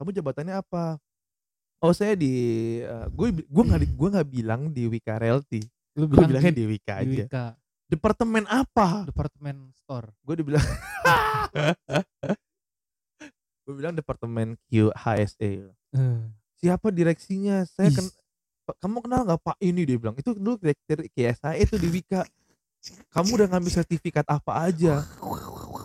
kamu 0.00 0.08
jabatannya 0.16 0.54
apa? 0.56 0.96
Oh 1.82 1.90
saya 1.90 2.14
di 2.14 2.30
gue 3.10 3.28
gue 3.42 3.62
nggak 3.64 3.80
di- 3.80 3.90
gue 3.90 4.08
nggak 4.08 4.28
bilang 4.28 4.70
di 4.70 4.86
Wika 4.86 5.18
Realty. 5.18 5.60
Lu 5.92 6.06
Gue 6.06 6.14
bilang 6.16 6.30
bilangnya 6.30 6.52
di, 6.52 6.56
di 6.56 6.66
Wika 6.68 6.94
di 6.96 7.04
aja. 7.04 7.24
Wika, 7.26 7.44
Departemen 7.84 8.44
apa? 8.46 9.04
departemen 9.04 9.56
store. 9.74 10.08
Gue 10.22 10.34
dibilang 10.38 10.62
gue 13.62 13.74
bilang 13.74 13.92
departemen 13.92 14.54
QHSE. 14.66 15.52
Eh, 15.68 16.20
Siapa 16.56 16.88
direksinya? 16.88 17.62
Saya 17.64 17.90
ken 17.90 18.06
kamu 18.78 19.02
kenal 19.02 19.26
nggak 19.26 19.42
Pak 19.42 19.56
ini 19.58 19.82
dia 19.82 19.98
bilang 19.98 20.14
itu 20.14 20.32
dulu 20.32 20.54
direktur 20.56 21.02
KSA 21.10 21.58
itu 21.58 21.74
di 21.76 21.90
Wika 21.90 22.22
kamu 23.10 23.34
udah 23.36 23.46
ngambil 23.50 23.72
sertifikat 23.74 24.22
apa 24.24 24.54
aja 24.62 25.02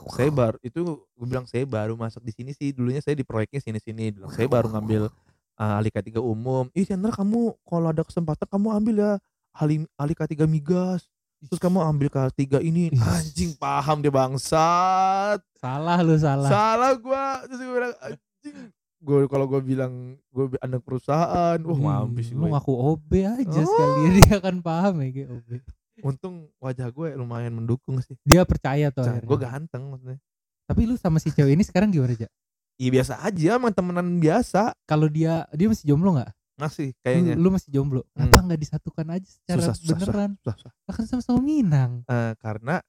saya 0.08 0.30
baru 0.30 0.62
itu 0.62 0.86
gue 0.93 1.26
bilang 1.26 1.43
saya 1.43 1.66
baru 1.66 1.98
masuk 1.98 2.22
di 2.22 2.30
sini 2.32 2.54
sih 2.54 2.70
dulunya 2.70 3.02
saya 3.02 3.14
di 3.14 3.26
proyeknya 3.26 3.60
sini 3.60 3.82
sini 3.82 4.14
bilang 4.14 4.30
saya 4.30 4.45
baru 4.45 4.70
ngambil 4.70 5.10
uh, 5.58 5.78
alih 5.78 5.89
K3 5.89 6.18
umum. 6.18 6.70
Ih 6.72 6.86
Chandra 6.86 7.12
kamu 7.12 7.58
kalau 7.62 7.88
ada 7.89 8.01
kesempatan 8.01 8.47
kamu 8.47 8.68
ambil 8.74 8.95
ya. 8.97 9.12
Alih 9.53 9.86
alih 9.95 10.14
K3 10.14 10.45
migas. 10.45 11.10
Terus 11.39 11.58
kamu 11.58 11.82
ambil 11.84 12.10
K3 12.10 12.62
ini. 12.62 12.89
Ih. 12.89 13.01
anjing 13.01 13.53
paham 13.53 14.01
dia 14.01 14.10
bangsat. 14.10 15.39
Salah 15.58 16.01
lu 16.01 16.18
salah. 16.18 16.49
salah 16.49 16.91
gua. 16.95 17.45
Terus 17.45 17.60
gue 17.60 17.74
bilang 17.74 17.93
anjing. 17.99 18.58
Gue 18.97 19.30
kalau 19.30 19.45
gue 19.45 19.62
bilang 19.62 19.93
gue 20.32 20.45
anak 20.58 20.82
perusahaan. 20.82 21.58
Wah 21.58 21.78
Ih, 21.78 21.82
mampus 21.84 22.34
Lu 22.34 22.41
gue 22.41 22.49
ngaku 22.49 22.74
OB 22.74 23.12
aja 23.22 23.60
Oh. 23.60 23.66
sekali. 23.66 24.01
Dia 24.20 24.38
kan 24.38 24.55
paham 24.60 24.93
ya 24.99 25.10
kayak 25.12 25.30
OB. 25.32 25.49
untung 25.97 26.45
wajah 26.58 26.89
gue 26.89 27.08
lumayan 27.14 27.53
mendukung 27.53 27.97
sih. 27.99 28.14
Dia 28.22 28.45
percaya 28.45 28.89
tuh 28.89 29.05
gue 29.05 29.38
ganteng 29.38 29.89
maksudnya. 29.89 30.22
Tapi 30.66 30.86
lu 30.86 30.93
sama 30.93 31.18
si 31.18 31.30
cewek 31.30 31.53
ini 31.53 31.66
sekarang 31.66 31.89
gimana 31.89 32.14
aja? 32.14 32.30
Iya 32.78 32.89
biasa 32.93 33.13
aja 33.19 33.57
emang 33.57 33.73
temenan 33.73 34.07
biasa 34.17 34.73
Kalau 34.86 35.09
dia 35.09 35.45
dia 35.51 35.67
masih 35.67 35.86
jomblo 35.86 36.15
nggak? 36.15 36.32
masih 36.57 36.89
Lu, 36.89 37.01
kayaknya 37.05 37.34
lu 37.38 37.53
masih 37.53 37.69
jomblo. 37.69 38.01
Hmm. 38.01 38.34
Kenapa 38.34 38.49
nggak 38.49 38.61
disatukan 38.65 39.05
aja 39.13 39.28
secara 39.30 39.59
Susah, 39.61 39.75
susah, 39.78 39.93
beneran? 39.93 40.32
susah, 40.41 40.55
susah. 40.57 40.71
Kan 40.89 41.05
sama-sama 41.05 41.39
Minang. 41.39 41.91
Eh, 42.09 42.34
karena 42.41 42.82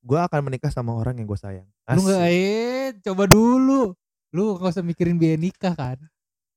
gue 0.00 0.20
akan 0.20 0.40
menikah 0.40 0.72
sama 0.72 0.96
orang 0.96 1.16
yang 1.16 1.28
gue 1.28 1.36
sayang 1.36 1.68
Lu 1.92 2.00
nggak 2.00 2.20
Asik. 2.24 2.32
eh 2.32 2.88
coba 3.04 3.24
dulu. 3.28 3.92
Lu 4.32 4.56
gak 4.56 4.72
usah 4.72 4.80
mikirin 4.80 5.20
biaya 5.20 5.36
nikah 5.36 5.76
kan. 5.76 6.00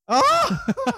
oh 0.07 0.47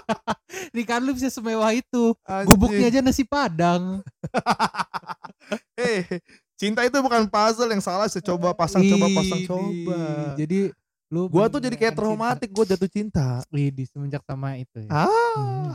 Nikahan 0.77 1.01
lu 1.01 1.17
bisa 1.17 1.33
semewah 1.33 1.73
itu. 1.73 2.13
Gubuknya 2.45 2.93
aja 2.93 3.01
nasi 3.01 3.25
padang. 3.25 4.05
eh 5.81 6.05
cinta 6.53 6.85
itu 6.85 6.97
bukan 7.01 7.25
puzzle 7.25 7.73
yang 7.73 7.81
salah 7.81 8.05
sih 8.05 8.21
coba 8.21 8.53
pasang 8.53 8.85
coba 8.85 9.07
pasang 9.17 9.41
coba 9.49 9.97
Jadi 10.37 10.69
lu 11.09 11.25
gue 11.25 11.45
tuh 11.47 11.57
jadi 11.57 11.75
kayak 11.75 11.95
traumatik 11.95 12.49
gue 12.49 12.65
jatuh 12.65 12.85
cinta. 12.85 13.41
Widih, 13.49 13.85
semenjak 13.85 14.21
sama 14.23 14.55
itu 14.55 14.85
ya. 14.85 14.89
ah 14.93 15.73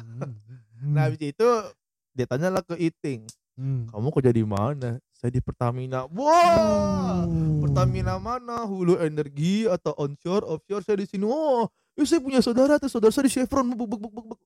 Hmm. 0.75 0.95
nah 0.95 1.07
habis 1.07 1.19
itu 1.19 1.49
dia 2.11 2.25
tanya 2.25 2.51
lah 2.51 2.61
ke 2.61 2.77
Iting 2.77 3.25
Hmm. 3.55 3.87
kamu 3.87 4.11
kerja 4.11 4.31
di 4.31 4.43
mana 4.43 4.99
saya 5.13 5.31
di 5.31 5.39
Pertamina 5.39 6.11
wah 6.11 7.23
Oh. 7.23 7.63
Pertamina 7.63 8.19
mana 8.19 8.63
hulu 8.63 8.99
energi 8.99 9.63
atau 9.65 9.95
onshore 9.95 10.43
offshore 10.45 10.83
saya 10.83 10.99
di 10.99 11.07
sini 11.07 11.23
oh 11.23 11.71
eh, 11.95 12.03
saya 12.03 12.19
punya 12.19 12.39
saudara 12.39 12.77
tuh 12.77 12.91
saudara 12.91 13.11
saya 13.11 13.27
di 13.27 13.33
Chevron 13.33 13.63
buk, 13.71 13.87
buk, 13.87 14.01
buk, 14.03 14.11
buk. 14.11 14.39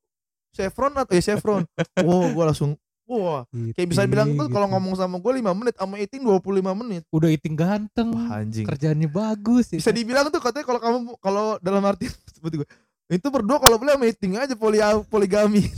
Chevron 0.52 0.92
atau 0.92 1.08
ya 1.10 1.24
Chevron 1.24 1.64
wow 2.04 2.28
gue 2.28 2.44
langsung 2.44 2.76
wah 3.08 3.42
kayak 3.72 3.88
bisa 3.88 4.04
Gitu, 4.04 4.12
bilang 4.12 4.28
tuh 4.36 4.46
kalau 4.52 4.68
gitu. 4.68 4.74
ngomong 4.76 4.94
sama 5.00 5.16
gue 5.16 5.32
5 5.40 5.48
menit 5.56 5.74
sama 5.80 5.94
Iting 5.96 6.22
25 6.22 6.80
menit. 6.84 7.02
Udah 7.08 7.28
iting 7.32 7.56
ganteng. 7.56 8.12
wah 8.12 8.44
anjing. 8.44 8.68
Kerjaannya 8.68 9.08
bagus 9.08 9.72
ya. 9.72 9.80
bisa 9.80 9.90
dibilang 9.90 10.28
tuh 10.28 10.44
katanya 10.44 10.66
kalau 10.68 10.80
kamu 10.80 10.98
kalau 11.24 11.46
dalam 11.64 11.82
arti 11.88 12.12
seperti 12.36 12.60
gue 12.60 12.68
itu 13.08 13.24
berdua 13.32 13.56
kalau 13.56 13.80
boleh 13.80 13.96
sama 13.96 14.04
Iting 14.04 14.36
aja 14.36 14.52
poli 14.52 14.84
poligami. 15.08 15.64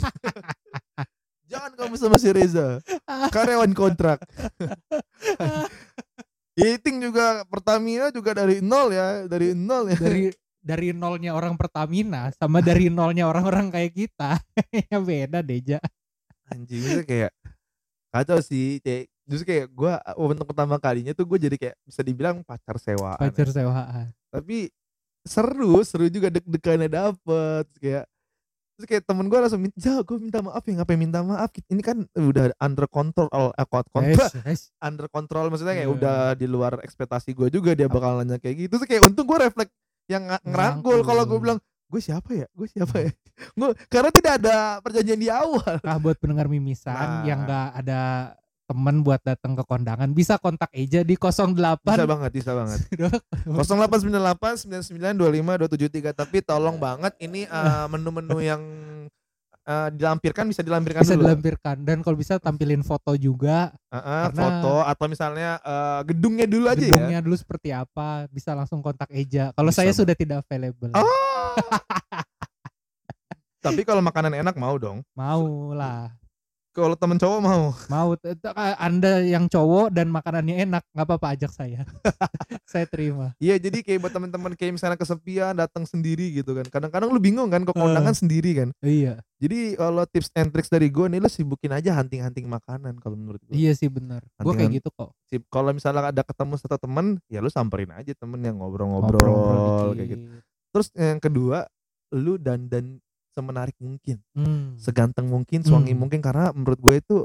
Jangan 1.50 1.72
kamu 1.78 1.94
sama 1.98 2.18
si 2.18 2.30
Reza. 2.30 2.82
Karyawan 3.30 3.70
kontrak. 3.74 4.18
Iting 6.58 6.98
juga 6.98 7.46
Pertamina 7.46 8.10
juga 8.10 8.34
dari 8.34 8.58
nol 8.58 8.90
ya 8.90 9.30
dari 9.30 9.54
nol 9.54 9.94
ya. 9.94 9.98
Dari 9.98 10.22
dari 10.60 10.88
nolnya 10.92 11.32
orang 11.32 11.54
Pertamina 11.54 12.28
sama 12.34 12.60
dari 12.60 12.90
nolnya 12.90 13.30
orang-orang 13.30 13.70
kayak 13.70 13.94
kita. 13.94 14.42
Ya 14.90 14.98
beda 14.98 15.40
Deja 15.46 15.78
anjing 16.50 16.82
itu 16.82 17.02
kayak 17.02 17.30
kacau 18.10 18.38
sih 18.42 18.82
kayak 18.82 19.06
justru 19.22 19.46
kayak 19.46 19.66
gue 19.70 19.92
untuk 20.18 20.42
pertama 20.44 20.76
kalinya 20.76 21.14
tuh 21.14 21.22
gue 21.24 21.38
jadi 21.38 21.56
kayak 21.56 21.76
bisa 21.86 22.02
dibilang 22.02 22.42
pacar 22.42 22.76
sewaan 22.76 23.14
pacar 23.16 23.46
sewaan. 23.48 24.10
Tapi 24.28 24.66
seru 25.22 25.84
seru 25.84 26.10
juga 26.10 26.28
deg-degannya 26.28 26.88
dapet 26.88 27.66
kayak 27.78 28.04
terus 28.74 28.86
kayak 28.88 29.04
temen 29.04 29.28
gue 29.28 29.36
langsung 29.36 29.60
minta 29.60 30.00
gue 30.00 30.16
minta 30.16 30.40
maaf 30.40 30.64
ya 30.64 30.72
ngapain 30.72 30.96
minta 30.96 31.20
maaf? 31.20 31.52
Ini 31.52 31.82
kan 31.84 32.08
udah 32.16 32.50
under 32.58 32.88
control 32.88 33.28
eh, 33.30 33.66
kontrol 33.68 34.08
Es, 34.08 34.34
es. 34.48 34.60
under 34.88 35.06
control 35.12 35.52
maksudnya 35.52 35.76
kayak 35.76 35.86
Iya. 35.86 35.94
udah 35.94 36.18
di 36.34 36.46
luar 36.48 36.80
ekspektasi 36.80 37.36
gue 37.36 37.52
juga 37.52 37.76
dia 37.76 37.86
bakal 37.86 38.18
nanya 38.18 38.40
kayak 38.40 38.66
gitu. 38.66 38.80
Terus 38.80 38.88
kayak 38.88 39.02
untung 39.06 39.28
gue 39.28 39.38
refleks 39.38 39.70
yang 40.10 40.26
ngerangkul. 40.42 41.04
Kalau 41.04 41.22
gue 41.28 41.38
bilang 41.38 41.60
gue 41.90 42.00
siapa 42.00 42.30
ya? 42.30 42.46
Gue 42.54 42.70
siapa 42.70 42.96
ya? 43.02 43.10
Gue 43.58 43.74
karena 43.90 44.10
tidak 44.14 44.32
ada 44.38 44.78
perjanjian 44.78 45.18
di 45.18 45.26
awal. 45.26 45.82
Nah 45.82 45.96
buat 45.98 46.14
pendengar 46.16 46.46
mimisan 46.46 46.94
Nah. 46.94 47.24
yang 47.26 47.42
nggak 47.42 47.68
ada 47.82 48.00
temen 48.70 49.02
buat 49.02 49.18
datang 49.26 49.58
ke 49.58 49.66
kondangan 49.66 50.06
bisa 50.14 50.38
kontak 50.38 50.70
Eja 50.70 51.02
di 51.02 51.18
08 51.18 51.82
bisa 51.82 52.06
banget 52.06 52.30
bisa 52.30 52.54
banget. 52.54 52.78
0898 53.42 54.70
99 54.70 55.18
25 55.18 56.14
273 56.14 56.14
tapi 56.14 56.38
tolong 56.38 56.78
banget 56.78 57.10
ini 57.18 57.50
eh, 57.50 57.86
menu-menu 57.90 58.38
yang 58.38 58.62
eh, 59.70 59.88
dilampirkan 59.94 60.50
bisa 60.50 60.66
dilampirkan 60.66 61.06
bisa 61.06 61.14
dulu. 61.14 61.30
dilampirkan. 61.30 61.76
Dan 61.86 62.02
kalau 62.02 62.18
bisa 62.18 62.42
tampilin 62.42 62.82
foto 62.82 63.14
juga 63.14 63.70
eh, 63.94 64.02
karena- 64.02 64.34
foto 64.34 64.74
atau 64.82 65.06
misalnya 65.06 65.62
eh, 65.62 66.00
gedungnya 66.10 66.50
dulu 66.50 66.66
aja 66.66 66.82
ya? 66.82 66.90
gedungnya 66.90 67.18
dulu 67.22 67.36
seperti 67.38 67.70
apa 67.70 68.26
bisa 68.34 68.50
langsung 68.58 68.82
kontak 68.82 69.06
Eja. 69.14 69.54
Kalau 69.54 69.70
saya 69.70 69.94
sudah 69.94 70.18
tidak 70.18 70.42
available. 70.42 70.90
Oh. 70.98 71.54
tapi 73.64 73.84
kalau 73.86 74.02
makanan 74.02 74.34
enak 74.40 74.56
mau 74.58 74.74
dong. 74.80 75.04
Mau 75.14 75.70
lah 75.76 76.10
Kalau 76.70 76.94
temen 76.94 77.18
cowok 77.18 77.40
mau. 77.42 77.74
Mau 77.90 78.10
t- 78.14 78.30
Anda 78.78 79.26
yang 79.26 79.50
cowok 79.50 79.90
dan 79.90 80.06
makanannya 80.06 80.62
enak, 80.62 80.86
nggak 80.94 81.06
apa-apa 81.06 81.34
ajak 81.34 81.50
saya. 81.50 81.82
saya 82.70 82.86
terima. 82.86 83.34
Iya 83.42 83.58
jadi 83.58 83.82
kayak 83.82 83.98
buat 84.06 84.14
teman-teman 84.14 84.54
kayak 84.54 84.78
misalnya 84.78 84.94
kesepian 84.94 85.58
datang 85.58 85.82
sendiri 85.82 86.30
gitu 86.30 86.54
kan. 86.54 86.62
Kadang-kadang 86.70 87.10
lu 87.10 87.18
bingung 87.18 87.50
kan 87.50 87.66
ke 87.66 87.74
kondangan 87.74 88.14
sendiri 88.14 88.54
kan. 88.54 88.68
Iya. 88.86 89.18
Jadi 89.42 89.74
kalau 89.74 90.06
tips 90.06 90.30
and 90.38 90.54
tricks 90.54 90.70
dari 90.70 90.86
gue 90.94 91.10
nih 91.10 91.18
lu 91.18 91.26
sibukin 91.26 91.74
aja 91.74 91.90
hunting-hunting 91.98 92.46
makanan 92.46 93.02
kalau 93.02 93.18
menurut 93.18 93.42
gue. 93.50 93.58
Iya 93.58 93.74
sih 93.74 93.90
benar. 93.90 94.22
Gue 94.38 94.54
kayak 94.54 94.78
gitu 94.78 94.94
kok. 94.94 95.10
Sip. 95.26 95.42
Kalau 95.50 95.74
misalnya 95.74 96.14
ada 96.14 96.22
ketemu 96.22 96.54
satu 96.54 96.78
temen 96.78 97.18
ya 97.26 97.42
lu 97.42 97.50
samperin 97.50 97.90
aja 97.90 98.14
temen 98.14 98.38
yang 98.46 98.62
ngobrol-ngobrol 98.62 99.98
kayak 99.98 100.08
gitu. 100.14 100.24
Terus 100.70 100.88
yang 100.94 101.18
kedua 101.18 101.66
lu 102.14 102.38
dandan 102.38 103.02
semenarik 103.30 103.78
mungkin, 103.78 104.18
Hmm. 104.32 104.74
seganteng 104.76 105.26
mungkin, 105.26 105.62
sewangi 105.62 105.92
Hmm. 105.92 106.00
mungkin 106.00 106.18
karena 106.18 106.50
menurut 106.50 106.76
gue 106.76 106.94
itu 106.96 107.16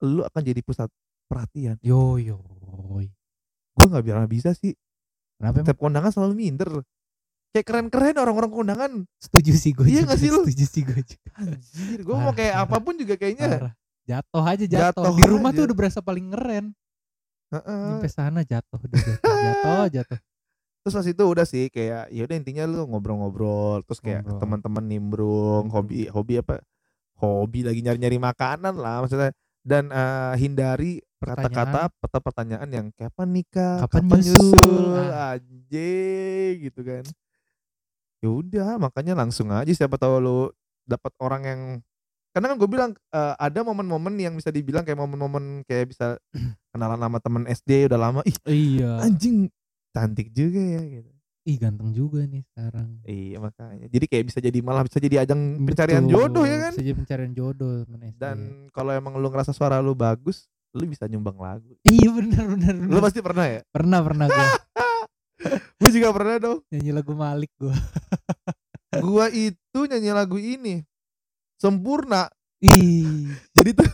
lu 0.00 0.22
akan 0.22 0.42
jadi 0.42 0.60
pusat 0.62 0.86
perhatian. 1.26 1.76
Yo 1.80 2.16
yo. 2.16 2.38
Gue 3.74 3.86
nggak 3.86 4.04
bilang 4.04 4.26
bisa 4.26 4.50
sih. 4.52 4.74
Kenapa? 5.38 5.62
Setiap 5.62 5.78
kondangan 5.78 6.10
selalu 6.10 6.34
minder. 6.34 6.70
Kayak 7.48 7.66
keren-keren 7.66 8.16
orang-orang 8.18 8.50
kondangan. 8.50 8.92
Setuju 9.16 9.52
sih 9.54 9.70
gue 9.70 9.86
Iya 9.86 10.02
juga. 10.02 10.06
nggak 10.08 10.18
sih 10.18 10.28
lu? 10.28 10.40
Setuju 10.44 10.64
sih 10.66 10.82
gue 10.82 11.00
juga. 11.00 11.30
Anjir, 11.36 11.98
gue 12.02 12.16
mau 12.16 12.32
kayak 12.32 12.54
apa 12.58 12.76
pun 12.78 12.94
juga 12.94 13.14
kayaknya. 13.14 13.72
Jatuh 14.04 14.44
aja 14.44 14.64
jatuh. 14.64 15.04
Jatuh 15.04 15.14
Di 15.14 15.24
rumah 15.24 15.50
aja. 15.50 15.56
tuh 15.56 15.64
udah 15.70 15.76
berasa 15.76 15.98
paling 16.00 16.26
ngeren. 16.28 16.74
Heeh. 17.48 17.84
Sampai 17.96 18.10
sana 18.10 18.40
jatuh 18.42 18.78
udah 18.78 18.98
jatuh. 18.98 19.36
jatuh 19.40 19.84
jatuh. 19.94 20.18
Terus 20.80 20.94
pas 20.94 21.06
itu 21.06 21.22
udah 21.22 21.44
sih 21.44 21.68
kayak 21.68 22.08
ya 22.08 22.22
udah 22.22 22.36
intinya 22.36 22.64
lu 22.64 22.86
ngobrol-ngobrol 22.86 23.82
terus 23.82 23.98
kayak 23.98 24.22
Ngobrol. 24.22 24.40
teman-teman 24.40 24.84
nimbrung, 24.84 25.64
hobi 25.68 26.06
hobi 26.06 26.38
apa? 26.38 26.62
Hobi 27.16 27.60
lagi 27.62 27.80
nyari-nyari 27.80 28.16
makanan 28.16 28.74
lah 28.74 29.02
maksudnya 29.02 29.34
dan 29.60 29.90
eh, 29.90 30.34
hindari 30.38 31.02
kata-kata 31.18 31.90
peta 31.92 32.18
pertanyaan 32.18 32.68
yang 32.68 32.86
kapan 32.94 33.28
nikah, 33.32 33.82
Kapan 33.84 34.06
kapan, 34.06 34.18
nyusul? 34.22 34.38
nyusul, 34.54 34.86
Ah. 35.10 35.34
anjing 35.34 36.54
gitu 36.62 36.80
kan. 36.80 37.04
Ya 38.18 38.28
udah 38.28 38.70
makanya 38.78 39.14
langsung 39.14 39.50
aja 39.50 39.68
siapa 39.68 39.94
tahu 39.94 40.14
lu 40.18 40.38
dapat 40.82 41.12
orang 41.18 41.42
yang 41.44 41.60
karena 42.30 42.46
kan 42.48 42.56
gue 42.56 42.70
bilang 42.70 42.90
eh, 42.94 43.34
ada 43.36 43.60
momen-momen 43.60 44.14
yang 44.16 44.34
bisa 44.34 44.48
dibilang 44.48 44.82
kayak 44.82 44.96
momen-momen 44.96 45.62
kayak 45.64 45.90
bisa 45.90 46.18
kenalan 46.70 46.98
sama 46.98 47.18
temen 47.18 47.42
SD 47.44 47.86
udah 47.86 47.98
lama 47.98 48.20
ih 48.22 48.36
Iya. 48.44 49.02
anjing 49.02 49.50
cantik 49.94 50.28
juga 50.32 50.60
ya 50.60 50.82
gitu. 50.84 51.10
Ih 51.48 51.56
ganteng 51.56 51.96
juga 51.96 52.28
nih 52.28 52.44
sekarang. 52.52 53.00
Iya 53.08 53.40
makanya. 53.40 53.86
Jadi 53.88 54.04
kayak 54.04 54.24
bisa 54.28 54.38
jadi 54.44 54.58
malah 54.60 54.84
bisa 54.84 55.00
jadi 55.00 55.24
ajang 55.24 55.64
pencarian 55.64 56.04
Betul. 56.04 56.12
jodoh 56.12 56.44
ya 56.44 56.56
kan. 56.68 56.72
Bisa 56.76 56.84
jadi 56.84 56.96
pencarian 56.96 57.32
jodoh 57.32 57.72
temen 57.88 58.00
SD. 58.04 58.20
Dan 58.20 58.38
kalau 58.68 58.92
emang 58.92 59.16
lu 59.16 59.32
ngerasa 59.32 59.56
suara 59.56 59.80
lu 59.80 59.96
bagus, 59.96 60.44
lu 60.76 60.84
bisa 60.84 61.08
nyumbang 61.08 61.40
lagu. 61.40 61.72
Iya 61.88 62.12
benar 62.12 62.44
benar. 62.52 62.74
Lu 62.76 63.00
pasti 63.00 63.24
pernah 63.24 63.48
ya? 63.48 63.60
Pernah 63.72 64.00
pernah 64.04 64.26
gue 64.28 64.46
Gue 65.80 65.90
juga 65.94 66.08
pernah 66.12 66.36
dong. 66.36 66.58
nyanyi 66.68 66.90
lagu 66.92 67.12
Malik 67.16 67.52
gue. 67.56 67.72
Gua 69.04 69.28
itu 69.32 69.80
nyanyi 69.88 70.10
lagu 70.12 70.36
ini. 70.40 70.82
Sempurna. 71.56 72.28
Ih. 72.58 73.30
Jadi 73.54 73.70
tuh 73.72 73.88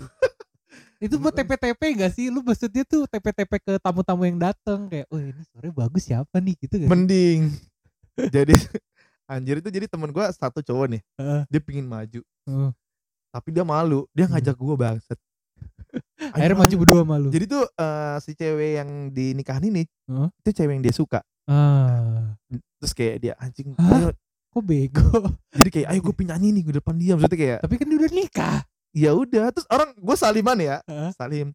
Itu 1.04 1.20
buat 1.20 1.36
TP-TP 1.36 1.80
gak 2.00 2.12
sih? 2.12 2.32
Lu 2.32 2.40
maksudnya 2.40 2.82
tuh 2.82 3.04
TP-TP 3.04 3.52
ke 3.60 3.72
tamu-tamu 3.76 4.24
yang 4.24 4.40
datang 4.40 4.88
kayak, 4.88 5.04
"Oh, 5.12 5.20
ini 5.20 5.42
suaranya 5.52 5.74
bagus 5.76 6.02
siapa 6.08 6.36
nih?" 6.40 6.54
gitu 6.56 6.74
kan. 6.80 6.88
mending. 6.88 7.52
jadi 8.34 8.54
anjir 9.26 9.60
itu 9.60 9.68
jadi 9.68 9.84
temen 9.84 10.08
gua 10.08 10.32
satu 10.32 10.64
cowok 10.64 10.96
nih. 10.96 11.02
Heeh. 11.20 11.40
Dia 11.50 11.60
pingin 11.60 11.84
maju. 11.84 12.20
Heeh. 12.24 12.70
Tapi 13.28 13.48
dia 13.50 13.64
malu. 13.66 14.08
Dia 14.16 14.24
Hmm. 14.24 14.32
ngajak 14.32 14.56
gua 14.56 14.74
bangset. 14.74 15.18
Akhirnya 16.34 16.56
maju 16.56 16.74
berdua 16.80 17.02
malu. 17.04 17.28
Jadi 17.28 17.44
tuh 17.46 17.64
eh, 17.68 18.16
si 18.18 18.32
cewek 18.32 18.70
yang 18.78 18.90
dinikahin 19.10 19.64
ini 19.68 19.82
Heeh. 20.08 20.28
itu 20.40 20.50
cewek 20.56 20.72
yang 20.80 20.84
dia 20.84 20.94
suka. 20.94 21.20
Ah, 21.44 22.32
Terus 22.80 22.92
kayak 22.96 23.16
dia 23.20 23.32
anjing. 23.36 23.76
Ayo. 23.76 24.16
kok 24.48 24.62
bego? 24.62 25.34
Jadi 25.50 25.68
kayak 25.68 25.86
ayo 25.90 25.98
gue 26.00 26.14
penyanyi 26.22 26.54
nih 26.54 26.62
gue 26.64 26.74
depan 26.78 26.94
dia. 26.94 27.18
Maksudnya 27.18 27.36
kayak 27.36 27.58
Tapi 27.66 27.74
kan 27.74 27.86
dia 27.90 27.98
udah 27.98 28.12
nikah. 28.14 28.58
Ya 28.94 29.10
udah 29.12 29.50
terus 29.50 29.66
orang 29.68 29.90
gue 29.92 30.16
saliman 30.16 30.54
ya 30.56 30.76
Heeh. 30.84 31.10
salim 31.12 31.50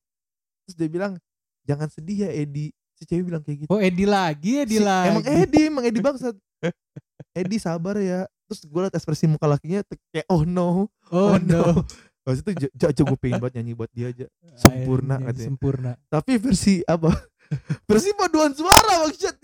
terus 0.61 0.75
dia 0.75 0.87
bilang 0.87 1.15
jangan 1.63 1.87
sedih 1.87 2.27
ya 2.27 2.31
Edi 2.31 2.69
si 2.93 3.03
cewek 3.03 3.25
bilang 3.25 3.39
kayak 3.39 3.63
gitu 3.63 3.69
Oh, 3.69 3.79
Edi 3.79 4.03
lagi, 4.03 4.59
Edi 4.59 4.75
Si- 4.75 4.83
lagi. 4.83 5.07
emang 5.09 5.23
Edi 5.25 5.59
emang 5.65 5.83
Edi 5.83 5.99
bangsat 5.99 6.35
Edi 7.39 7.57
sabar 7.57 7.95
ya 7.95 8.27
terus 8.43 8.61
gue 8.61 8.79
liat 8.79 8.91
ekspresi 8.91 9.25
muka 9.25 9.45
lakinya 9.45 9.79
kayak 10.09 10.27
oh 10.27 10.43
no 10.43 10.91
Oh, 11.09 11.39
no. 11.39 11.81
Pas 12.19 12.35
itu 12.35 12.49
aja 12.77 13.01
gue 13.01 13.17
pengen 13.17 13.39
buat 13.39 13.49
nyanyi 13.49 13.73
buat 13.73 13.89
dia 13.89 14.09
aja 14.09 14.27
Sempurna 14.53 15.15
Akhirnya 15.15 15.31
katanya. 15.31 15.47
Sempurna. 15.47 15.91
tapi 16.05 16.33
versi 16.35 16.83
apa 16.83 17.09
versi 17.89 18.11
paduan 18.13 18.51
suara 18.51 19.01
maksud 19.01 19.39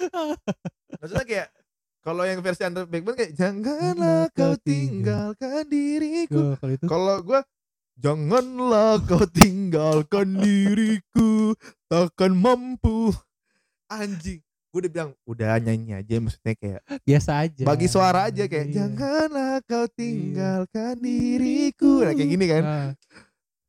maksudnya 0.96 1.24
kayak 1.24 1.46
kalau 2.00 2.24
yang 2.24 2.40
versi 2.40 2.64
under 2.64 2.88
backbone 2.88 3.12
kayak 3.12 3.36
janganlah 3.36 4.32
kau 4.32 4.56
tinggalkan 4.56 5.68
diriku. 5.68 6.56
Kalau 6.88 7.20
gue 7.20 7.40
Janganlah 8.00 8.96
kau 9.04 9.28
tinggalkan 9.28 10.40
diriku 10.40 11.52
Takkan 11.84 12.32
mampu. 12.32 13.12
Anjing 13.92 14.40
Gue 14.72 14.88
udah 14.88 14.90
bilang 14.90 15.10
Udah 15.28 15.60
nyanyi 15.60 16.00
aja 16.00 16.16
Maksudnya 16.16 16.56
kayak 16.56 16.80
biasa 17.04 17.30
aja. 17.44 17.62
Bagi 17.68 17.86
suara 17.92 18.32
aja 18.32 18.48
kayak 18.48 18.72
Iya. 18.72 18.74
Janganlah 18.80 19.60
kau 19.68 19.84
tinggalkan 19.92 20.96
diriku. 20.96 22.00
Nah 22.00 22.16
kayak 22.16 22.30
gini 22.32 22.44
kan. 22.48 22.62
Ah, 22.64 22.90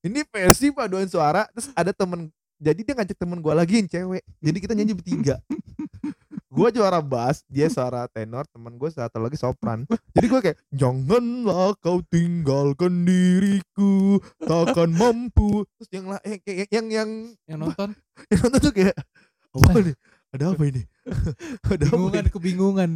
Ini 0.07 0.23
versi 0.31 0.71
paduan 0.71 1.11
suara 1.11 1.51
Terus 1.51 1.67
ada 1.75 1.91
temen 1.91 2.31
Jadi 2.55 2.87
dia 2.87 2.95
ngajak 2.95 3.17
temen 3.19 3.43
gue 3.43 3.51
lagi 3.51 3.73
yang 3.83 3.89
cewek. 3.91 4.23
Jadi 4.39 4.57
kita 4.63 4.71
nyanyi 4.77 4.93
bertiga 4.95 5.35
Gue 6.61 6.69
juara 6.69 7.01
bass 7.01 7.41
Dia 7.49 7.73
suara 7.73 8.05
tenor 8.05 8.45
Temen 8.53 8.77
gue 8.77 8.89
satu 8.93 9.17
lagi 9.17 9.33
sopran. 9.33 9.89
Jadi 10.13 10.25
gue 10.29 10.39
kayak 10.45 10.57
Janganlah 10.69 11.73
kau 11.81 12.05
tinggalkan 12.05 13.01
diriku 13.01 14.21
Takkan 14.37 14.93
mampu. 14.93 15.65
Terus 15.81 15.89
yang 15.89 16.05
lah 16.13 16.21
yang, 16.21 16.37
yang, 16.45 16.69
yang, 16.69 16.85
yang, 16.85 17.09
yang 17.49 17.57
nonton? 17.65 17.97
yang 18.29 18.39
nonton 18.45 18.59
tuh 18.61 18.73
kayak 18.77 18.93
Apa 19.57 19.79
nih? 19.81 19.97
Ada 20.31 20.45
apa 20.53 20.63
ini? 20.69 20.83
Ada 21.73 21.83
apa 21.89 21.97
bingungan 21.97 22.23
ini? 22.23 22.29
kebingungan. 22.29 22.89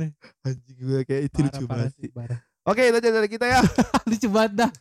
Anjing 0.45 0.77
gue 0.77 0.99
kayak 1.03 1.21
itu 1.25 1.37
Parah, 1.41 1.49
lucu 1.49 1.65
banget. 1.65 1.91
Oke 2.65 2.81
itu 2.89 2.97
aja 2.97 3.09
dari 3.13 3.29
kita 3.29 3.45
ya 3.45 3.61
lucu 4.09 4.27
banget 4.29 4.65
dah. 4.65 4.71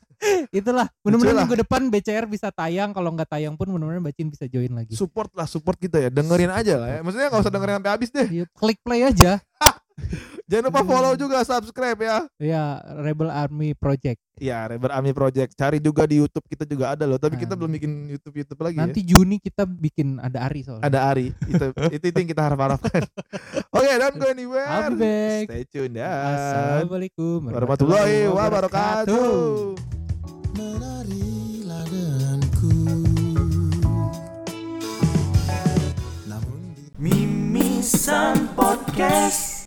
Itulah. 0.49 0.89
Mudah-mudahan 1.05 1.45
minggu 1.45 1.59
depan 1.68 1.93
BCR 1.93 2.24
bisa 2.24 2.49
tayang. 2.49 2.97
Kalau 2.97 3.12
nggak 3.12 3.28
tayang 3.28 3.61
pun 3.61 3.68
mudah-mudahan 3.68 4.01
Bacin 4.01 4.32
bisa 4.32 4.49
join 4.49 4.72
lagi. 4.72 4.97
Support 4.97 5.37
lah 5.37 5.45
support 5.45 5.76
kita 5.76 6.01
ya 6.01 6.09
Dengerin 6.09 6.49
aja 6.49 6.80
lah 6.80 6.89
ya 6.89 6.99
Maksudnya 7.05 7.28
gak 7.28 7.45
usah 7.45 7.53
dengerin 7.53 7.76
sampai 7.76 7.93
habis 7.93 8.09
deh 8.09 8.28
Iya, 8.32 8.45
Klik 8.57 8.80
play 8.80 9.05
aja. 9.05 9.37
Jangan 10.45 10.68
lupa 10.68 10.84
follow 10.84 11.16
juga 11.16 11.40
subscribe 11.40 11.97
ya 11.97 12.18
Ya, 12.36 12.64
Rebel 13.01 13.32
Army 13.32 13.72
Project. 13.72 14.20
Ya, 14.36 14.66
Reber 14.66 14.92
Army 14.92 15.16
Project. 15.16 15.55
Cari 15.55 15.78
juga 15.78 16.05
di 16.05 16.20
YouTube 16.20 16.45
kita 16.45 16.66
juga 16.66 16.92
ada 16.92 17.07
loh. 17.07 17.16
Tapi 17.16 17.38
kita 17.38 17.55
Ah. 17.55 17.59
belum 17.59 17.70
bikin 17.72 17.92
YouTube 18.11 18.36
YouTube 18.36 18.61
lagi 18.61 18.76
Nanti 18.76 19.01
Juni 19.01 19.38
kita 19.38 19.64
bikin 19.64 20.20
ada 20.20 20.45
Ari 20.45 20.61
ya. 20.61 20.66
soalnya. 20.68 20.84
Ada 20.84 20.99
Ari. 21.09 21.26
Itu 21.49 21.64
itu, 21.97 22.05
itu 22.11 22.16
yang 22.18 22.28
kita 22.28 22.42
harap 22.45 22.59
harapkan. 22.61 23.03
Oke, 23.78 23.88
don't 23.95 24.16
go 24.18 24.26
anywhere. 24.28 24.68
I'll 24.68 24.92
be 24.92 25.01
back. 25.01 25.45
Stay 25.49 25.64
tune 25.64 25.97
ya. 25.97 26.12
Assalamualaikum 26.12 27.38
Warahmatullahi 27.49 28.18
wabarakatuh. 28.28 29.32
Menarilah 30.53 31.82
denganku 31.88 32.74
Namun 36.28 36.61
di 36.76 36.84
Mimisan 37.01 38.51